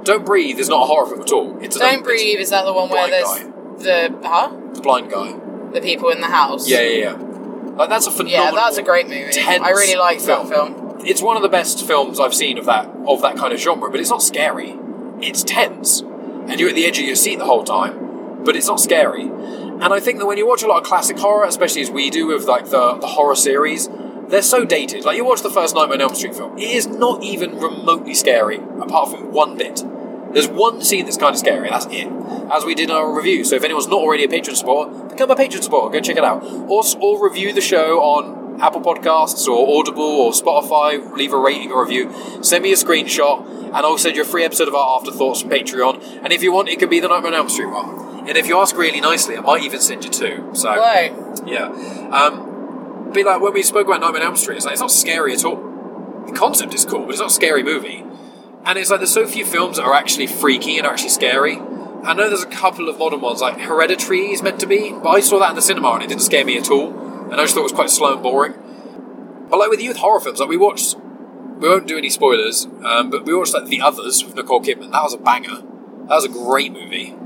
Don't 0.08 0.24
Breathe 0.24 0.58
is 0.58 0.70
not 0.70 0.84
a 0.84 0.86
horror 0.86 1.06
film 1.06 1.20
at 1.20 1.32
all. 1.32 1.58
It's 1.60 1.76
Don't 1.76 2.02
breathe. 2.02 2.40
Is 2.40 2.48
that 2.48 2.64
the 2.64 2.72
one 2.72 2.88
where 2.88 3.06
Blind 3.06 3.12
there's 3.12 3.82
the 3.84 4.18
huh? 4.26 4.48
the 4.72 4.80
blind 4.80 5.10
guy. 5.10 5.38
The 5.74 5.82
people 5.82 6.08
in 6.08 6.22
the 6.22 6.28
house. 6.28 6.66
Yeah, 6.66 6.80
yeah, 6.80 7.10
yeah. 7.10 7.12
Like 7.12 7.90
that's 7.90 8.06
a 8.06 8.10
phenomenal. 8.10 8.44
Yeah, 8.46 8.50
that's 8.52 8.78
a 8.78 8.82
great 8.82 9.06
movie. 9.06 9.30
tense 9.32 9.62
I 9.62 9.68
really 9.68 9.98
liked 9.98 10.24
that 10.24 10.48
film. 10.48 10.74
film. 10.74 11.00
It's 11.04 11.20
one 11.20 11.36
of 11.36 11.42
the 11.42 11.50
best 11.50 11.86
films 11.86 12.18
I've 12.18 12.32
seen 12.32 12.56
of 12.56 12.64
that 12.64 12.86
of 13.06 13.20
that 13.20 13.36
kind 13.36 13.52
of 13.52 13.60
genre, 13.60 13.90
but 13.90 14.00
it's 14.00 14.08
not 14.08 14.22
scary. 14.22 14.78
It's 15.20 15.44
tense, 15.44 16.00
and 16.00 16.58
you're 16.58 16.70
at 16.70 16.74
the 16.74 16.86
edge 16.86 16.98
of 16.98 17.04
your 17.04 17.14
seat 17.14 17.38
the 17.38 17.44
whole 17.44 17.64
time, 17.64 18.44
but 18.44 18.56
it's 18.56 18.66
not 18.66 18.80
scary. 18.80 19.24
And 19.24 19.84
I 19.84 20.00
think 20.00 20.20
that 20.20 20.26
when 20.26 20.38
you 20.38 20.48
watch 20.48 20.62
a 20.62 20.68
lot 20.68 20.78
of 20.78 20.84
classic 20.84 21.18
horror, 21.18 21.44
especially 21.44 21.82
as 21.82 21.90
we 21.90 22.08
do 22.08 22.28
with 22.28 22.46
like 22.46 22.70
the, 22.70 22.94
the 22.94 23.08
horror 23.08 23.36
series, 23.36 23.90
they're 24.28 24.40
so 24.40 24.64
dated. 24.64 25.04
Like 25.04 25.18
you 25.18 25.26
watch 25.26 25.42
the 25.42 25.50
first 25.50 25.74
Nightmare 25.74 25.96
on 25.96 26.00
Elm 26.00 26.14
Street 26.14 26.34
film, 26.34 26.56
it 26.56 26.70
is 26.70 26.86
not 26.86 27.22
even 27.22 27.60
remotely 27.60 28.14
scary, 28.14 28.56
apart 28.56 29.10
from 29.10 29.32
one 29.32 29.58
bit. 29.58 29.84
There's 30.32 30.48
one 30.48 30.82
scene 30.82 31.04
that's 31.04 31.16
kind 31.16 31.34
of 31.34 31.38
scary, 31.38 31.70
that's 31.70 31.86
it. 31.86 32.08
As 32.52 32.64
we 32.64 32.74
did 32.74 32.90
in 32.90 32.96
our 32.96 33.14
review. 33.14 33.44
So 33.44 33.56
if 33.56 33.64
anyone's 33.64 33.88
not 33.88 34.00
already 34.00 34.24
a 34.24 34.28
patron 34.28 34.56
supporter, 34.56 35.08
become 35.08 35.30
a 35.30 35.36
patron 35.36 35.62
supporter. 35.62 35.92
Go 35.92 36.00
check 36.00 36.16
it 36.16 36.24
out. 36.24 36.42
Or, 36.42 36.82
or 37.00 37.24
review 37.24 37.52
the 37.52 37.60
show 37.60 38.00
on 38.00 38.60
Apple 38.60 38.80
Podcasts 38.80 39.46
or 39.46 39.78
Audible 39.78 40.02
or 40.02 40.32
Spotify. 40.32 41.12
Leave 41.16 41.32
a 41.32 41.38
rating 41.38 41.70
or 41.70 41.82
review. 41.82 42.12
Send 42.42 42.62
me 42.62 42.72
a 42.72 42.76
screenshot, 42.76 43.46
and 43.66 43.76
I'll 43.76 43.98
send 43.98 44.16
you 44.16 44.22
a 44.22 44.24
free 44.24 44.44
episode 44.44 44.68
of 44.68 44.74
our 44.74 44.98
Afterthoughts 44.98 45.42
from 45.42 45.50
Patreon. 45.50 46.20
And 46.22 46.32
if 46.32 46.42
you 46.42 46.52
want, 46.52 46.68
it 46.68 46.78
could 46.78 46.90
be 46.90 47.00
the 47.00 47.08
Nightmare 47.08 47.32
on 47.32 47.38
Elm 47.38 47.48
Street 47.48 47.70
one. 47.70 48.28
And 48.28 48.36
if 48.36 48.46
you 48.46 48.58
ask 48.58 48.76
really 48.76 49.00
nicely, 49.00 49.36
I 49.36 49.40
might 49.40 49.62
even 49.62 49.80
send 49.80 50.04
you 50.04 50.10
two. 50.10 50.50
So 50.52 50.72
Whoa. 50.72 51.44
yeah. 51.46 51.68
Um, 52.12 53.10
be 53.12 53.24
like 53.24 53.40
when 53.40 53.54
we 53.54 53.62
spoke 53.62 53.86
about 53.86 54.00
Nightmare 54.00 54.22
on 54.22 54.28
Elm 54.28 54.36
Street, 54.36 54.56
it's 54.56 54.64
like 54.64 54.72
it's 54.72 54.80
not 54.82 54.90
scary 54.90 55.32
at 55.34 55.44
all. 55.44 55.56
The 56.26 56.32
concept 56.32 56.74
is 56.74 56.84
cool, 56.84 57.06
but 57.06 57.10
it's 57.10 57.20
not 57.20 57.30
a 57.30 57.34
scary 57.34 57.62
movie. 57.62 58.04
And 58.68 58.78
it's 58.78 58.90
like 58.90 59.00
there's 59.00 59.14
so 59.14 59.26
few 59.26 59.46
films 59.46 59.78
that 59.78 59.84
are 59.84 59.94
actually 59.94 60.26
freaky 60.26 60.76
and 60.76 60.86
are 60.86 60.92
actually 60.92 61.08
scary. 61.08 61.56
I 61.56 62.12
know 62.12 62.28
there's 62.28 62.42
a 62.42 62.46
couple 62.46 62.90
of 62.90 62.98
modern 62.98 63.22
ones, 63.22 63.40
like 63.40 63.58
Hereditary 63.58 64.30
is 64.30 64.42
meant 64.42 64.60
to 64.60 64.66
be, 64.66 64.92
but 64.92 65.08
I 65.08 65.20
saw 65.20 65.38
that 65.38 65.48
in 65.48 65.56
the 65.56 65.62
cinema 65.62 65.92
and 65.92 66.02
it 66.02 66.08
didn't 66.08 66.20
scare 66.20 66.44
me 66.44 66.58
at 66.58 66.70
all. 66.70 66.90
And 67.30 67.34
I 67.40 67.44
just 67.44 67.54
thought 67.54 67.60
it 67.60 67.62
was 67.62 67.72
quite 67.72 67.88
slow 67.88 68.12
and 68.12 68.22
boring. 68.22 68.52
But 69.48 69.58
like 69.58 69.70
with 69.70 69.80
youth 69.82 69.96
horror 69.96 70.20
films, 70.20 70.38
like 70.38 70.50
we 70.50 70.58
watched, 70.58 70.96
we 71.58 71.66
won't 71.66 71.86
do 71.86 71.96
any 71.96 72.10
spoilers, 72.10 72.66
um, 72.84 73.08
but 73.08 73.24
we 73.24 73.34
watched 73.34 73.54
like 73.54 73.68
The 73.68 73.80
Others 73.80 74.22
with 74.26 74.34
Nicole 74.34 74.60
Kidman. 74.60 74.92
That 74.92 75.02
was 75.02 75.14
a 75.14 75.18
banger. 75.18 75.62
That 76.08 76.14
was 76.14 76.26
a 76.26 76.28
great 76.28 76.70
movie. 76.72 77.16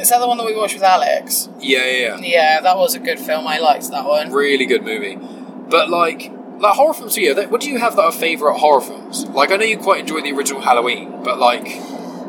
Is 0.00 0.10
that 0.10 0.20
the 0.20 0.28
one 0.28 0.38
that 0.38 0.46
we 0.46 0.56
watched 0.56 0.74
with 0.74 0.84
Alex? 0.84 1.48
Yeah, 1.58 1.84
yeah, 1.84 2.16
yeah. 2.16 2.18
Yeah, 2.20 2.60
that 2.60 2.76
was 2.76 2.94
a 2.94 3.00
good 3.00 3.18
film. 3.18 3.48
I 3.48 3.58
liked 3.58 3.90
that 3.90 4.04
one. 4.06 4.30
really 4.30 4.66
good 4.66 4.84
movie. 4.84 5.16
But 5.16 5.90
like, 5.90 6.32
like 6.62 6.76
horror 6.76 6.94
films 6.94 7.14
for 7.14 7.20
you, 7.20 7.34
what 7.48 7.60
do 7.60 7.68
you 7.68 7.78
have 7.78 7.96
that 7.96 8.02
are 8.02 8.12
favourite 8.12 8.58
horror 8.58 8.80
films? 8.80 9.26
Like, 9.26 9.50
I 9.50 9.56
know 9.56 9.64
you 9.64 9.78
quite 9.78 10.00
enjoy 10.00 10.20
the 10.20 10.32
original 10.32 10.60
Halloween, 10.60 11.22
but 11.24 11.38
like, 11.38 11.64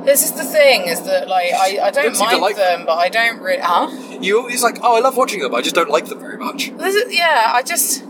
This 0.05 0.23
is 0.23 0.31
the 0.33 0.43
thing, 0.43 0.87
is 0.87 1.01
that 1.03 1.27
like 1.27 1.53
I, 1.53 1.79
I 1.83 1.91
don't 1.91 2.13
Don't 2.13 2.19
mind 2.19 2.41
like 2.41 2.55
them, 2.55 2.85
but 2.85 2.97
I 2.97 3.09
don't 3.09 3.39
really. 3.39 3.61
Huh? 3.61 3.89
you 4.19 4.39
always 4.39 4.63
like, 4.63 4.79
oh, 4.81 4.97
I 4.97 4.99
love 4.99 5.15
watching 5.15 5.39
them, 5.39 5.53
I 5.53 5.61
just 5.61 5.75
don't 5.75 5.89
like 5.89 6.05
them 6.05 6.19
very 6.19 6.37
much. 6.37 6.71
This 6.75 6.95
is, 6.95 7.15
yeah, 7.15 7.51
I 7.53 7.61
just 7.61 8.03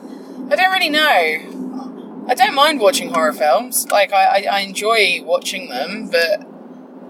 I 0.50 0.56
don't 0.56 0.72
really 0.72 0.90
know. 0.90 2.26
I 2.28 2.36
don't 2.36 2.56
mind 2.56 2.80
watching 2.80 3.10
horror 3.10 3.34
films. 3.34 3.90
Like 3.92 4.14
I, 4.14 4.24
I, 4.24 4.46
I 4.52 4.60
enjoy 4.62 5.22
watching 5.24 5.70
them, 5.70 6.10
but 6.10 6.48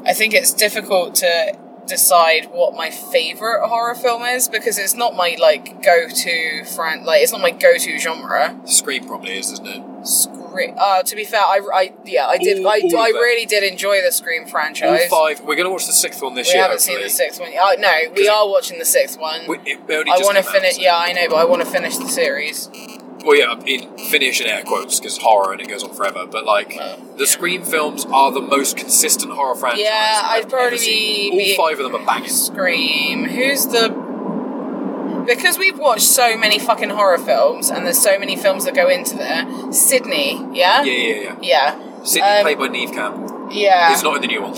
I 0.05 0.13
think 0.13 0.33
it's 0.33 0.53
difficult 0.53 1.15
to 1.15 1.57
decide 1.87 2.45
what 2.51 2.73
my 2.75 2.89
favorite 2.89 3.67
horror 3.67 3.95
film 3.95 4.23
is 4.23 4.47
because 4.49 4.77
it's 4.77 4.95
not 4.95 5.15
my 5.15 5.35
like 5.39 5.83
go-to 5.83 6.63
fran- 6.65 7.05
like 7.05 7.21
it's 7.23 7.31
not 7.31 7.41
my 7.41 7.51
go-to 7.51 7.97
genre. 7.99 8.59
Scream 8.65 9.05
probably 9.05 9.37
is, 9.37 9.51
isn't 9.51 9.67
it? 9.67 10.07
Scream. 10.07 10.75
Uh, 10.77 11.01
to 11.03 11.15
be 11.15 11.23
fair, 11.25 11.39
I, 11.41 11.59
I 11.73 11.93
yeah, 12.05 12.27
I 12.27 12.37
did. 12.37 12.59
All- 12.63 12.71
I, 12.71 12.81
all 12.83 12.97
I 12.99 13.09
really 13.09 13.45
did 13.45 13.63
enjoy 13.63 14.01
the 14.01 14.11
Scream 14.11 14.43
All 14.43 14.49
franchise. 14.49 15.07
five. 15.07 15.39
We're 15.41 15.55
going 15.55 15.65
to 15.65 15.71
watch 15.71 15.87
the 15.87 15.93
sixth 15.93 16.21
one 16.21 16.35
this 16.35 16.47
we 16.49 16.53
year. 16.53 16.59
We 16.59 16.63
haven't 16.63 16.79
seen 16.81 17.01
the 17.01 17.09
sixth 17.09 17.39
one. 17.39 17.49
Uh, 17.49 17.73
no, 17.79 17.91
we 18.15 18.27
are 18.27 18.47
watching 18.47 18.79
the 18.79 18.85
sixth 18.85 19.19
one. 19.19 19.41
We, 19.47 19.57
I 19.57 19.57
want 19.57 19.87
to 19.87 20.23
came 20.25 20.37
out, 20.37 20.45
finish. 20.45 20.75
so- 20.75 20.81
Yeah, 20.81 20.95
I 20.97 21.11
know, 21.13 21.27
but 21.29 21.35
I 21.37 21.45
want 21.45 21.61
to 21.63 21.67
finish 21.67 21.97
the 21.97 22.07
series. 22.07 22.69
Well, 23.25 23.37
yeah, 23.37 23.57
in 23.65 23.97
finish 23.97 24.41
in 24.41 24.47
air 24.47 24.63
quotes 24.63 24.99
because 24.99 25.17
horror 25.17 25.53
and 25.53 25.61
it 25.61 25.67
goes 25.69 25.83
on 25.83 25.93
forever. 25.93 26.25
But 26.25 26.45
like, 26.45 26.75
Oh, 26.79 26.99
the 27.17 27.25
Scream 27.25 27.63
films 27.63 28.05
are 28.05 28.31
the 28.31 28.41
most 28.41 28.75
consistent 28.75 29.31
horror 29.33 29.55
franchise. 29.55 29.81
Yeah, 29.83 30.21
I'd 30.23 30.43
I've 30.43 30.49
probably 30.49 30.67
ever 30.67 30.77
seen. 30.77 31.37
be- 31.37 31.55
All 31.57 31.67
five 31.69 31.79
of 31.79 31.91
them 31.91 32.01
are 32.01 32.05
banging. 32.05 32.29
Scream. 32.29 33.23
Who's 33.25 33.65
the? 33.67 34.03
Because 35.25 35.57
we've 35.57 35.79
watched 35.79 36.03
so 36.03 36.35
many 36.37 36.59
fucking 36.59 36.89
horror 36.89 37.17
films, 37.17 37.69
and 37.69 37.85
there's 37.85 38.01
so 38.01 38.19
many 38.19 38.35
films 38.35 38.65
that 38.65 38.75
go 38.75 38.89
into 38.89 39.15
there. 39.15 39.71
Sidney, 39.71 40.33
yeah, 40.51 40.83
Yeah, 40.83 40.91
yeah, 40.91 41.15
yeah. 41.21 41.35
yeah, 41.41 42.03
Sidney 42.03 42.27
Um, 42.27 42.41
played 42.43 42.59
by 42.59 42.67
Neve 42.67 42.91
Campbell. 42.91 43.47
yeah. 43.51 43.93
It's 43.93 44.03
not 44.03 44.17
in 44.17 44.21
the 44.21 44.27
new 44.27 44.41
one. 44.41 44.51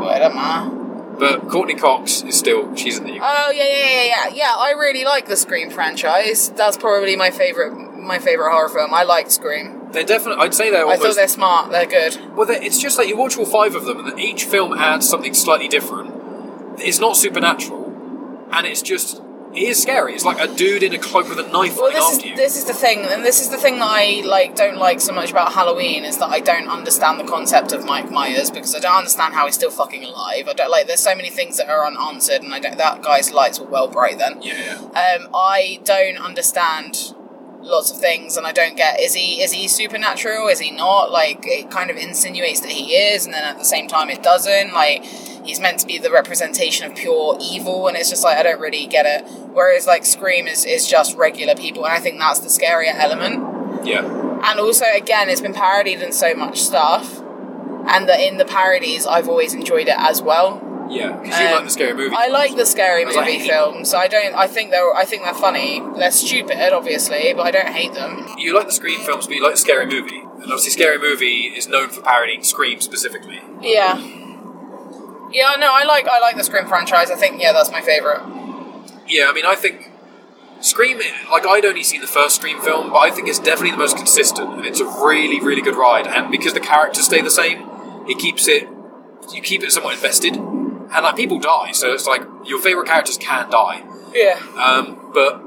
Well, 0.00 0.08
I 0.08 0.18
don't 0.18 0.34
know. 0.34 0.75
But 1.18 1.48
Courteney 1.48 1.74
Cox 1.74 2.22
is 2.22 2.38
still 2.38 2.74
she's 2.76 2.98
in 2.98 3.04
the 3.04 3.12
new. 3.12 3.20
Oh 3.22 3.50
yeah, 3.50 3.64
yeah, 3.64 3.90
yeah, 3.90 4.04
yeah, 4.04 4.34
yeah. 4.34 4.54
I 4.56 4.72
really 4.72 5.04
like 5.04 5.26
the 5.26 5.36
Scream 5.36 5.70
franchise. 5.70 6.50
That's 6.50 6.76
probably 6.76 7.16
my 7.16 7.30
favorite, 7.30 7.72
my 7.72 8.18
favorite 8.18 8.50
horror 8.50 8.68
film. 8.68 8.92
I 8.92 9.02
liked 9.04 9.30
Scream. 9.32 9.88
they're 9.92 10.04
definitely. 10.04 10.44
I'd 10.44 10.54
say 10.54 10.70
they're 10.70 10.86
I 10.86 10.96
thought 10.96 11.14
they're 11.16 11.28
smart. 11.28 11.70
They're 11.70 11.86
good. 11.86 12.36
well, 12.36 12.46
they're, 12.46 12.62
it's 12.62 12.78
just 12.78 12.98
like 12.98 13.08
you 13.08 13.16
watch 13.16 13.36
all 13.38 13.46
five 13.46 13.74
of 13.74 13.86
them, 13.86 14.06
and 14.06 14.18
each 14.20 14.44
film 14.44 14.74
adds 14.74 15.08
something 15.08 15.32
slightly 15.34 15.68
different. 15.68 16.12
It's 16.78 17.00
not 17.00 17.16
supernatural, 17.16 18.46
and 18.52 18.66
it's 18.66 18.82
just 18.82 19.22
it 19.56 19.68
is 19.68 19.80
scary. 19.80 20.14
It's 20.14 20.24
like 20.24 20.38
a 20.38 20.52
dude 20.54 20.82
in 20.82 20.92
a 20.92 20.98
cloak 20.98 21.28
with 21.28 21.38
a 21.38 21.48
knife 21.48 21.76
Well, 21.76 21.90
this 21.90 22.24
is 22.24 22.36
this 22.36 22.56
is 22.56 22.64
the 22.64 22.74
thing, 22.74 23.04
and 23.04 23.24
this 23.24 23.40
is 23.40 23.48
the 23.50 23.56
thing 23.56 23.78
that 23.78 23.88
I 23.88 24.22
like 24.24 24.54
don't 24.54 24.76
like 24.76 25.00
so 25.00 25.12
much 25.12 25.30
about 25.30 25.52
Halloween 25.52 26.04
is 26.04 26.18
that 26.18 26.28
I 26.28 26.40
don't 26.40 26.68
understand 26.68 27.18
the 27.18 27.24
concept 27.24 27.72
of 27.72 27.84
Mike 27.84 28.10
Myers 28.10 28.50
because 28.50 28.74
I 28.74 28.80
don't 28.80 28.96
understand 28.96 29.34
how 29.34 29.46
he's 29.46 29.54
still 29.54 29.70
fucking 29.70 30.04
alive. 30.04 30.48
I 30.48 30.52
don't 30.52 30.70
like. 30.70 30.86
There's 30.86 31.00
so 31.00 31.14
many 31.14 31.30
things 31.30 31.56
that 31.56 31.68
are 31.68 31.86
unanswered, 31.86 32.42
and 32.42 32.52
I 32.52 32.60
don't. 32.60 32.76
That 32.76 33.02
guy's 33.02 33.32
lights 33.32 33.58
were 33.58 33.66
well 33.66 33.88
bright 33.88 34.18
then. 34.18 34.42
yeah, 34.42 34.88
yeah. 34.94 35.16
Um, 35.16 35.28
I 35.34 35.80
don't 35.84 36.18
understand 36.18 37.14
lots 37.66 37.90
of 37.90 37.98
things, 37.98 38.36
and 38.36 38.46
I 38.46 38.52
don't 38.52 38.76
get 38.76 39.00
is 39.00 39.14
he 39.14 39.42
is 39.42 39.52
he 39.52 39.68
supernatural? 39.68 40.48
Is 40.48 40.60
he 40.60 40.70
not? 40.70 41.10
Like 41.10 41.46
it 41.46 41.70
kind 41.70 41.90
of 41.90 41.96
insinuates 41.96 42.60
that 42.60 42.70
he 42.70 42.94
is, 42.94 43.24
and 43.24 43.34
then 43.34 43.44
at 43.44 43.58
the 43.58 43.64
same 43.64 43.88
time 43.88 44.08
it 44.08 44.22
doesn't. 44.22 44.72
Like 44.72 45.04
he's 45.04 45.60
meant 45.60 45.78
to 45.80 45.86
be 45.86 45.98
the 45.98 46.10
representation 46.10 46.90
of 46.90 46.96
pure 46.96 47.36
evil, 47.40 47.88
and 47.88 47.96
it's 47.96 48.10
just 48.10 48.24
like 48.24 48.38
I 48.38 48.42
don't 48.42 48.60
really 48.60 48.86
get 48.86 49.06
it. 49.06 49.28
Whereas 49.52 49.86
like 49.86 50.04
Scream 50.04 50.46
is 50.46 50.64
is 50.64 50.88
just 50.88 51.16
regular 51.16 51.54
people, 51.54 51.84
and 51.84 51.92
I 51.92 52.00
think 52.00 52.18
that's 52.18 52.40
the 52.40 52.48
scarier 52.48 52.94
element. 52.94 53.86
yeah. 53.86 54.22
And 54.44 54.60
also, 54.60 54.84
again, 54.94 55.28
it's 55.28 55.40
been 55.40 55.54
parodied 55.54 56.02
in 56.02 56.12
so 56.12 56.34
much 56.34 56.60
stuff, 56.60 57.18
and 57.18 58.08
that 58.08 58.20
in 58.20 58.36
the 58.36 58.44
parodies, 58.44 59.06
I've 59.06 59.28
always 59.28 59.54
enjoyed 59.54 59.88
it 59.88 59.96
as 59.98 60.22
well. 60.22 60.62
Yeah, 60.88 61.16
because 61.16 61.38
you 61.40 61.46
Um, 61.46 61.52
like 61.52 61.64
the 61.64 61.70
scary 61.70 61.94
movie. 61.94 62.14
I 62.16 62.28
like 62.28 62.56
the 62.56 62.66
scary 62.66 63.04
was 63.04 63.16
like, 63.16 63.26
movie 63.26 63.48
films. 63.48 63.94
I 63.94 64.08
don't. 64.08 64.34
I 64.34 64.46
think 64.46 64.70
they're. 64.70 64.94
I 64.94 65.04
think 65.04 65.24
they're 65.24 65.34
funny. 65.34 65.82
They're 65.96 66.10
stupid, 66.10 66.72
obviously, 66.72 67.32
but 67.34 67.46
I 67.46 67.50
don't 67.50 67.68
hate 67.68 67.94
them. 67.94 68.26
You 68.38 68.54
like 68.54 68.66
the 68.66 68.72
Scream 68.72 69.00
films, 69.00 69.26
but 69.26 69.34
you 69.36 69.42
like 69.42 69.54
the 69.54 69.60
scary 69.60 69.86
movie, 69.86 70.20
and 70.20 70.42
obviously, 70.44 70.70
scary 70.70 70.98
movie 70.98 71.52
is 71.56 71.66
known 71.68 71.88
for 71.88 72.02
parodying 72.02 72.42
Scream 72.44 72.80
specifically. 72.80 73.40
Yeah. 73.60 73.98
Yeah. 75.32 75.54
No, 75.58 75.70
I 75.72 75.84
like. 75.86 76.06
I 76.06 76.20
like 76.20 76.36
the 76.36 76.44
Scream 76.44 76.66
franchise. 76.66 77.10
I 77.10 77.16
think. 77.16 77.40
Yeah, 77.40 77.52
that's 77.52 77.70
my 77.70 77.80
favorite. 77.80 78.22
Yeah, 79.08 79.26
I 79.28 79.32
mean, 79.32 79.46
I 79.46 79.54
think 79.54 79.92
Scream, 80.60 80.98
like, 81.30 81.46
I'd 81.46 81.64
only 81.64 81.84
seen 81.84 82.00
the 82.00 82.06
first 82.06 82.36
Scream 82.36 82.60
film, 82.60 82.90
but 82.90 82.98
I 82.98 83.10
think 83.10 83.28
it's 83.28 83.38
definitely 83.38 83.72
the 83.72 83.76
most 83.76 83.96
consistent, 83.96 84.50
and 84.54 84.66
it's 84.66 84.80
a 84.80 84.84
really, 84.84 85.38
really 85.40 85.62
good 85.62 85.76
ride. 85.76 86.06
And 86.06 86.30
because 86.30 86.54
the 86.54 86.60
characters 86.60 87.04
stay 87.04 87.20
the 87.20 87.30
same, 87.30 87.68
it 88.08 88.18
keeps 88.18 88.48
it, 88.48 88.66
you 89.32 89.42
keep 89.42 89.62
it 89.62 89.70
somewhat 89.70 89.94
invested. 89.94 90.36
And, 90.96 91.04
like, 91.04 91.14
people 91.16 91.38
die, 91.38 91.72
so 91.72 91.92
it's 91.92 92.06
like 92.06 92.22
your 92.44 92.58
favourite 92.60 92.88
characters 92.88 93.18
can 93.18 93.50
die. 93.50 93.84
Yeah. 94.14 94.40
Um, 94.56 95.10
but 95.12 95.42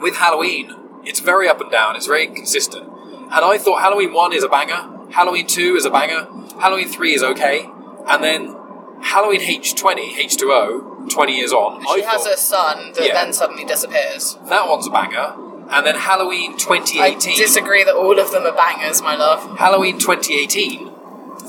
with 0.00 0.16
Halloween, 0.16 0.74
it's 1.04 1.20
very 1.20 1.48
up 1.48 1.60
and 1.62 1.70
down, 1.70 1.96
it's 1.96 2.06
very 2.06 2.26
inconsistent. 2.26 2.84
And 2.86 3.44
I 3.44 3.56
thought 3.58 3.80
Halloween 3.80 4.12
1 4.12 4.32
is 4.34 4.44
a 4.44 4.48
banger, 4.48 5.08
Halloween 5.10 5.46
2 5.46 5.76
is 5.76 5.84
a 5.86 5.90
banger, 5.90 6.28
Halloween 6.60 6.88
3 6.88 7.14
is 7.14 7.22
okay, 7.22 7.68
and 8.06 8.22
then 8.22 8.54
Halloween 9.02 9.40
H20, 9.40 10.12
H2O, 10.14 11.08
20 11.10 11.36
years 11.36 11.52
on, 11.52 11.80
She 11.82 12.02
I 12.02 12.06
has 12.06 12.22
thought 12.24 12.34
a 12.34 12.36
son 12.36 12.92
that 12.92 13.06
Yeah. 13.06 13.14
then 13.14 13.32
suddenly 13.32 13.64
disappears. 13.64 14.36
that 14.48 14.68
one's 14.68 14.86
a 14.86 14.90
banger. 14.90 15.34
And 15.72 15.86
then 15.86 15.94
Halloween 15.94 16.56
2018. 16.58 17.00
I 17.00 17.10
2018. 17.14 17.36
disagree 17.38 17.84
that 17.84 17.94
all 17.94 18.18
of 18.18 18.32
them 18.32 18.44
are 18.44 18.52
bangers, 18.52 19.00
my 19.02 19.14
love. 19.16 19.56
Halloween 19.56 19.98
2018, 19.98 20.90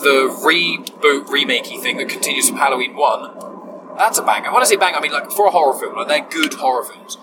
the 0.02 0.30
reboot, 0.44 1.26
remakey 1.28 1.82
thing 1.82 1.98
that 1.98 2.10
continues 2.10 2.50
from 2.50 2.58
Halloween 2.58 2.96
1, 2.96 3.98
that's 3.98 4.18
a 4.18 4.24
banger. 4.24 4.52
When 4.52 4.62
I 4.62 4.66
say 4.66 4.76
banger, 4.76 4.98
I 4.98 5.02
mean 5.02 5.12
like 5.12 5.32
for 5.32 5.48
a 5.48 5.52
horror 5.52 5.80
film, 5.80 5.96
like 5.96 6.08
they're 6.08 6.28
good 6.30 6.54
horror 6.56 6.84
films. 6.84 7.18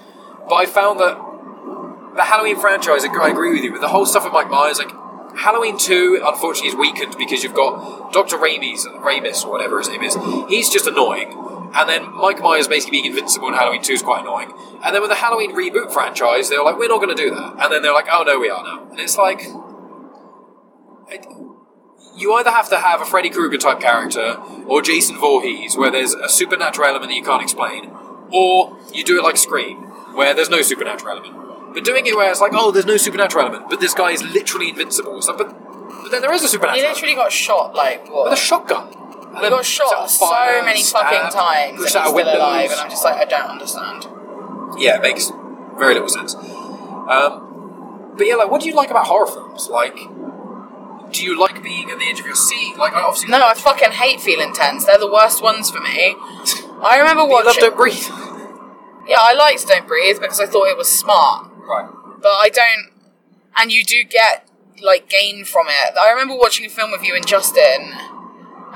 But 0.48 0.54
I 0.54 0.66
found 0.66 1.00
that 1.00 1.18
the 2.16 2.24
Halloween 2.24 2.58
franchise, 2.58 3.04
I 3.04 3.28
agree 3.28 3.52
with 3.52 3.62
you, 3.62 3.72
with 3.72 3.80
the 3.80 3.88
whole 3.88 4.06
stuff 4.06 4.24
with 4.24 4.32
Mike 4.32 4.50
Myers, 4.50 4.78
like 4.78 4.92
Halloween 5.36 5.78
2, 5.78 6.22
unfortunately, 6.24 6.70
is 6.70 6.74
weakened 6.74 7.16
because 7.18 7.42
you've 7.42 7.54
got 7.54 8.12
Dr. 8.12 8.36
Ramis, 8.36 8.86
Ramis, 9.02 9.44
or 9.44 9.52
whatever 9.52 9.78
his 9.78 9.88
name 9.88 10.02
is. 10.02 10.16
He's 10.48 10.70
just 10.70 10.86
annoying. 10.86 11.32
And 11.74 11.88
then 11.88 12.12
Mike 12.14 12.40
Myers 12.40 12.66
basically 12.66 13.02
being 13.02 13.12
invincible 13.12 13.48
in 13.48 13.54
Halloween 13.54 13.82
2 13.82 13.92
is 13.92 14.02
quite 14.02 14.22
annoying. 14.22 14.52
And 14.82 14.94
then 14.94 15.02
with 15.02 15.10
the 15.10 15.16
Halloween 15.16 15.54
reboot 15.54 15.92
franchise, 15.92 16.48
they 16.48 16.56
were 16.56 16.64
like, 16.64 16.78
we're 16.78 16.88
not 16.88 17.00
going 17.00 17.14
to 17.14 17.22
do 17.22 17.30
that. 17.34 17.56
And 17.62 17.72
then 17.72 17.82
they're 17.82 17.92
like, 17.92 18.08
oh 18.10 18.24
no, 18.26 18.40
we 18.40 18.48
are 18.48 18.62
now. 18.64 18.88
And 18.90 18.98
it's 18.98 19.16
like. 19.16 19.42
You 22.16 22.32
either 22.34 22.50
have 22.50 22.68
to 22.70 22.78
have 22.78 23.00
a 23.00 23.04
Freddy 23.04 23.30
Krueger 23.30 23.58
type 23.58 23.80
character 23.80 24.36
or 24.66 24.82
Jason 24.82 25.16
Voorhees, 25.18 25.76
where 25.76 25.90
there's 25.90 26.14
a 26.14 26.28
supernatural 26.28 26.88
element 26.88 27.10
that 27.10 27.16
you 27.16 27.22
can't 27.22 27.42
explain, 27.42 27.90
or 28.32 28.76
you 28.92 29.04
do 29.04 29.18
it 29.18 29.22
like 29.22 29.36
Scream, 29.36 29.78
where 30.14 30.34
there's 30.34 30.50
no 30.50 30.62
supernatural 30.62 31.18
element. 31.18 31.74
But 31.74 31.84
doing 31.84 32.06
it 32.06 32.16
where 32.16 32.30
it's 32.30 32.40
like, 32.40 32.52
oh, 32.54 32.70
there's 32.70 32.86
no 32.86 32.96
supernatural 32.96 33.46
element, 33.46 33.70
but 33.70 33.80
this 33.80 33.94
guy 33.94 34.10
is 34.10 34.22
literally 34.22 34.70
invincible. 34.70 35.20
Like, 35.20 35.36
but, 35.38 36.02
but 36.02 36.10
then 36.10 36.22
there 36.22 36.32
is 36.32 36.42
a 36.42 36.48
supernatural. 36.48 36.82
He 36.82 36.88
literally 36.88 37.14
got 37.14 37.30
shot 37.30 37.74
like 37.74 38.10
what? 38.10 38.24
with 38.24 38.32
a 38.32 38.36
shotgun. 38.36 38.88
And 39.28 39.44
He 39.44 39.50
got 39.50 39.64
shot 39.64 40.10
so 40.10 40.26
fire, 40.26 40.62
many 40.64 40.80
stabbed, 40.80 41.04
fucking 41.04 41.30
times 41.30 41.70
and 41.72 41.78
he's 41.80 41.90
still 41.90 42.14
windows. 42.14 42.34
alive, 42.34 42.70
and 42.70 42.80
I'm 42.80 42.90
just 42.90 43.04
like, 43.04 43.16
I 43.16 43.24
don't 43.26 43.50
understand. 43.50 44.06
Yeah, 44.78 44.96
it 44.96 45.02
makes 45.02 45.30
very 45.78 45.94
little 45.94 46.08
sense. 46.08 46.34
Um, 46.34 48.14
but 48.16 48.26
yeah, 48.26 48.34
like, 48.34 48.50
what 48.50 48.62
do 48.62 48.68
you 48.68 48.74
like 48.74 48.90
about 48.90 49.06
horror 49.06 49.26
films? 49.26 49.68
Like, 49.68 49.96
do 51.12 51.24
you 51.24 51.38
like 51.38 51.62
being 51.62 51.90
at 51.90 51.98
the 51.98 52.04
edge 52.04 52.20
of 52.20 52.26
your 52.26 52.34
seat? 52.34 52.76
Like, 52.76 52.92
I 52.92 53.02
obviously 53.02 53.30
No, 53.30 53.46
I 53.46 53.54
fucking 53.54 53.92
hate 53.92 54.20
feeling 54.20 54.52
tense. 54.52 54.84
They're 54.84 54.98
the 54.98 55.10
worst 55.10 55.42
ones 55.42 55.70
for 55.70 55.80
me. 55.80 56.14
I 56.82 56.98
remember 56.98 57.24
watching. 57.24 57.62
you 57.62 57.68
love. 57.68 57.76
Don't 57.76 57.76
Breathe. 57.76 59.08
Yeah, 59.08 59.18
I 59.20 59.32
liked 59.34 59.66
Don't 59.66 59.86
Breathe 59.86 60.20
because 60.20 60.40
I 60.40 60.46
thought 60.46 60.68
it 60.68 60.76
was 60.76 60.88
smart, 60.88 61.50
right. 61.56 61.88
but 62.22 62.32
I 62.32 62.50
don't. 62.50 62.92
And 63.56 63.72
you 63.72 63.82
do 63.82 64.04
get 64.04 64.48
like 64.82 65.08
gain 65.08 65.44
from 65.44 65.66
it. 65.68 65.96
I 65.98 66.10
remember 66.10 66.36
watching 66.36 66.66
a 66.66 66.68
film 66.68 66.92
with 66.92 67.02
you 67.02 67.16
and 67.16 67.26
Justin, 67.26 67.92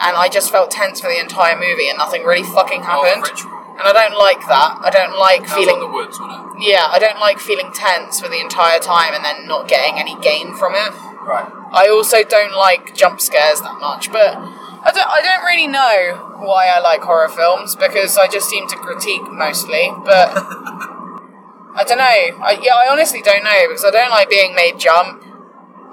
and 0.00 0.16
I 0.16 0.28
just 0.32 0.50
felt 0.50 0.70
tense 0.70 1.00
for 1.00 1.08
the 1.08 1.20
entire 1.20 1.54
movie, 1.54 1.88
and 1.88 1.98
nothing 1.98 2.24
really 2.24 2.42
fucking 2.42 2.80
oh, 2.80 3.04
happened. 3.04 3.22
Ritual. 3.22 3.62
And 3.72 3.88
I 3.88 3.92
don't 3.92 4.18
like 4.18 4.40
that. 4.48 4.84
I 4.84 4.90
don't 4.90 5.18
like 5.18 5.48
That 5.48 5.56
was 5.56 5.64
feeling. 5.64 5.80
the 5.80 5.88
woods, 5.88 6.20
wasn't 6.20 6.60
Yeah, 6.60 6.92
I 6.92 6.98
don't 6.98 7.18
like 7.18 7.38
feeling 7.38 7.72
tense 7.72 8.20
for 8.20 8.28
the 8.28 8.38
entire 8.38 8.78
time 8.78 9.14
and 9.14 9.24
then 9.24 9.48
not 9.48 9.66
getting 9.66 9.98
any 9.98 10.14
gain 10.20 10.54
from 10.54 10.74
it. 10.76 10.92
Right. 11.26 11.50
I 11.72 11.88
also 11.88 12.22
don't 12.24 12.54
like 12.54 12.94
jump 12.94 13.20
scares 13.20 13.60
that 13.60 13.78
much, 13.80 14.10
but 14.10 14.34
I 14.36 14.90
don't, 14.92 15.08
I 15.08 15.22
don't 15.22 15.44
really 15.44 15.68
know 15.68 16.38
why 16.42 16.66
I 16.66 16.80
like 16.80 17.02
horror 17.02 17.28
films 17.28 17.76
because 17.76 18.18
I 18.18 18.26
just 18.26 18.50
seem 18.50 18.66
to 18.68 18.76
critique 18.76 19.30
mostly. 19.30 19.90
But 20.04 20.32
I 21.74 21.84
don't 21.86 21.98
know. 21.98 22.04
I, 22.04 22.58
yeah, 22.60 22.74
I 22.74 22.88
honestly 22.90 23.22
don't 23.22 23.44
know 23.44 23.68
because 23.68 23.84
I 23.84 23.90
don't 23.90 24.10
like 24.10 24.28
being 24.28 24.54
made 24.54 24.78
jump. 24.78 25.22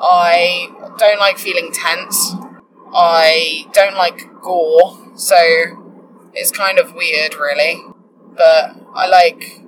I 0.01 0.69
don't 0.97 1.19
like 1.19 1.37
feeling 1.37 1.71
tense. 1.71 2.33
I 2.91 3.67
don't 3.73 3.95
like 3.95 4.27
gore, 4.41 4.97
so 5.15 5.37
it's 6.33 6.51
kind 6.51 6.79
of 6.79 6.95
weird, 6.95 7.35
really. 7.35 7.83
But 8.35 8.75
I 8.95 9.07
like. 9.07 9.61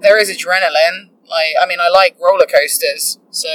There 0.00 0.18
is 0.18 0.30
adrenaline. 0.30 1.10
Like, 1.28 1.52
I 1.60 1.66
mean, 1.66 1.78
I 1.80 1.90
like 1.90 2.16
roller 2.18 2.46
coasters, 2.46 3.18
so. 3.30 3.48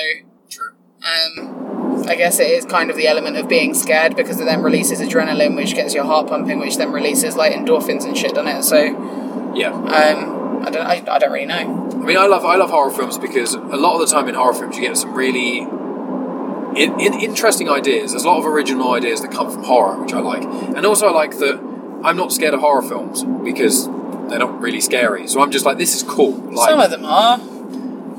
Um, 1.04 2.06
I 2.08 2.16
guess 2.16 2.40
it 2.40 2.48
is 2.48 2.66
kind 2.66 2.90
of 2.90 2.98
the 2.98 3.08
element 3.08 3.38
of 3.38 3.48
being 3.48 3.74
scared 3.74 4.16
because 4.16 4.40
it 4.40 4.46
then 4.46 4.62
releases 4.62 5.00
adrenaline, 5.00 5.56
which 5.56 5.74
gets 5.76 5.94
your 5.94 6.06
heart 6.06 6.28
pumping, 6.28 6.60
which 6.60 6.78
then 6.78 6.92
releases 6.92 7.36
like 7.36 7.54
endorphins 7.54 8.06
and 8.06 8.18
shit, 8.18 8.34
doesn't 8.36 8.48
it? 8.48 8.64
So 8.64 9.54
Yeah. 9.56 9.72
um, 9.74 10.64
I 10.66 10.70
don't, 10.70 10.86
I, 10.86 11.04
I 11.08 11.20
don't 11.20 11.32
really 11.32 11.46
know. 11.46 11.90
I 11.92 12.06
mean, 12.06 12.18
I 12.18 12.28
love 12.28 12.46
I 12.46 12.56
love 12.56 12.70
horror 12.70 12.92
films 12.92 13.18
because 13.18 13.54
a 13.54 13.60
lot 13.60 14.02
of 14.02 14.08
the 14.08 14.14
time 14.14 14.28
in 14.28 14.36
horror 14.36 14.54
films 14.54 14.76
you 14.78 14.82
get 14.82 14.98
some 14.98 15.14
really 15.14 15.60
in, 15.60 17.00
in, 17.00 17.14
interesting 17.22 17.70
ideas. 17.70 18.12
There's 18.12 18.24
a 18.24 18.28
lot 18.28 18.40
of 18.40 18.46
original 18.46 18.94
ideas 18.94 19.22
that 19.22 19.32
come 19.32 19.52
from 19.52 19.64
horror, 19.64 20.02
which 20.02 20.14
I 20.14 20.20
like, 20.20 20.44
and 20.44 20.86
also 20.86 21.08
I 21.08 21.12
like 21.12 21.38
that 21.40 21.60
I'm 22.04 22.18
not 22.18 22.32
scared 22.34 22.54
of 22.54 22.60
horror 22.62 22.82
films 22.82 23.24
because 23.46 23.88
they're 23.88 24.40
not 24.40 24.60
really 24.62 24.82
scary. 24.82 25.28
So 25.28 25.42
I'm 25.42 25.52
just 25.52 25.66
like, 25.66 25.78
this 25.78 25.96
is 25.96 26.04
cool. 26.04 26.32
Like, 26.34 26.70
Some 26.70 26.80
of 26.80 26.92
them 26.92 27.06
are. 27.06 27.40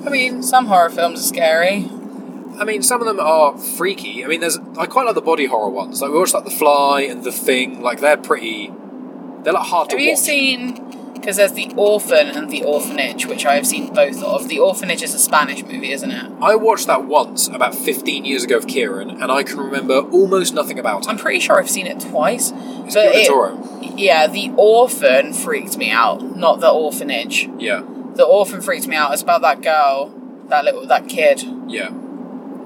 I 0.06 0.10
mean, 0.10 0.42
some 0.42 0.66
horror 0.66 0.90
films 0.90 1.20
are 1.20 1.22
scary. 1.28 1.90
I 2.58 2.64
mean, 2.64 2.82
some 2.82 3.00
of 3.00 3.06
them 3.06 3.20
are 3.20 3.56
freaky. 3.58 4.24
I 4.24 4.28
mean, 4.28 4.40
there's 4.40 4.58
I 4.78 4.86
quite 4.86 5.06
like 5.06 5.14
the 5.14 5.20
body 5.22 5.46
horror 5.46 5.70
ones. 5.70 6.00
Like 6.02 6.10
we 6.12 6.18
watched 6.18 6.34
like 6.34 6.44
The 6.44 6.50
Fly 6.50 7.02
and 7.02 7.24
The 7.24 7.32
Thing. 7.32 7.80
Like 7.82 8.00
they're 8.00 8.16
pretty. 8.16 8.72
They're 9.42 9.52
like 9.52 9.66
hard 9.66 9.90
to 9.90 9.96
Have 9.96 9.98
to 10.00 10.04
you 10.04 10.10
watch. 10.12 10.18
seen? 10.20 10.90
Because 11.14 11.36
there's 11.36 11.52
the 11.52 11.72
Orphan 11.76 12.28
and 12.28 12.50
the 12.50 12.62
Orphanage, 12.64 13.24
which 13.26 13.46
I 13.46 13.54
have 13.54 13.66
seen 13.66 13.94
both 13.94 14.22
of. 14.22 14.48
The 14.48 14.58
Orphanage 14.58 15.02
is 15.02 15.14
a 15.14 15.18
Spanish 15.18 15.62
movie, 15.62 15.90
isn't 15.92 16.10
it? 16.10 16.32
I 16.42 16.54
watched 16.54 16.86
that 16.88 17.04
once 17.04 17.48
about 17.48 17.74
15 17.74 18.26
years 18.26 18.44
ago 18.44 18.58
of 18.58 18.66
Kieran, 18.66 19.08
and 19.22 19.32
I 19.32 19.42
can 19.42 19.58
remember 19.58 20.00
almost 20.00 20.52
nothing 20.52 20.78
about 20.78 21.04
it. 21.06 21.08
I'm 21.08 21.16
pretty 21.16 21.40
sure 21.40 21.58
I've 21.58 21.70
seen 21.70 21.86
it 21.86 22.00
twice. 22.00 22.52
It's 22.54 22.94
but 22.94 23.14
it- 23.14 23.26
Toro. 23.26 23.58
yeah, 23.96 24.26
the 24.26 24.52
Orphan 24.58 25.32
freaked 25.32 25.78
me 25.78 25.90
out, 25.90 26.36
not 26.36 26.60
the 26.60 26.68
Orphanage. 26.70 27.48
Yeah, 27.58 27.82
The 28.16 28.24
Orphan 28.24 28.60
freaked 28.60 28.86
me 28.86 28.96
out. 28.96 29.12
It's 29.14 29.22
about 29.22 29.40
that 29.42 29.62
girl, 29.62 30.12
that 30.48 30.64
little, 30.64 30.86
that 30.88 31.08
kid. 31.08 31.42
yeah, 31.68 31.88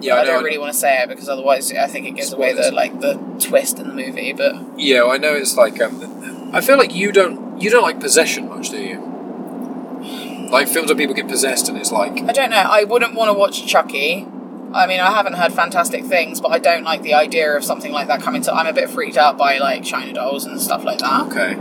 yeah. 0.00 0.14
I, 0.14 0.20
I, 0.20 0.24
don't 0.24 0.44
really 0.44 0.58
want 0.58 0.72
to 0.72 0.78
say 0.78 1.02
it 1.02 1.08
because 1.08 1.28
otherwise 1.28 1.72
I 1.72 1.86
think 1.86 2.06
it 2.06 2.12
gives 2.12 2.32
away 2.32 2.52
the 2.52 2.70
like 2.72 3.00
the 3.00 3.14
twist 3.40 3.78
in 3.78 3.88
the 3.88 3.94
movie. 3.94 4.32
But 4.32 4.78
Yeah, 4.78 5.04
I 5.04 5.18
know. 5.18 5.34
It's 5.34 5.56
like 5.56 5.80
um, 5.80 6.50
I 6.52 6.60
feel 6.60 6.78
like 6.78 6.94
you 6.94 7.12
don't 7.12 7.60
you 7.60 7.70
don't 7.70 7.82
like 7.82 8.00
possession 8.00 8.48
much, 8.48 8.70
do 8.70 8.78
you? 8.78 10.48
Like 10.50 10.68
films 10.68 10.88
where 10.88 10.96
people 10.96 11.14
get 11.14 11.28
possessed, 11.28 11.68
and 11.68 11.76
it's 11.76 11.92
like 11.92 12.22
I 12.22 12.32
don't 12.32 12.50
know. 12.50 12.56
I 12.56 12.84
wouldn't 12.84 13.14
want 13.14 13.28
to 13.28 13.38
watch 13.38 13.66
Chucky. 13.66 14.26
I 14.72 14.86
mean, 14.86 15.00
I 15.00 15.10
haven't 15.10 15.34
heard 15.34 15.52
fantastic 15.52 16.04
things, 16.04 16.40
but 16.40 16.48
I 16.52 16.58
don't 16.58 16.84
like 16.84 17.02
the 17.02 17.14
idea 17.14 17.56
of 17.56 17.64
something 17.64 17.90
like 17.90 18.08
that 18.08 18.20
coming 18.20 18.42
to. 18.42 18.52
I'm 18.52 18.66
a 18.66 18.72
bit 18.72 18.90
freaked 18.90 19.16
out 19.16 19.38
by 19.38 19.58
like 19.58 19.82
China 19.82 20.12
dolls 20.12 20.44
and 20.44 20.60
stuff 20.60 20.84
like 20.84 20.98
that. 20.98 21.26
okay, 21.26 21.52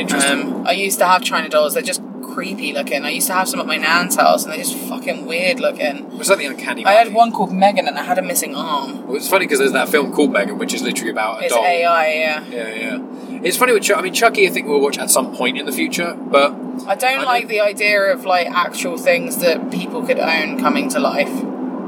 interesting. 0.00 0.54
Um, 0.54 0.66
I 0.66 0.72
used 0.72 0.98
to 0.98 1.06
have 1.06 1.22
China 1.22 1.48
dolls. 1.48 1.74
They're 1.74 1.82
just 1.82 2.02
creepy 2.34 2.72
looking. 2.72 3.04
I 3.04 3.10
used 3.10 3.28
to 3.28 3.34
have 3.34 3.48
some 3.48 3.60
at 3.60 3.66
my 3.66 3.76
nan's 3.76 4.16
house, 4.16 4.44
and 4.44 4.52
they're 4.52 4.58
just 4.58 4.76
fucking 4.76 5.24
weird 5.26 5.60
looking. 5.60 6.18
Was 6.18 6.28
that 6.28 6.38
the 6.38 6.46
uncanny? 6.46 6.84
I 6.84 6.92
had 6.94 7.14
one 7.14 7.30
called 7.32 7.52
Megan, 7.52 7.86
and 7.86 7.98
I 7.98 8.02
had 8.02 8.18
a 8.18 8.22
missing 8.22 8.54
arm. 8.56 9.06
Well, 9.06 9.16
it's 9.16 9.28
funny 9.28 9.46
because 9.46 9.60
there's 9.60 9.72
that 9.72 9.88
film 9.88 10.12
called 10.12 10.32
Megan, 10.32 10.58
which 10.58 10.74
is 10.74 10.82
literally 10.82 11.10
about 11.10 11.40
a 11.40 11.44
It's 11.44 11.54
doll. 11.54 11.64
AI. 11.64 12.12
Yeah. 12.14 12.44
Yeah, 12.46 12.68
yeah. 12.74 13.40
It's 13.44 13.56
funny 13.56 13.72
with 13.72 13.82
Chuck. 13.82 13.98
I 13.98 14.02
mean, 14.02 14.14
Chucky. 14.14 14.46
I 14.48 14.50
think 14.50 14.66
we'll 14.66 14.80
watch 14.80 14.98
at 14.98 15.10
some 15.10 15.34
point 15.36 15.58
in 15.58 15.66
the 15.66 15.72
future, 15.72 16.14
but 16.14 16.52
I 16.88 16.94
don't 16.96 17.20
I 17.20 17.24
like 17.24 17.48
the 17.48 17.60
idea 17.60 18.00
of 18.12 18.24
like 18.24 18.48
actual 18.48 18.96
things 18.98 19.36
that 19.38 19.70
people 19.70 20.04
could 20.04 20.18
own 20.18 20.58
coming 20.58 20.88
to 20.90 20.98
life. 20.98 21.30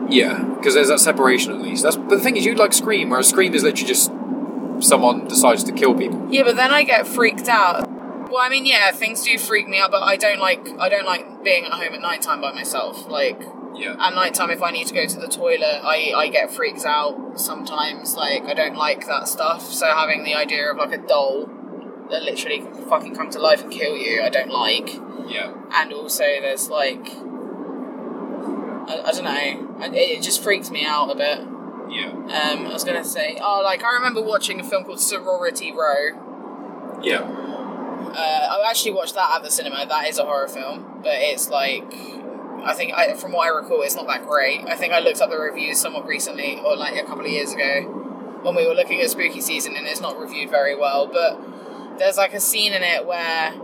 yeah, 0.08 0.42
because 0.56 0.74
there's 0.74 0.88
that 0.88 1.00
separation 1.00 1.52
at 1.52 1.60
least. 1.60 1.82
That's 1.82 1.96
but 1.96 2.10
the 2.10 2.20
thing 2.20 2.36
is, 2.36 2.44
you'd 2.44 2.58
like 2.58 2.72
Scream, 2.72 3.08
whereas 3.10 3.28
Scream 3.28 3.54
is 3.54 3.62
literally 3.62 3.88
just 3.88 4.12
someone 4.80 5.26
decides 5.26 5.64
to 5.64 5.72
kill 5.72 5.94
people. 5.94 6.26
Yeah, 6.30 6.42
but 6.44 6.56
then 6.56 6.70
I 6.70 6.82
get 6.84 7.06
freaked 7.06 7.48
out. 7.48 7.88
Well, 8.28 8.42
I 8.42 8.48
mean, 8.48 8.66
yeah, 8.66 8.90
things 8.92 9.22
do 9.22 9.38
freak 9.38 9.68
me 9.68 9.78
out, 9.78 9.90
but 9.90 10.02
I 10.02 10.16
don't 10.16 10.38
like 10.40 10.66
I 10.78 10.88
don't 10.88 11.06
like 11.06 11.42
being 11.44 11.64
at 11.64 11.72
home 11.72 11.94
at 11.94 12.00
night 12.00 12.22
time 12.22 12.40
by 12.40 12.52
myself. 12.52 13.08
Like 13.08 13.40
Yeah. 13.74 13.96
at 13.98 14.14
night 14.14 14.34
time, 14.34 14.50
if 14.50 14.62
I 14.62 14.70
need 14.70 14.86
to 14.88 14.94
go 14.94 15.06
to 15.06 15.18
the 15.20 15.28
toilet, 15.28 15.80
I 15.84 16.12
I 16.14 16.28
get 16.28 16.50
freaked 16.52 16.84
out 16.84 17.38
sometimes. 17.38 18.14
Like 18.16 18.44
I 18.44 18.54
don't 18.54 18.76
like 18.76 19.06
that 19.06 19.28
stuff. 19.28 19.62
So 19.72 19.86
having 19.86 20.24
the 20.24 20.34
idea 20.34 20.70
of 20.70 20.76
like 20.76 20.92
a 20.92 20.98
doll 20.98 21.48
that 22.10 22.22
literally 22.22 22.58
can 22.60 22.74
fucking 22.88 23.14
come 23.14 23.30
to 23.30 23.38
life 23.38 23.62
and 23.62 23.72
kill 23.72 23.96
you, 23.96 24.22
I 24.22 24.28
don't 24.28 24.50
like. 24.50 24.94
Yeah. 25.28 25.52
And 25.72 25.92
also, 25.92 26.24
there's 26.24 26.68
like 26.68 27.06
I, 28.88 29.02
I 29.04 29.12
don't 29.12 29.24
know, 29.24 29.84
it, 29.84 29.94
it 29.94 30.22
just 30.22 30.42
freaks 30.42 30.70
me 30.70 30.84
out 30.84 31.10
a 31.10 31.14
bit. 31.16 31.38
Yeah. 31.90 32.10
Um, 32.10 32.66
I 32.66 32.72
was 32.72 32.84
gonna 32.84 33.04
say, 33.04 33.38
oh, 33.40 33.60
like 33.64 33.82
I 33.84 33.94
remember 33.94 34.20
watching 34.22 34.58
a 34.60 34.64
film 34.64 34.84
called 34.84 35.00
Sorority 35.00 35.72
Row. 35.72 36.98
Yeah. 37.02 37.22
Uh, 37.98 38.58
I 38.62 38.66
actually 38.68 38.92
watched 38.92 39.14
that 39.14 39.36
at 39.36 39.42
the 39.42 39.50
cinema. 39.50 39.86
That 39.86 40.08
is 40.08 40.18
a 40.18 40.24
horror 40.24 40.48
film, 40.48 41.00
but 41.02 41.14
it's 41.14 41.48
like 41.48 41.84
I 42.66 42.74
think 42.74 42.94
I, 42.94 43.14
from 43.14 43.32
what 43.32 43.46
I 43.46 43.56
recall, 43.56 43.82
it's 43.82 43.94
not 43.94 44.06
that 44.08 44.26
great. 44.26 44.66
I 44.66 44.74
think 44.74 44.92
I 44.92 44.98
looked 45.00 45.20
up 45.20 45.30
the 45.30 45.38
reviews 45.38 45.78
somewhat 45.78 46.06
recently, 46.06 46.58
or 46.58 46.76
like 46.76 46.96
a 46.96 47.04
couple 47.04 47.24
of 47.24 47.30
years 47.30 47.52
ago, 47.52 47.82
when 48.42 48.56
we 48.56 48.66
were 48.66 48.74
looking 48.74 49.00
at 49.00 49.10
spooky 49.10 49.40
season, 49.40 49.76
and 49.76 49.86
it's 49.86 50.00
not 50.00 50.18
reviewed 50.18 50.50
very 50.50 50.74
well. 50.74 51.06
But 51.06 51.98
there's 51.98 52.16
like 52.16 52.34
a 52.34 52.40
scene 52.40 52.72
in 52.72 52.82
it 52.82 53.06
where 53.06 53.54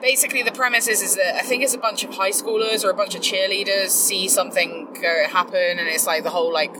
basically 0.00 0.42
the 0.42 0.52
premise 0.52 0.88
is, 0.88 1.02
is 1.02 1.16
that 1.16 1.36
I 1.36 1.42
think 1.42 1.62
it's 1.62 1.74
a 1.74 1.78
bunch 1.78 2.04
of 2.04 2.14
high 2.14 2.30
schoolers 2.30 2.84
or 2.84 2.90
a 2.90 2.94
bunch 2.94 3.14
of 3.14 3.20
cheerleaders 3.20 3.90
see 3.90 4.28
something 4.28 4.96
happen, 5.02 5.78
and 5.78 5.88
it's 5.88 6.06
like 6.06 6.22
the 6.22 6.30
whole 6.30 6.52
like 6.52 6.74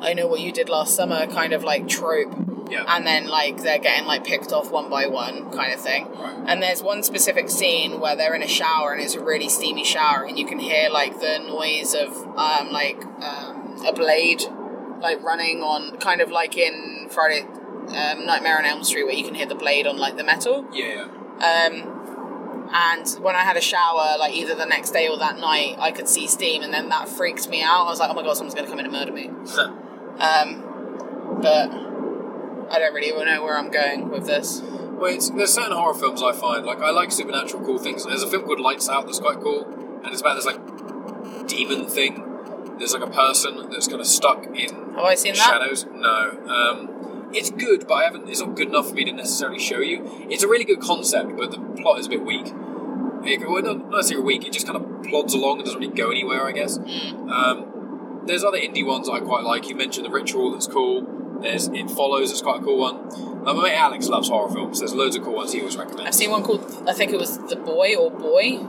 I 0.00 0.14
know 0.14 0.26
what 0.26 0.40
you 0.40 0.50
did 0.50 0.68
last 0.68 0.96
summer 0.96 1.26
kind 1.26 1.52
of 1.52 1.62
like 1.62 1.86
trope 1.86 2.51
Yeah. 2.72 2.84
and 2.88 3.06
then 3.06 3.26
like 3.28 3.58
they're 3.62 3.78
getting 3.78 4.06
like 4.06 4.24
picked 4.24 4.50
off 4.52 4.70
one 4.70 4.88
by 4.88 5.06
one 5.06 5.50
kind 5.52 5.72
of 5.74 5.80
thing 5.80 6.08
Right. 6.10 6.44
and 6.46 6.62
there's 6.62 6.82
one 6.82 7.02
specific 7.02 7.50
scene 7.50 8.00
where 8.00 8.16
they're 8.16 8.34
in 8.34 8.42
a 8.42 8.48
shower 8.48 8.92
and 8.92 9.02
it's 9.02 9.14
a 9.14 9.22
really 9.22 9.48
steamy 9.48 9.84
shower 9.84 10.24
and 10.24 10.38
you 10.38 10.46
can 10.46 10.58
hear 10.58 10.88
like 10.90 11.20
the 11.20 11.38
noise 11.40 11.94
of 11.94 12.10
um 12.38 12.70
like 12.72 13.04
um, 13.22 13.84
a 13.86 13.92
blade 13.92 14.42
like 15.00 15.22
running 15.22 15.60
on 15.60 15.98
kind 15.98 16.20
of 16.20 16.30
like 16.30 16.56
in 16.56 17.08
friday 17.10 17.42
um, 17.42 18.24
nightmare 18.26 18.56
on 18.58 18.64
elm 18.64 18.82
street 18.84 19.04
where 19.04 19.14
you 19.14 19.24
can 19.24 19.34
hear 19.34 19.46
the 19.46 19.54
blade 19.64 19.86
on 19.86 19.96
like 19.98 20.16
the 20.16 20.24
metal 20.24 20.64
yeah. 20.72 21.08
um 21.50 21.74
and 22.74 23.06
when 23.20 23.36
I 23.36 23.40
had 23.42 23.58
a 23.58 23.60
shower, 23.60 24.16
like 24.18 24.32
either 24.34 24.54
the 24.54 24.64
next 24.64 24.92
day 24.92 25.06
or 25.06 25.18
that 25.18 25.36
night, 25.36 25.76
I 25.78 25.90
could 25.92 26.08
see 26.08 26.26
steam, 26.26 26.62
and 26.62 26.72
then 26.72 26.88
that 26.88 27.06
freaked 27.06 27.46
me 27.50 27.60
out. 27.62 27.84
I 27.86 27.90
was 27.90 28.00
like, 28.00 28.08
"Oh 28.08 28.14
my 28.14 28.22
god, 28.22 28.34
someone's 28.34 28.54
gonna 28.54 28.66
come 28.66 28.78
in 28.78 28.86
and 28.86 28.94
murder 28.94 29.12
me." 29.12 29.28
Um, 30.18 31.38
but 31.42 31.70
I 32.70 32.78
don't 32.78 32.94
really 32.94 33.10
know 33.24 33.42
where 33.44 33.56
I'm 33.56 33.70
going 33.70 34.10
with 34.10 34.26
this. 34.26 34.62
Well, 34.62 35.12
it's, 35.12 35.30
there's 35.30 35.52
certain 35.52 35.72
horror 35.72 35.94
films 35.94 36.22
I 36.22 36.32
find 36.32 36.64
like 36.64 36.78
I 36.78 36.90
like 36.90 37.10
supernatural 37.12 37.64
cool 37.64 37.78
things. 37.78 38.04
There's 38.04 38.22
a 38.22 38.28
film 38.28 38.44
called 38.44 38.60
Lights 38.60 38.88
Out 38.88 39.06
that's 39.06 39.18
quite 39.18 39.40
cool, 39.40 39.64
and 40.04 40.12
it's 40.12 40.20
about 40.20 40.36
this 40.36 40.46
like 40.46 41.46
demon 41.48 41.86
thing. 41.86 42.24
There's 42.78 42.94
like 42.94 43.02
a 43.02 43.10
person 43.10 43.68
that's 43.70 43.88
kind 43.88 44.00
of 44.00 44.06
stuck 44.06 44.44
in 44.46 44.74
Have 44.94 44.98
I 44.98 45.14
seen 45.14 45.34
that? 45.34 45.42
shadows. 45.42 45.86
No, 45.92 46.38
um, 46.48 47.30
it's 47.34 47.50
good, 47.50 47.86
but 47.86 47.94
I 47.94 48.04
haven't. 48.04 48.28
It's 48.28 48.40
not 48.40 48.54
good 48.56 48.68
enough 48.68 48.88
for 48.88 48.94
me 48.94 49.04
to 49.04 49.12
necessarily 49.12 49.58
show 49.58 49.80
you. 49.80 50.26
It's 50.30 50.42
a 50.42 50.48
really 50.48 50.64
good 50.64 50.80
concept, 50.80 51.36
but 51.36 51.50
the 51.50 51.58
plot 51.80 51.98
is 51.98 52.06
a 52.06 52.10
bit 52.10 52.24
weak. 52.24 52.46
It, 53.24 53.40
well, 53.48 53.62
not, 53.62 53.78
not 53.78 53.90
necessarily 53.90 54.26
weak. 54.26 54.46
It 54.46 54.52
just 54.52 54.66
kind 54.66 54.76
of 54.76 55.02
plods 55.04 55.32
along 55.34 55.58
and 55.58 55.64
doesn't 55.64 55.80
really 55.80 55.94
go 55.94 56.10
anywhere. 56.10 56.46
I 56.46 56.52
guess. 56.52 56.76
Hmm. 56.78 57.28
Um, 57.30 58.22
there's 58.26 58.44
other 58.44 58.58
indie 58.58 58.86
ones 58.86 59.08
I 59.08 59.20
quite 59.20 59.44
like. 59.44 59.68
You 59.68 59.74
mentioned 59.74 60.06
the 60.06 60.10
Ritual, 60.10 60.52
that's 60.52 60.66
cool. 60.66 61.02
There's 61.42 61.68
It 61.68 61.90
Follows, 61.90 62.30
it's 62.30 62.40
quite 62.42 62.60
a 62.60 62.64
cool 62.64 62.78
one. 62.78 62.96
Uh, 63.46 63.54
my 63.54 63.64
mate 63.64 63.74
Alex 63.76 64.08
loves 64.08 64.28
horror 64.28 64.50
films. 64.52 64.78
There's 64.78 64.94
loads 64.94 65.16
of 65.16 65.24
cool 65.24 65.34
ones 65.34 65.52
he 65.52 65.60
always 65.60 65.76
recommends. 65.76 66.06
I've 66.06 66.14
seen 66.14 66.30
one 66.30 66.42
called 66.42 66.84
I 66.88 66.92
think 66.92 67.12
it 67.12 67.18
was 67.18 67.38
The 67.38 67.56
Boy 67.56 67.94
or 67.96 68.10
Boy. 68.10 68.60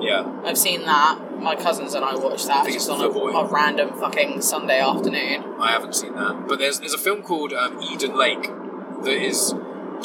Yeah, 0.00 0.40
I've 0.44 0.58
seen 0.58 0.82
that. 0.82 1.18
My 1.38 1.54
cousins 1.54 1.94
and 1.94 2.04
I 2.04 2.14
watched 2.16 2.46
that 2.46 2.64
think 2.64 2.76
just 2.76 2.88
on 2.90 3.00
a, 3.00 3.08
a 3.08 3.46
random 3.46 3.92
fucking 3.98 4.40
Sunday 4.42 4.80
afternoon. 4.80 5.44
I 5.60 5.70
haven't 5.72 5.94
seen 5.94 6.14
that. 6.14 6.46
But 6.48 6.58
there's 6.58 6.80
there's 6.80 6.94
a 6.94 6.98
film 6.98 7.22
called 7.22 7.52
um, 7.52 7.80
Eden 7.82 8.16
Lake 8.16 8.42
that 8.42 9.08
is 9.22 9.52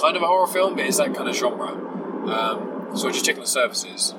kind 0.02 0.16
of 0.16 0.22
a 0.22 0.28
horror 0.28 0.48
film, 0.48 0.76
but 0.76 0.86
it's 0.86 0.98
that 0.98 1.16
kind 1.16 1.30
of 1.30 1.36
genre. 1.36 1.70
Um, 2.32 2.90
so 2.96 3.08
it's 3.08 3.18
just 3.18 3.26
checking 3.26 3.42
the 3.42 3.48
services. 3.48 4.14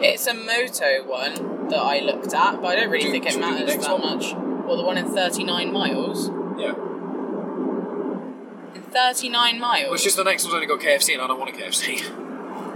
It's 0.00 0.26
a 0.26 0.34
moto 0.34 1.04
one 1.06 1.68
that 1.68 1.78
I 1.80 2.00
looked 2.00 2.32
at, 2.32 2.60
but 2.60 2.66
I 2.66 2.76
don't 2.76 2.90
really 2.90 3.04
Do- 3.06 3.10
think 3.10 3.26
it 3.26 3.30
do 3.32 3.34
the 3.34 3.40
matters 3.40 3.76
that 3.78 3.98
one? 3.98 4.18
much. 4.18 4.34
Well, 4.66 4.76
the 4.76 4.84
one 4.84 4.96
in 4.98 5.06
39 5.08 5.72
miles. 5.72 6.30
Yeah. 6.58 6.74
In 8.74 8.82
39 8.82 9.60
miles? 9.60 9.94
It's 9.94 10.02
just 10.04 10.16
the 10.16 10.24
next 10.24 10.44
one's 10.44 10.54
only 10.54 10.66
got 10.66 10.80
KFC, 10.80 11.12
and 11.14 11.22
I 11.22 11.26
don't 11.26 11.38
want 11.38 11.50
a 11.54 11.58
KFC. 11.58 12.02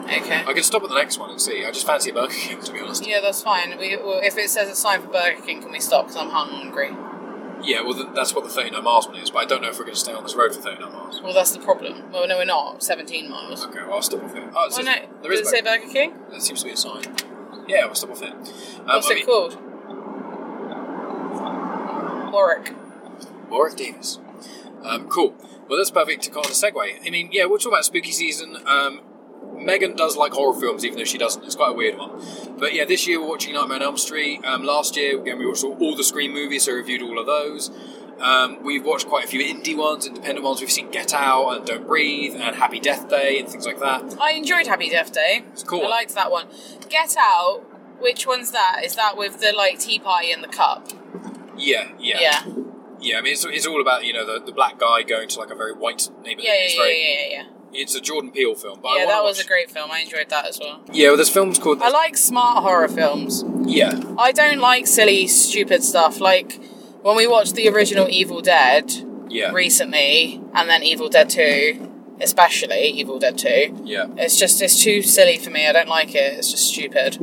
okay. 0.05 0.45
I 0.47 0.53
can 0.53 0.63
stop 0.63 0.83
at 0.83 0.89
the 0.89 0.95
next 0.95 1.19
one 1.19 1.31
and 1.31 1.41
see. 1.41 1.65
I 1.65 1.71
just 1.71 1.87
fancy 1.87 2.11
a 2.11 2.15
Burger 2.15 2.33
King, 2.35 2.61
to 2.63 2.73
be 2.73 2.81
honest. 2.81 3.07
Yeah, 3.07 3.21
that's 3.21 3.43
fine. 3.43 3.77
We, 3.79 3.97
well, 3.97 4.21
if 4.23 4.37
it 4.37 4.49
says 4.51 4.69
a 4.71 4.75
sign 4.75 5.01
for 5.03 5.09
Burger 5.09 5.41
King, 5.43 5.61
can 5.63 5.71
we 5.73 5.81
stop? 5.81 6.07
Because 6.07 6.21
I'm 6.23 6.31
hungry. 6.31 6.91
Yeah, 7.65 7.83
well, 7.83 7.95
th- 7.95 8.09
that's 8.15 8.35
what 8.35 8.43
the 8.45 8.51
39 8.51 8.83
miles 8.83 9.07
one 9.07 9.17
is, 9.17 9.31
but 9.31 9.39
I 9.39 9.45
don't 9.45 9.63
know 9.63 9.69
if 9.69 9.79
we're 9.79 9.85
going 9.85 9.95
to 9.95 10.01
stay 10.01 10.13
on 10.13 10.25
this 10.25 10.35
road 10.35 10.53
for 10.55 10.61
39 10.61 10.93
miles. 10.93 11.21
Well, 11.23 11.33
that's 11.33 11.53
the 11.53 11.61
problem. 11.61 12.11
Well, 12.11 12.27
no, 12.27 12.37
we're 12.39 12.45
not. 12.45 12.83
17 12.83 13.31
miles. 13.31 13.65
Okay, 13.67 13.79
well, 13.85 13.95
I'll 13.95 14.03
stop 14.03 14.25
off 14.25 14.35
here. 14.35 14.51
Oh, 14.55 14.67
it 14.67 14.73
says- 14.73 14.85
not? 14.85 15.23
there 15.23 15.31
Does 15.31 15.41
is 15.43 15.47
it 15.49 15.51
say 15.51 15.61
Burger- 15.63 15.81
Burger 15.83 15.93
King? 15.93 16.15
There 16.31 16.41
seems 16.41 16.61
to 16.63 16.67
be 16.67 16.73
a 16.73 16.77
sign. 16.77 17.03
Yeah, 17.69 17.85
we'll 17.87 17.95
stop 17.95 18.11
off 18.11 18.21
here. 18.21 18.31
Um, 18.33 18.87
What's 18.87 19.07
I 19.09 19.13
it 19.13 19.15
mean- 19.15 19.27
called? 19.27 19.59
Warwick. 22.33 22.73
Warwick 23.53 23.77
Davis. 23.77 24.19
Um, 24.85 25.09
cool. 25.09 25.35
Well, 25.69 25.79
that's 25.79 25.91
perfect 25.91 26.23
to 26.25 26.31
kind 26.31 26.47
of 26.47 26.53
segue. 26.53 27.07
I 27.07 27.11
mean, 27.11 27.29
yeah, 27.33 27.45
we'll 27.45 27.59
talk 27.59 27.73
about 27.73 27.85
spooky 27.85 28.11
season. 28.11 28.57
Um, 28.67 29.01
Megan 29.57 29.95
does 29.95 30.17
like 30.17 30.33
horror 30.33 30.59
films, 30.59 30.85
even 30.85 30.99
though 30.99 31.05
she 31.05 31.19
doesn't. 31.19 31.45
It's 31.45 31.55
quite 31.55 31.71
a 31.71 31.75
weird 31.75 31.97
one. 31.99 32.11
But 32.59 32.75
yeah, 32.75 32.85
this 32.85 33.07
year 33.07 33.21
we're 33.21 33.29
watching 33.29 33.55
Nightmare 33.55 33.77
on 33.77 33.83
Elm 33.83 33.97
Street. 33.97 34.45
Um, 34.45 34.65
last 34.65 34.97
year, 34.97 35.21
again, 35.21 35.39
we 35.39 35.47
watched 35.47 35.65
all, 35.65 35.77
all 35.81 35.97
the 35.97 36.05
Scream 36.05 36.33
movies, 36.33 36.65
so 36.65 36.73
reviewed 36.73 37.03
all 37.03 37.19
of 37.19 37.27
those. 37.27 37.71
Um, 38.21 38.63
we've 38.63 38.85
watched 38.85 39.09
quite 39.09 39.25
a 39.25 39.29
few 39.29 39.41
indie 39.41 39.77
ones, 39.77 40.07
independent 40.07 40.45
ones. 40.45 40.61
We've 40.61 40.71
seen 40.71 40.91
Get 40.91 41.13
Out 41.13 41.51
and 41.51 41.67
Don't 41.67 41.87
Breathe 41.87 42.35
and 42.37 42.55
Happy 42.57 42.79
Death 42.79 43.09
Day 43.09 43.39
and 43.39 43.49
things 43.49 43.67
like 43.67 43.81
that. 43.81 44.17
I 44.21 44.33
enjoyed 44.33 44.67
Happy 44.67 44.89
Death 44.89 45.13
Day. 45.13 45.45
It's 45.53 45.63
cool. 45.63 45.85
I 45.87 45.89
liked 45.89 46.15
that 46.15 46.31
one. 46.31 46.47
Get 46.89 47.17
Out. 47.19 47.63
Which 48.01 48.27
one's 48.27 48.51
that? 48.51 48.83
Is 48.85 48.97
that 48.97 49.17
with 49.17 49.41
the 49.41 49.53
like 49.57 49.79
tea 49.79 49.99
party 49.99 50.33
and 50.33 50.43
the 50.43 50.49
cup? 50.49 50.89
Yeah, 51.57 51.93
yeah, 51.99 52.19
Yeah. 52.21 52.43
Yeah. 53.03 53.19
I 53.19 53.21
mean, 53.23 53.33
it's, 53.33 53.45
it's 53.45 53.67
all 53.67 53.81
about 53.81 54.05
you 54.05 54.13
know 54.13 54.25
the, 54.27 54.45
the 54.45 54.53
black 54.53 54.79
guy 54.79 55.03
going 55.03 55.29
to 55.29 55.39
like 55.39 55.51
a 55.51 55.55
very 55.55 55.73
white 55.75 56.09
neighborhood. 56.23 56.45
Yeah, 56.45 56.55
yeah, 56.55 56.65
it's 56.65 56.75
yeah, 56.77 56.83
very, 56.83 57.31
yeah, 57.31 57.43
yeah. 57.43 57.49
It's 57.75 57.95
a 57.95 58.01
Jordan 58.03 58.31
Peele 58.33 58.55
film, 58.55 58.81
but 58.83 58.99
Yeah, 58.99 59.07
that 59.07 59.23
was 59.23 59.39
watch- 59.39 59.47
a 59.47 59.49
great 59.49 59.71
film. 59.71 59.91
I 59.91 60.01
enjoyed 60.01 60.29
that 60.29 60.47
as 60.47 60.59
well. 60.61 60.83
Yeah, 60.93 61.09
well, 61.09 61.17
there's 61.17 61.31
films 61.31 61.59
called. 61.59 61.81
I 61.81 61.89
like 61.89 62.17
smart 62.19 62.63
horror 62.63 62.89
films. 62.89 63.45
yeah, 63.65 63.99
I 64.19 64.31
don't 64.33 64.59
like 64.59 64.87
silly, 64.87 65.27
stupid 65.27 65.83
stuff. 65.83 66.21
Like 66.21 66.61
when 67.03 67.17
we 67.17 67.27
watched 67.27 67.55
the 67.55 67.69
original 67.69 68.09
Evil 68.11 68.41
Dead 68.43 68.93
yeah, 69.29 69.51
recently, 69.53 70.43
and 70.55 70.69
then 70.69 70.83
Evil 70.83 71.09
Dead 71.09 71.31
2, 71.31 71.91
especially 72.21 72.89
Evil 72.89 73.19
Dead 73.19 73.39
2, 73.39 73.81
yeah. 73.85 74.07
it's 74.19 74.39
just 74.39 74.61
it's 74.61 74.83
too 74.83 75.01
silly 75.03 75.39
for 75.39 75.49
me. 75.51 75.67
I 75.67 75.73
don't 75.73 75.89
like 75.89 76.15
it. 76.15 76.35
It's 76.39 76.51
just 76.51 76.67
stupid. 76.69 77.17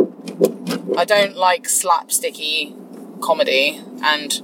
I 0.98 1.06
don't 1.06 1.36
like 1.36 1.66
slapsticky 1.66 2.76
comedy, 3.22 3.82
and 4.02 4.42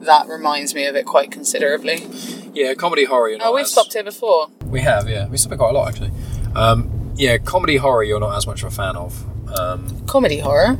that 0.00 0.26
reminds 0.28 0.74
me 0.74 0.86
of 0.86 0.96
it 0.96 1.04
quite 1.06 1.30
considerably. 1.30 2.06
Yeah, 2.54 2.74
comedy 2.74 3.04
horror. 3.04 3.28
You're 3.30 3.38
not 3.38 3.48
Oh, 3.48 3.54
we've 3.54 3.64
as- 3.64 3.72
stopped 3.72 3.92
here 3.92 4.04
before. 4.04 4.48
We 4.64 4.80
have, 4.80 5.08
yeah. 5.08 5.26
We 5.28 5.36
stopped 5.36 5.54
it 5.54 5.58
quite 5.58 5.70
a 5.70 5.78
lot, 5.78 5.88
actually. 5.88 6.10
Um, 6.54 7.12
yeah, 7.16 7.38
comedy 7.38 7.76
horror. 7.76 8.02
You're 8.04 8.20
not 8.20 8.36
as 8.36 8.46
much 8.46 8.62
of 8.62 8.72
a 8.72 8.74
fan 8.74 8.96
of. 8.96 9.24
Um, 9.58 10.04
Comedy 10.06 10.38
horror. 10.40 10.76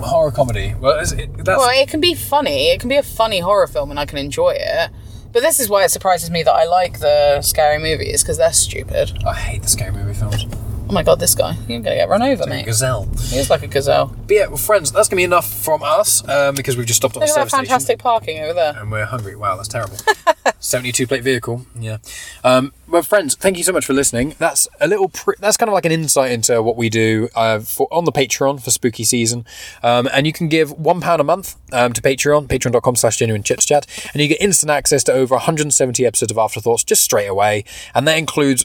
horror 0.00 0.30
comedy. 0.30 0.74
Well, 0.78 0.98
it, 1.00 1.36
that's 1.44 1.58
Well, 1.58 1.70
it 1.70 1.88
can 1.88 2.00
be 2.00 2.14
funny. 2.14 2.70
It 2.70 2.80
can 2.80 2.88
be 2.88 2.96
a 2.96 3.02
funny 3.02 3.40
horror 3.40 3.66
film, 3.66 3.90
and 3.90 3.98
I 3.98 4.06
can 4.06 4.18
enjoy 4.18 4.56
it. 4.58 4.90
But 5.32 5.42
this 5.42 5.58
is 5.58 5.68
why 5.68 5.84
it 5.84 5.90
surprises 5.90 6.30
me 6.30 6.42
that 6.44 6.52
I 6.52 6.64
like 6.64 7.00
the 7.00 7.42
scary 7.42 7.78
movies 7.78 8.22
because 8.22 8.36
they're 8.38 8.52
stupid. 8.52 9.18
I 9.26 9.34
hate 9.34 9.62
the 9.62 9.68
scary 9.68 9.90
movie 9.92 10.14
films. 10.14 10.46
Oh 10.94 11.02
my 11.02 11.02
god, 11.02 11.18
this 11.18 11.34
guy! 11.34 11.56
You're 11.66 11.80
gonna 11.80 11.96
get 11.96 12.08
run 12.08 12.22
over, 12.22 12.46
mate. 12.46 12.66
Gazelle. 12.66 13.08
He 13.20 13.36
is 13.36 13.50
like 13.50 13.64
a 13.64 13.66
gazelle. 13.66 14.14
But 14.28 14.30
yeah, 14.30 14.46
well, 14.46 14.56
friends, 14.56 14.92
that's 14.92 15.08
gonna 15.08 15.18
be 15.18 15.24
enough 15.24 15.52
from 15.52 15.82
us 15.82 16.22
um, 16.28 16.54
because 16.54 16.76
we've 16.76 16.86
just 16.86 16.98
stopped 16.98 17.16
at 17.16 17.18
the 17.18 17.26
Look 17.26 17.30
at 17.30 17.34
that 17.34 17.40
service 17.40 17.50
station 17.50 17.66
fantastic 17.66 17.98
parking 17.98 18.38
over 18.38 18.52
there. 18.52 18.76
and 18.78 18.92
we're 18.92 19.04
hungry. 19.04 19.34
Wow, 19.34 19.56
that's 19.56 19.66
terrible. 19.66 19.96
72 20.60 21.08
plate 21.08 21.24
vehicle. 21.24 21.66
Yeah. 21.76 21.98
Um, 22.44 22.72
well, 22.86 23.02
friends, 23.02 23.34
thank 23.34 23.58
you 23.58 23.64
so 23.64 23.72
much 23.72 23.84
for 23.84 23.92
listening. 23.92 24.36
That's 24.38 24.68
a 24.80 24.86
little. 24.86 25.08
Pr- 25.08 25.32
that's 25.40 25.56
kind 25.56 25.68
of 25.68 25.72
like 25.72 25.84
an 25.84 25.90
insight 25.90 26.30
into 26.30 26.62
what 26.62 26.76
we 26.76 26.88
do 26.88 27.28
uh, 27.34 27.58
for 27.58 27.88
on 27.90 28.04
the 28.04 28.12
Patreon 28.12 28.62
for 28.62 28.70
spooky 28.70 29.02
season. 29.02 29.44
Um, 29.82 30.08
and 30.12 30.28
you 30.28 30.32
can 30.32 30.46
give 30.46 30.70
one 30.78 31.00
pound 31.00 31.20
a 31.20 31.24
month 31.24 31.56
um, 31.72 31.92
to 31.92 32.00
Patreon, 32.00 32.46
Patreon.com/slash 32.46 33.16
Genuine 33.16 33.42
Chits 33.42 33.66
Chat, 33.66 33.88
and 34.12 34.22
you 34.22 34.28
get 34.28 34.40
instant 34.40 34.70
access 34.70 35.02
to 35.04 35.12
over 35.12 35.34
170 35.34 36.06
episodes 36.06 36.30
of 36.30 36.38
Afterthoughts 36.38 36.84
just 36.84 37.02
straight 37.02 37.26
away, 37.26 37.64
and 37.96 38.06
that 38.06 38.16
includes 38.16 38.64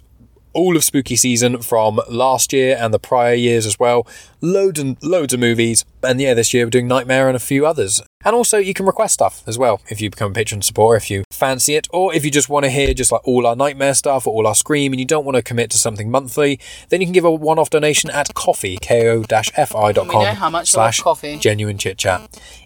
all 0.53 0.75
of 0.75 0.83
spooky 0.83 1.15
season 1.15 1.59
from 1.61 1.99
last 2.09 2.51
year 2.53 2.75
and 2.79 2.93
the 2.93 2.99
prior 2.99 3.33
years 3.33 3.65
as 3.65 3.77
well. 3.79 4.07
Loads 4.41 4.79
and 4.79 4.97
loads 5.03 5.33
of 5.33 5.39
movies. 5.39 5.85
And 6.01 6.19
yeah, 6.19 6.33
this 6.33 6.53
year 6.53 6.65
we're 6.65 6.69
doing 6.71 6.87
Nightmare 6.87 7.27
and 7.27 7.35
a 7.35 7.39
few 7.39 7.65
others. 7.65 8.01
And 8.25 8.35
also 8.35 8.57
you 8.57 8.73
can 8.73 8.85
request 8.85 9.13
stuff 9.13 9.43
as 9.47 9.57
well 9.57 9.81
if 9.89 10.01
you 10.01 10.09
become 10.09 10.31
a 10.31 10.33
patron 10.33 10.61
supporter, 10.61 10.97
if 10.97 11.09
you 11.09 11.23
fancy 11.31 11.75
it, 11.75 11.87
or 11.91 12.13
if 12.13 12.25
you 12.25 12.31
just 12.31 12.49
want 12.49 12.65
to 12.65 12.69
hear 12.69 12.93
just 12.93 13.11
like 13.11 13.25
all 13.25 13.45
our 13.47 13.55
Nightmare 13.55 13.93
stuff 13.93 14.27
or 14.27 14.33
all 14.33 14.47
our 14.47 14.55
Scream 14.55 14.91
and 14.93 14.99
you 14.99 15.05
don't 15.05 15.23
want 15.25 15.35
to 15.35 15.41
commit 15.41 15.69
to 15.71 15.77
something 15.77 16.09
monthly, 16.11 16.59
then 16.89 16.99
you 17.01 17.07
can 17.07 17.13
give 17.13 17.25
a 17.25 17.31
one-off 17.31 17.69
donation 17.69 18.09
at 18.09 18.33
Ko-fi, 18.33 18.77
ko-fi.com 18.81 20.07
We 20.07 20.13
know 20.25 20.33
how 20.33 20.49
much 20.49 20.71
slash 20.71 20.99
coffee. 21.01 21.37
genuine 21.37 21.77
chit 21.77 21.97
chat. 21.97 22.21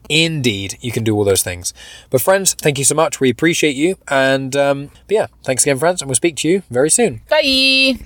Indeed, 0.10 0.78
you 0.82 0.92
can 0.92 1.04
do 1.04 1.16
all 1.16 1.24
those 1.24 1.44
things. 1.44 1.74
But 2.10 2.22
friends, 2.22 2.54
thank 2.54 2.78
you 2.78 2.86
so 2.86 2.96
much. 2.96 3.20
We 3.20 3.30
appreciate 3.30 3.76
you. 3.76 3.98
And 4.08 4.56
um, 4.56 4.92
yeah, 5.10 5.28
thanks 5.44 5.64
again, 5.64 5.80
friends, 5.80 6.02
and 6.02 6.10
we'll 6.10 6.16
speak 6.16 6.36
to 6.38 6.50
you 6.50 6.64
very 6.70 6.90
soon. 6.90 7.22
Bye. 7.30 8.00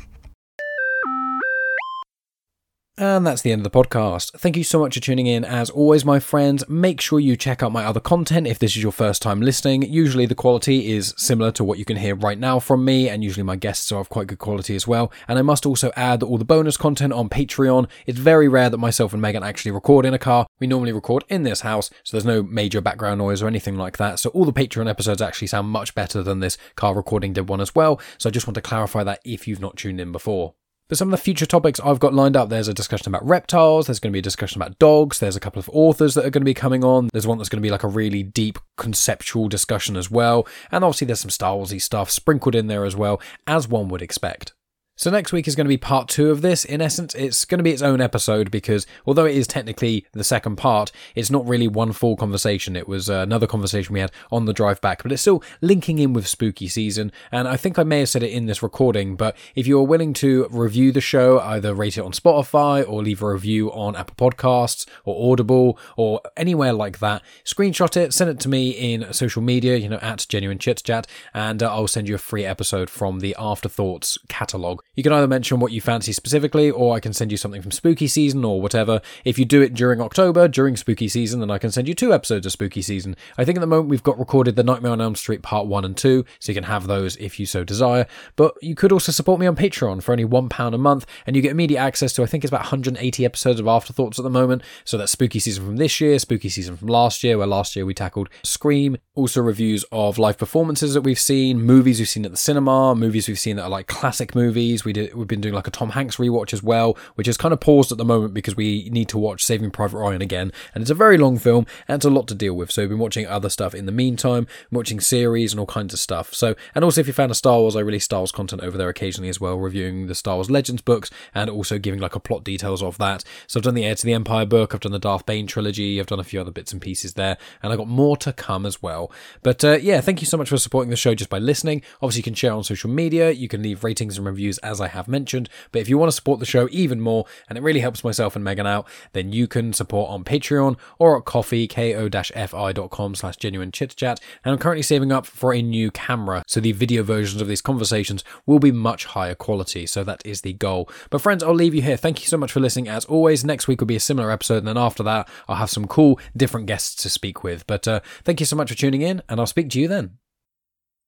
And 2.99 3.27
that's 3.27 3.43
the 3.43 3.51
end 3.51 3.63
of 3.63 3.71
the 3.71 3.83
podcast. 3.83 4.31
Thank 4.39 4.57
you 4.57 4.63
so 4.63 4.79
much 4.79 4.95
for 4.95 4.99
tuning 4.99 5.27
in. 5.27 5.45
As 5.45 5.69
always, 5.69 6.03
my 6.03 6.19
friends, 6.19 6.67
make 6.67 6.99
sure 6.99 7.19
you 7.19 7.37
check 7.37 7.61
out 7.61 7.71
my 7.71 7.85
other 7.85 7.99
content 7.99 8.47
if 8.47 8.57
this 8.57 8.75
is 8.75 8.81
your 8.81 8.91
first 8.91 9.21
time 9.21 9.39
listening. 9.39 9.83
Usually 9.83 10.25
the 10.25 10.33
quality 10.33 10.91
is 10.91 11.13
similar 11.15 11.51
to 11.51 11.63
what 11.63 11.77
you 11.77 11.85
can 11.85 11.97
hear 11.97 12.15
right 12.15 12.39
now 12.39 12.57
from 12.57 12.83
me, 12.83 13.07
and 13.07 13.23
usually 13.23 13.43
my 13.43 13.55
guests 13.55 13.91
are 13.91 13.99
of 13.99 14.09
quite 14.09 14.25
good 14.25 14.39
quality 14.39 14.75
as 14.75 14.87
well. 14.87 15.11
And 15.27 15.37
I 15.37 15.43
must 15.43 15.67
also 15.67 15.91
add 15.95 16.21
that 16.21 16.25
all 16.25 16.39
the 16.39 16.45
bonus 16.45 16.75
content 16.75 17.13
on 17.13 17.29
Patreon. 17.29 17.87
It's 18.07 18.17
very 18.17 18.47
rare 18.47 18.71
that 18.71 18.79
myself 18.79 19.13
and 19.13 19.21
Megan 19.21 19.43
actually 19.43 19.71
record 19.71 20.03
in 20.03 20.15
a 20.15 20.19
car. 20.19 20.47
We 20.59 20.65
normally 20.65 20.91
record 20.91 21.23
in 21.29 21.43
this 21.43 21.61
house, 21.61 21.91
so 22.03 22.17
there's 22.17 22.25
no 22.25 22.41
major 22.41 22.81
background 22.81 23.19
noise 23.19 23.43
or 23.43 23.47
anything 23.47 23.75
like 23.75 23.97
that. 23.97 24.17
So 24.17 24.31
all 24.31 24.45
the 24.45 24.51
Patreon 24.51 24.89
episodes 24.89 25.21
actually 25.21 25.49
sound 25.49 25.69
much 25.69 25.93
better 25.93 26.23
than 26.23 26.39
this 26.39 26.57
car 26.73 26.95
recording 26.95 27.33
did 27.33 27.47
one 27.47 27.61
as 27.61 27.75
well. 27.75 28.01
So 28.17 28.27
I 28.27 28.31
just 28.31 28.47
want 28.47 28.55
to 28.55 28.61
clarify 28.61 29.03
that 29.03 29.21
if 29.23 29.47
you've 29.47 29.61
not 29.61 29.77
tuned 29.77 30.01
in 30.01 30.11
before. 30.11 30.55
But 30.89 30.97
some 30.97 31.09
of 31.09 31.11
the 31.11 31.23
future 31.23 31.45
topics 31.45 31.81
I've 31.81 31.99
got 31.99 32.13
lined 32.13 32.38
up, 32.38 32.47
there's 32.47 32.69
a 32.69 32.73
discussion 32.73 33.09
about 33.09 33.27
reptiles, 33.27 33.88
there's 33.88 33.99
going 33.99 34.11
to 34.11 34.15
be 34.15 34.19
a 34.19 34.23
discussion 34.23 34.61
about 34.61 34.79
dogs, 34.79 35.19
there's 35.19 35.35
a 35.35 35.41
couple 35.41 35.59
of 35.59 35.69
authors 35.73 36.13
that 36.13 36.25
are 36.25 36.29
going 36.29 36.41
to 36.41 36.45
be 36.45 36.53
coming 36.53 36.83
on, 36.83 37.09
there's 37.11 37.27
one 37.27 37.38
that's 37.38 37.49
going 37.49 37.61
to 37.61 37.65
be 37.65 37.71
like 37.71 37.83
a 37.83 37.89
really 37.89 38.23
deep 38.23 38.57
conceptual 38.77 39.49
discussion 39.49 39.97
as 39.97 40.09
well, 40.09 40.47
and 40.71 40.85
obviously 40.85 41.05
there's 41.05 41.19
some 41.19 41.29
Star 41.29 41.55
Warsy 41.55 41.81
stuff 41.81 42.09
sprinkled 42.09 42.55
in 42.55 42.67
there 42.67 42.85
as 42.85 42.95
well, 42.95 43.21
as 43.45 43.67
one 43.67 43.89
would 43.89 44.01
expect. 44.01 44.53
So 44.99 45.11
next 45.11 45.31
week 45.31 45.47
is 45.47 45.55
going 45.55 45.65
to 45.65 45.69
be 45.69 45.77
part 45.77 46.09
two 46.09 46.31
of 46.31 46.41
this. 46.41 46.65
In 46.65 46.81
essence, 46.81 47.13
it's 47.13 47.45
going 47.45 47.59
to 47.59 47.63
be 47.63 47.69
its 47.69 47.83
own 47.83 48.01
episode 48.01 48.49
because 48.49 48.87
although 49.05 49.25
it 49.25 49.35
is 49.35 49.45
technically 49.45 50.07
the 50.13 50.23
second 50.23 50.55
part, 50.55 50.91
it's 51.13 51.29
not 51.29 51.47
really 51.47 51.67
one 51.67 51.91
full 51.91 52.15
conversation. 52.15 52.75
It 52.75 52.87
was 52.87 53.07
uh, 53.07 53.19
another 53.19 53.45
conversation 53.45 53.93
we 53.93 53.99
had 53.99 54.11
on 54.31 54.45
the 54.45 54.53
drive 54.53 54.81
back, 54.81 55.03
but 55.03 55.11
it's 55.11 55.21
still 55.21 55.43
linking 55.61 55.99
in 55.99 56.13
with 56.13 56.25
spooky 56.25 56.67
season. 56.67 57.11
And 57.31 57.47
I 57.47 57.57
think 57.57 57.77
I 57.77 57.83
may 57.83 57.99
have 57.99 58.09
said 58.09 58.23
it 58.23 58.31
in 58.31 58.47
this 58.47 58.63
recording, 58.63 59.15
but 59.15 59.37
if 59.53 59.67
you 59.67 59.77
are 59.77 59.83
willing 59.83 60.13
to 60.13 60.47
review 60.49 60.91
the 60.91 60.99
show, 60.99 61.41
either 61.41 61.75
rate 61.75 61.99
it 61.99 62.03
on 62.03 62.11
Spotify 62.11 62.83
or 62.89 63.03
leave 63.03 63.21
a 63.21 63.31
review 63.31 63.71
on 63.73 63.95
Apple 63.95 64.31
Podcasts 64.31 64.87
or 65.05 65.31
Audible 65.31 65.77
or 65.95 66.21
anywhere 66.35 66.73
like 66.73 66.97
that, 66.97 67.21
screenshot 67.45 67.95
it, 67.95 68.15
send 68.15 68.31
it 68.31 68.39
to 68.39 68.49
me 68.49 68.71
in 68.71 69.13
social 69.13 69.43
media, 69.43 69.77
you 69.77 69.89
know, 69.89 69.99
at 70.01 70.25
Genuine 70.27 70.57
Chit 70.57 70.81
Chat, 70.83 71.05
and 71.35 71.61
uh, 71.61 71.71
I'll 71.71 71.87
send 71.87 72.09
you 72.09 72.15
a 72.15 72.17
free 72.17 72.45
episode 72.45 72.89
from 72.89 73.19
the 73.19 73.35
Afterthoughts 73.37 74.17
catalogue. 74.27 74.81
You 74.97 75.03
can 75.03 75.13
either 75.13 75.27
mention 75.27 75.59
what 75.59 75.71
you 75.71 75.79
fancy 75.79 76.11
specifically, 76.11 76.71
or 76.71 76.95
I 76.95 76.99
can 76.99 77.13
send 77.13 77.29
you 77.29 77.37
something 77.37 77.61
from 77.61 77.69
spooky 77.69 78.07
season 78.07 78.43
or 78.43 78.59
whatever. 78.59 78.99
If 79.23 79.37
you 79.37 79.45
do 79.45 79.61
it 79.61 79.75
during 79.75 80.01
October, 80.01 80.47
during 80.47 80.75
spooky 80.75 81.07
season, 81.07 81.39
then 81.39 81.51
I 81.51 81.59
can 81.59 81.69
send 81.69 81.87
you 81.87 81.93
two 81.93 82.15
episodes 82.15 82.47
of 82.47 82.51
spooky 82.51 82.81
season. 82.81 83.15
I 83.37 83.45
think 83.45 83.59
at 83.59 83.61
the 83.61 83.67
moment 83.67 83.89
we've 83.89 84.01
got 84.01 84.17
recorded 84.17 84.55
the 84.55 84.63
Nightmare 84.63 84.93
on 84.93 84.99
Elm 84.99 85.13
Street 85.13 85.43
part 85.43 85.67
one 85.67 85.85
and 85.85 85.95
two, 85.95 86.25
so 86.39 86.51
you 86.51 86.55
can 86.55 86.63
have 86.63 86.87
those 86.87 87.15
if 87.17 87.39
you 87.39 87.45
so 87.45 87.63
desire. 87.63 88.07
But 88.35 88.55
you 88.63 88.73
could 88.73 88.91
also 88.91 89.11
support 89.11 89.39
me 89.39 89.45
on 89.45 89.55
Patreon 89.55 90.01
for 90.01 90.13
only 90.13 90.25
£1 90.25 90.73
a 90.73 90.77
month, 90.79 91.05
and 91.27 91.35
you 91.35 91.43
get 91.43 91.51
immediate 91.51 91.79
access 91.79 92.11
to, 92.13 92.23
I 92.23 92.25
think 92.25 92.43
it's 92.43 92.49
about 92.49 92.61
180 92.61 93.23
episodes 93.23 93.59
of 93.59 93.67
Afterthoughts 93.67 94.17
at 94.17 94.23
the 94.23 94.31
moment. 94.31 94.63
So 94.83 94.97
that's 94.97 95.11
spooky 95.11 95.37
season 95.37 95.63
from 95.63 95.77
this 95.77 96.01
year, 96.01 96.17
spooky 96.17 96.49
season 96.49 96.75
from 96.75 96.87
last 96.87 97.23
year, 97.23 97.37
where 97.37 97.45
last 97.45 97.75
year 97.75 97.85
we 97.85 97.93
tackled 97.93 98.29
Scream, 98.41 98.97
also 99.18 99.41
reviews 99.41 99.84
of 99.91 100.18
live 100.20 100.38
performances 100.38 100.93
that 100.93 101.01
we've 101.01 101.20
seen, 101.20 101.59
movies 101.59 101.99
we've 101.99 102.07
seen 102.07 102.24
at 102.24 102.32
the 102.32 102.38
cinema, 102.38 102.93
movies 102.95 103.28
we've 103.28 103.39
seen 103.39 103.55
that 103.55 103.63
are 103.63 103.70
like 103.70 103.88
classic 103.88 104.36
movies. 104.36 104.86
We 104.86 104.93
did, 104.93 105.15
we've 105.15 105.28
been 105.28 105.41
doing 105.41 105.55
like 105.55 105.68
a 105.68 105.72
Tom 105.72 105.89
Hanks 105.89 106.18
rewatch 106.18 106.53
as 106.53 106.61
well, 106.61 106.95
which 107.15 107.28
is 107.28 107.36
kind 107.36 107.51
of 107.53 107.59
paused 107.59 107.91
at 107.91 107.97
the 107.97 108.05
moment 108.05 108.34
because 108.34 108.55
we 108.55 108.89
need 108.91 109.09
to 109.09 109.18
watch 109.18 109.43
Saving 109.43 109.72
Private 109.72 109.97
Ryan 109.97 110.22
again, 110.22 110.51
and 110.74 110.84
it's 110.84 110.91
a 110.91 110.95
very 110.95 111.18
long 111.18 111.38
film 111.38 111.65
and 111.88 111.97
it's 111.97 112.05
a 112.05 112.09
lot 112.09 112.28
to 112.28 112.36
deal 112.36 112.53
with. 112.53 112.72
So 112.72 112.84
we've 112.84 112.89
been 112.89 112.99
watching 112.99 113.26
other 113.26 113.49
stuff 113.49 113.74
in 113.74 113.88
the 113.88 113.91
meantime, 113.91 114.45
watching 114.72 114.99
series 114.99 115.51
and 115.51 115.59
all 115.59 115.65
kinds 115.65 115.93
of 115.93 115.99
stuff. 115.99 116.34
So, 116.34 116.55
and 116.76 116.86
also 116.86 117.01
if 117.01 117.07
you're 117.07 117.13
a 117.13 117.15
fan 117.15 117.32
of 117.32 117.38
Star 117.38 117.59
Wars, 117.59 117.76
I 117.76 117.80
release 117.80 118.05
Star 118.05 118.20
Wars 118.20 118.32
content 118.32 118.61
over 118.61 118.78
there 118.78 118.89
occasionally 118.89 119.30
as 119.30 119.41
well, 119.41 119.57
reviewing 119.57 120.07
the 120.07 120.15
Star 120.15 120.36
Wars 120.36 120.51
Legends 120.51 120.84
books 120.84 121.09
and 121.34 121.49
also 121.49 121.80
giving 121.80 121.99
like 121.99 122.15
a 122.15 122.20
plot 122.20 122.43
details 122.43 122.84
of 122.84 122.97
that. 122.99 123.24
So 123.47 123.59
I've 123.59 123.63
done 123.63 123.74
the 123.74 123.86
Heir 123.86 123.95
to 123.95 124.05
the 124.05 124.13
Empire 124.13 124.45
book, 124.45 124.76
I've 124.76 124.82
done 124.82 124.91
the 124.91 124.99
Darth 124.99 125.26
Bane 125.26 125.47
trilogy, 125.47 125.99
I've 125.99 126.05
done 126.05 126.20
a 126.20 126.24
few 126.24 126.39
other 126.39 126.51
bits 126.51 126.72
and 126.72 126.82
pieces 126.82 127.13
there, 127.13 127.38
and 127.63 127.72
I've 127.72 127.80
got 127.80 127.88
more 127.88 128.15
to 128.18 128.32
come 128.32 128.65
as 128.65 128.82
well. 128.82 129.07
But 129.43 129.64
uh, 129.64 129.78
yeah, 129.82 130.01
thank 130.01 130.22
you 130.22 130.28
so 130.28 130.38
much 130.38 130.49
for 130.49 130.58
supporting 130.58 130.89
the 130.89 130.95
show 130.95 131.16
just 131.16 131.30
by 131.30 131.39
listening. 131.39 131.82
Obviously, 132.01 132.20
you 132.20 132.24
can 132.24 132.34
share 132.34 132.53
on 132.53 132.64
social 132.64 132.89
media, 132.89 133.32
you 133.32 133.47
can 133.47 133.62
leave 133.62 133.84
ratings 133.84 134.18
and 134.18 134.26
reviews 134.26 134.58
as 134.60 134.82
I 134.82 134.88
have 134.88 135.08
mentioned. 135.08 135.49
But 135.72 135.82
if 135.82 135.89
you 135.89 135.97
want 135.97 136.10
to 136.10 136.16
support 136.16 136.39
the 136.39 136.45
show 136.45 136.68
even 136.72 137.01
more, 137.01 137.26
and 137.49 137.58
it 137.58 137.62
really 137.62 137.80
helps 137.80 138.03
myself 138.03 138.36
and 138.36 138.43
Megan 138.43 138.68
out, 138.68 138.88
then 139.14 139.32
you 139.32 139.47
can 139.47 139.74
support 139.74 140.10
on 140.10 140.24
Patreon 140.24 140.78
or 140.99 141.18
at 141.18 141.26
Ko-fi, 141.26 141.68
ko-fi.com 141.68 143.16
slash 143.16 143.38
genuine 143.38 143.72
chit 143.72 143.95
chat. 143.95 144.20
And 144.43 144.53
I'm 144.53 144.60
currently 144.60 144.84
saving 144.84 145.12
up 145.12 145.26
for 145.26 145.53
a 145.53 145.62
new 145.62 145.91
camera, 145.91 146.43
so 146.47 146.60
the 146.60 146.72
video 146.72 147.03
versions 147.03 147.41
of 147.41 147.47
these 147.47 147.62
conversations 147.62 148.24
will 148.45 148.60
be 148.60 148.72
much 148.72 149.05
higher 149.05 149.36
quality. 149.36 149.86
So 149.86 150.03
that 150.03 150.26
is 150.26 150.41
the 150.41 150.53
goal. 150.53 150.89
But 151.10 151.22
friends, 151.22 151.43
I'll 151.43 151.53
leave 151.53 151.76
you 151.76 151.82
here. 151.82 151.97
Thank 151.97 152.22
you 152.22 152.28
so 152.28 152.38
much 152.38 152.51
for 152.51 152.60
listening. 152.60 152.88
As 152.88 153.05
always, 153.05 153.43
next 153.45 153.68
week 153.68 153.80
will 153.82 153.88
be 153.88 153.95
a 153.95 153.99
similar 153.99 154.32
episode, 154.32 154.60
and 154.60 154.68
then 154.68 154.78
after 154.78 155.03
that, 155.03 155.30
I'll 155.47 155.58
have 155.58 155.70
some 155.70 155.88
cool 155.88 156.20
different 156.36 156.68
guests 156.68 156.95
to 157.03 157.10
speak 157.10 157.43
with. 157.43 157.66
But 157.68 157.88
uh, 157.88 157.99
thank 158.24 158.39
you 158.39 158.45
so 158.45 158.55
much 158.55 158.70
for 158.70 158.76
tuning 158.97 159.09
in, 159.09 159.21
and 159.29 159.39
I'll 159.39 159.47
speak 159.47 159.69
to 159.71 159.79
you 159.79 159.87
then. 159.87 160.17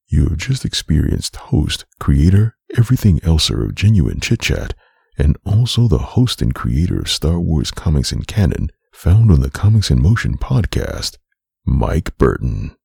You 0.07 0.29
have 0.29 0.37
just 0.37 0.65
experienced 0.65 1.35
host, 1.35 1.85
creator, 1.99 2.55
everything 2.77 3.19
elser 3.19 3.63
of 3.63 3.75
Genuine 3.75 4.19
Chit 4.19 4.41
Chat, 4.41 4.73
and 5.17 5.37
also 5.45 5.87
the 5.87 5.99
host 5.99 6.41
and 6.41 6.55
creator 6.55 6.99
of 6.99 7.09
Star 7.09 7.39
Wars 7.39 7.71
comics 7.71 8.11
and 8.11 8.25
canon, 8.25 8.71
found 8.93 9.31
on 9.31 9.41
the 9.41 9.51
Comics 9.51 9.91
in 9.91 10.01
Motion 10.01 10.37
podcast, 10.37 11.17
Mike 11.65 12.17
Burton. 12.17 12.75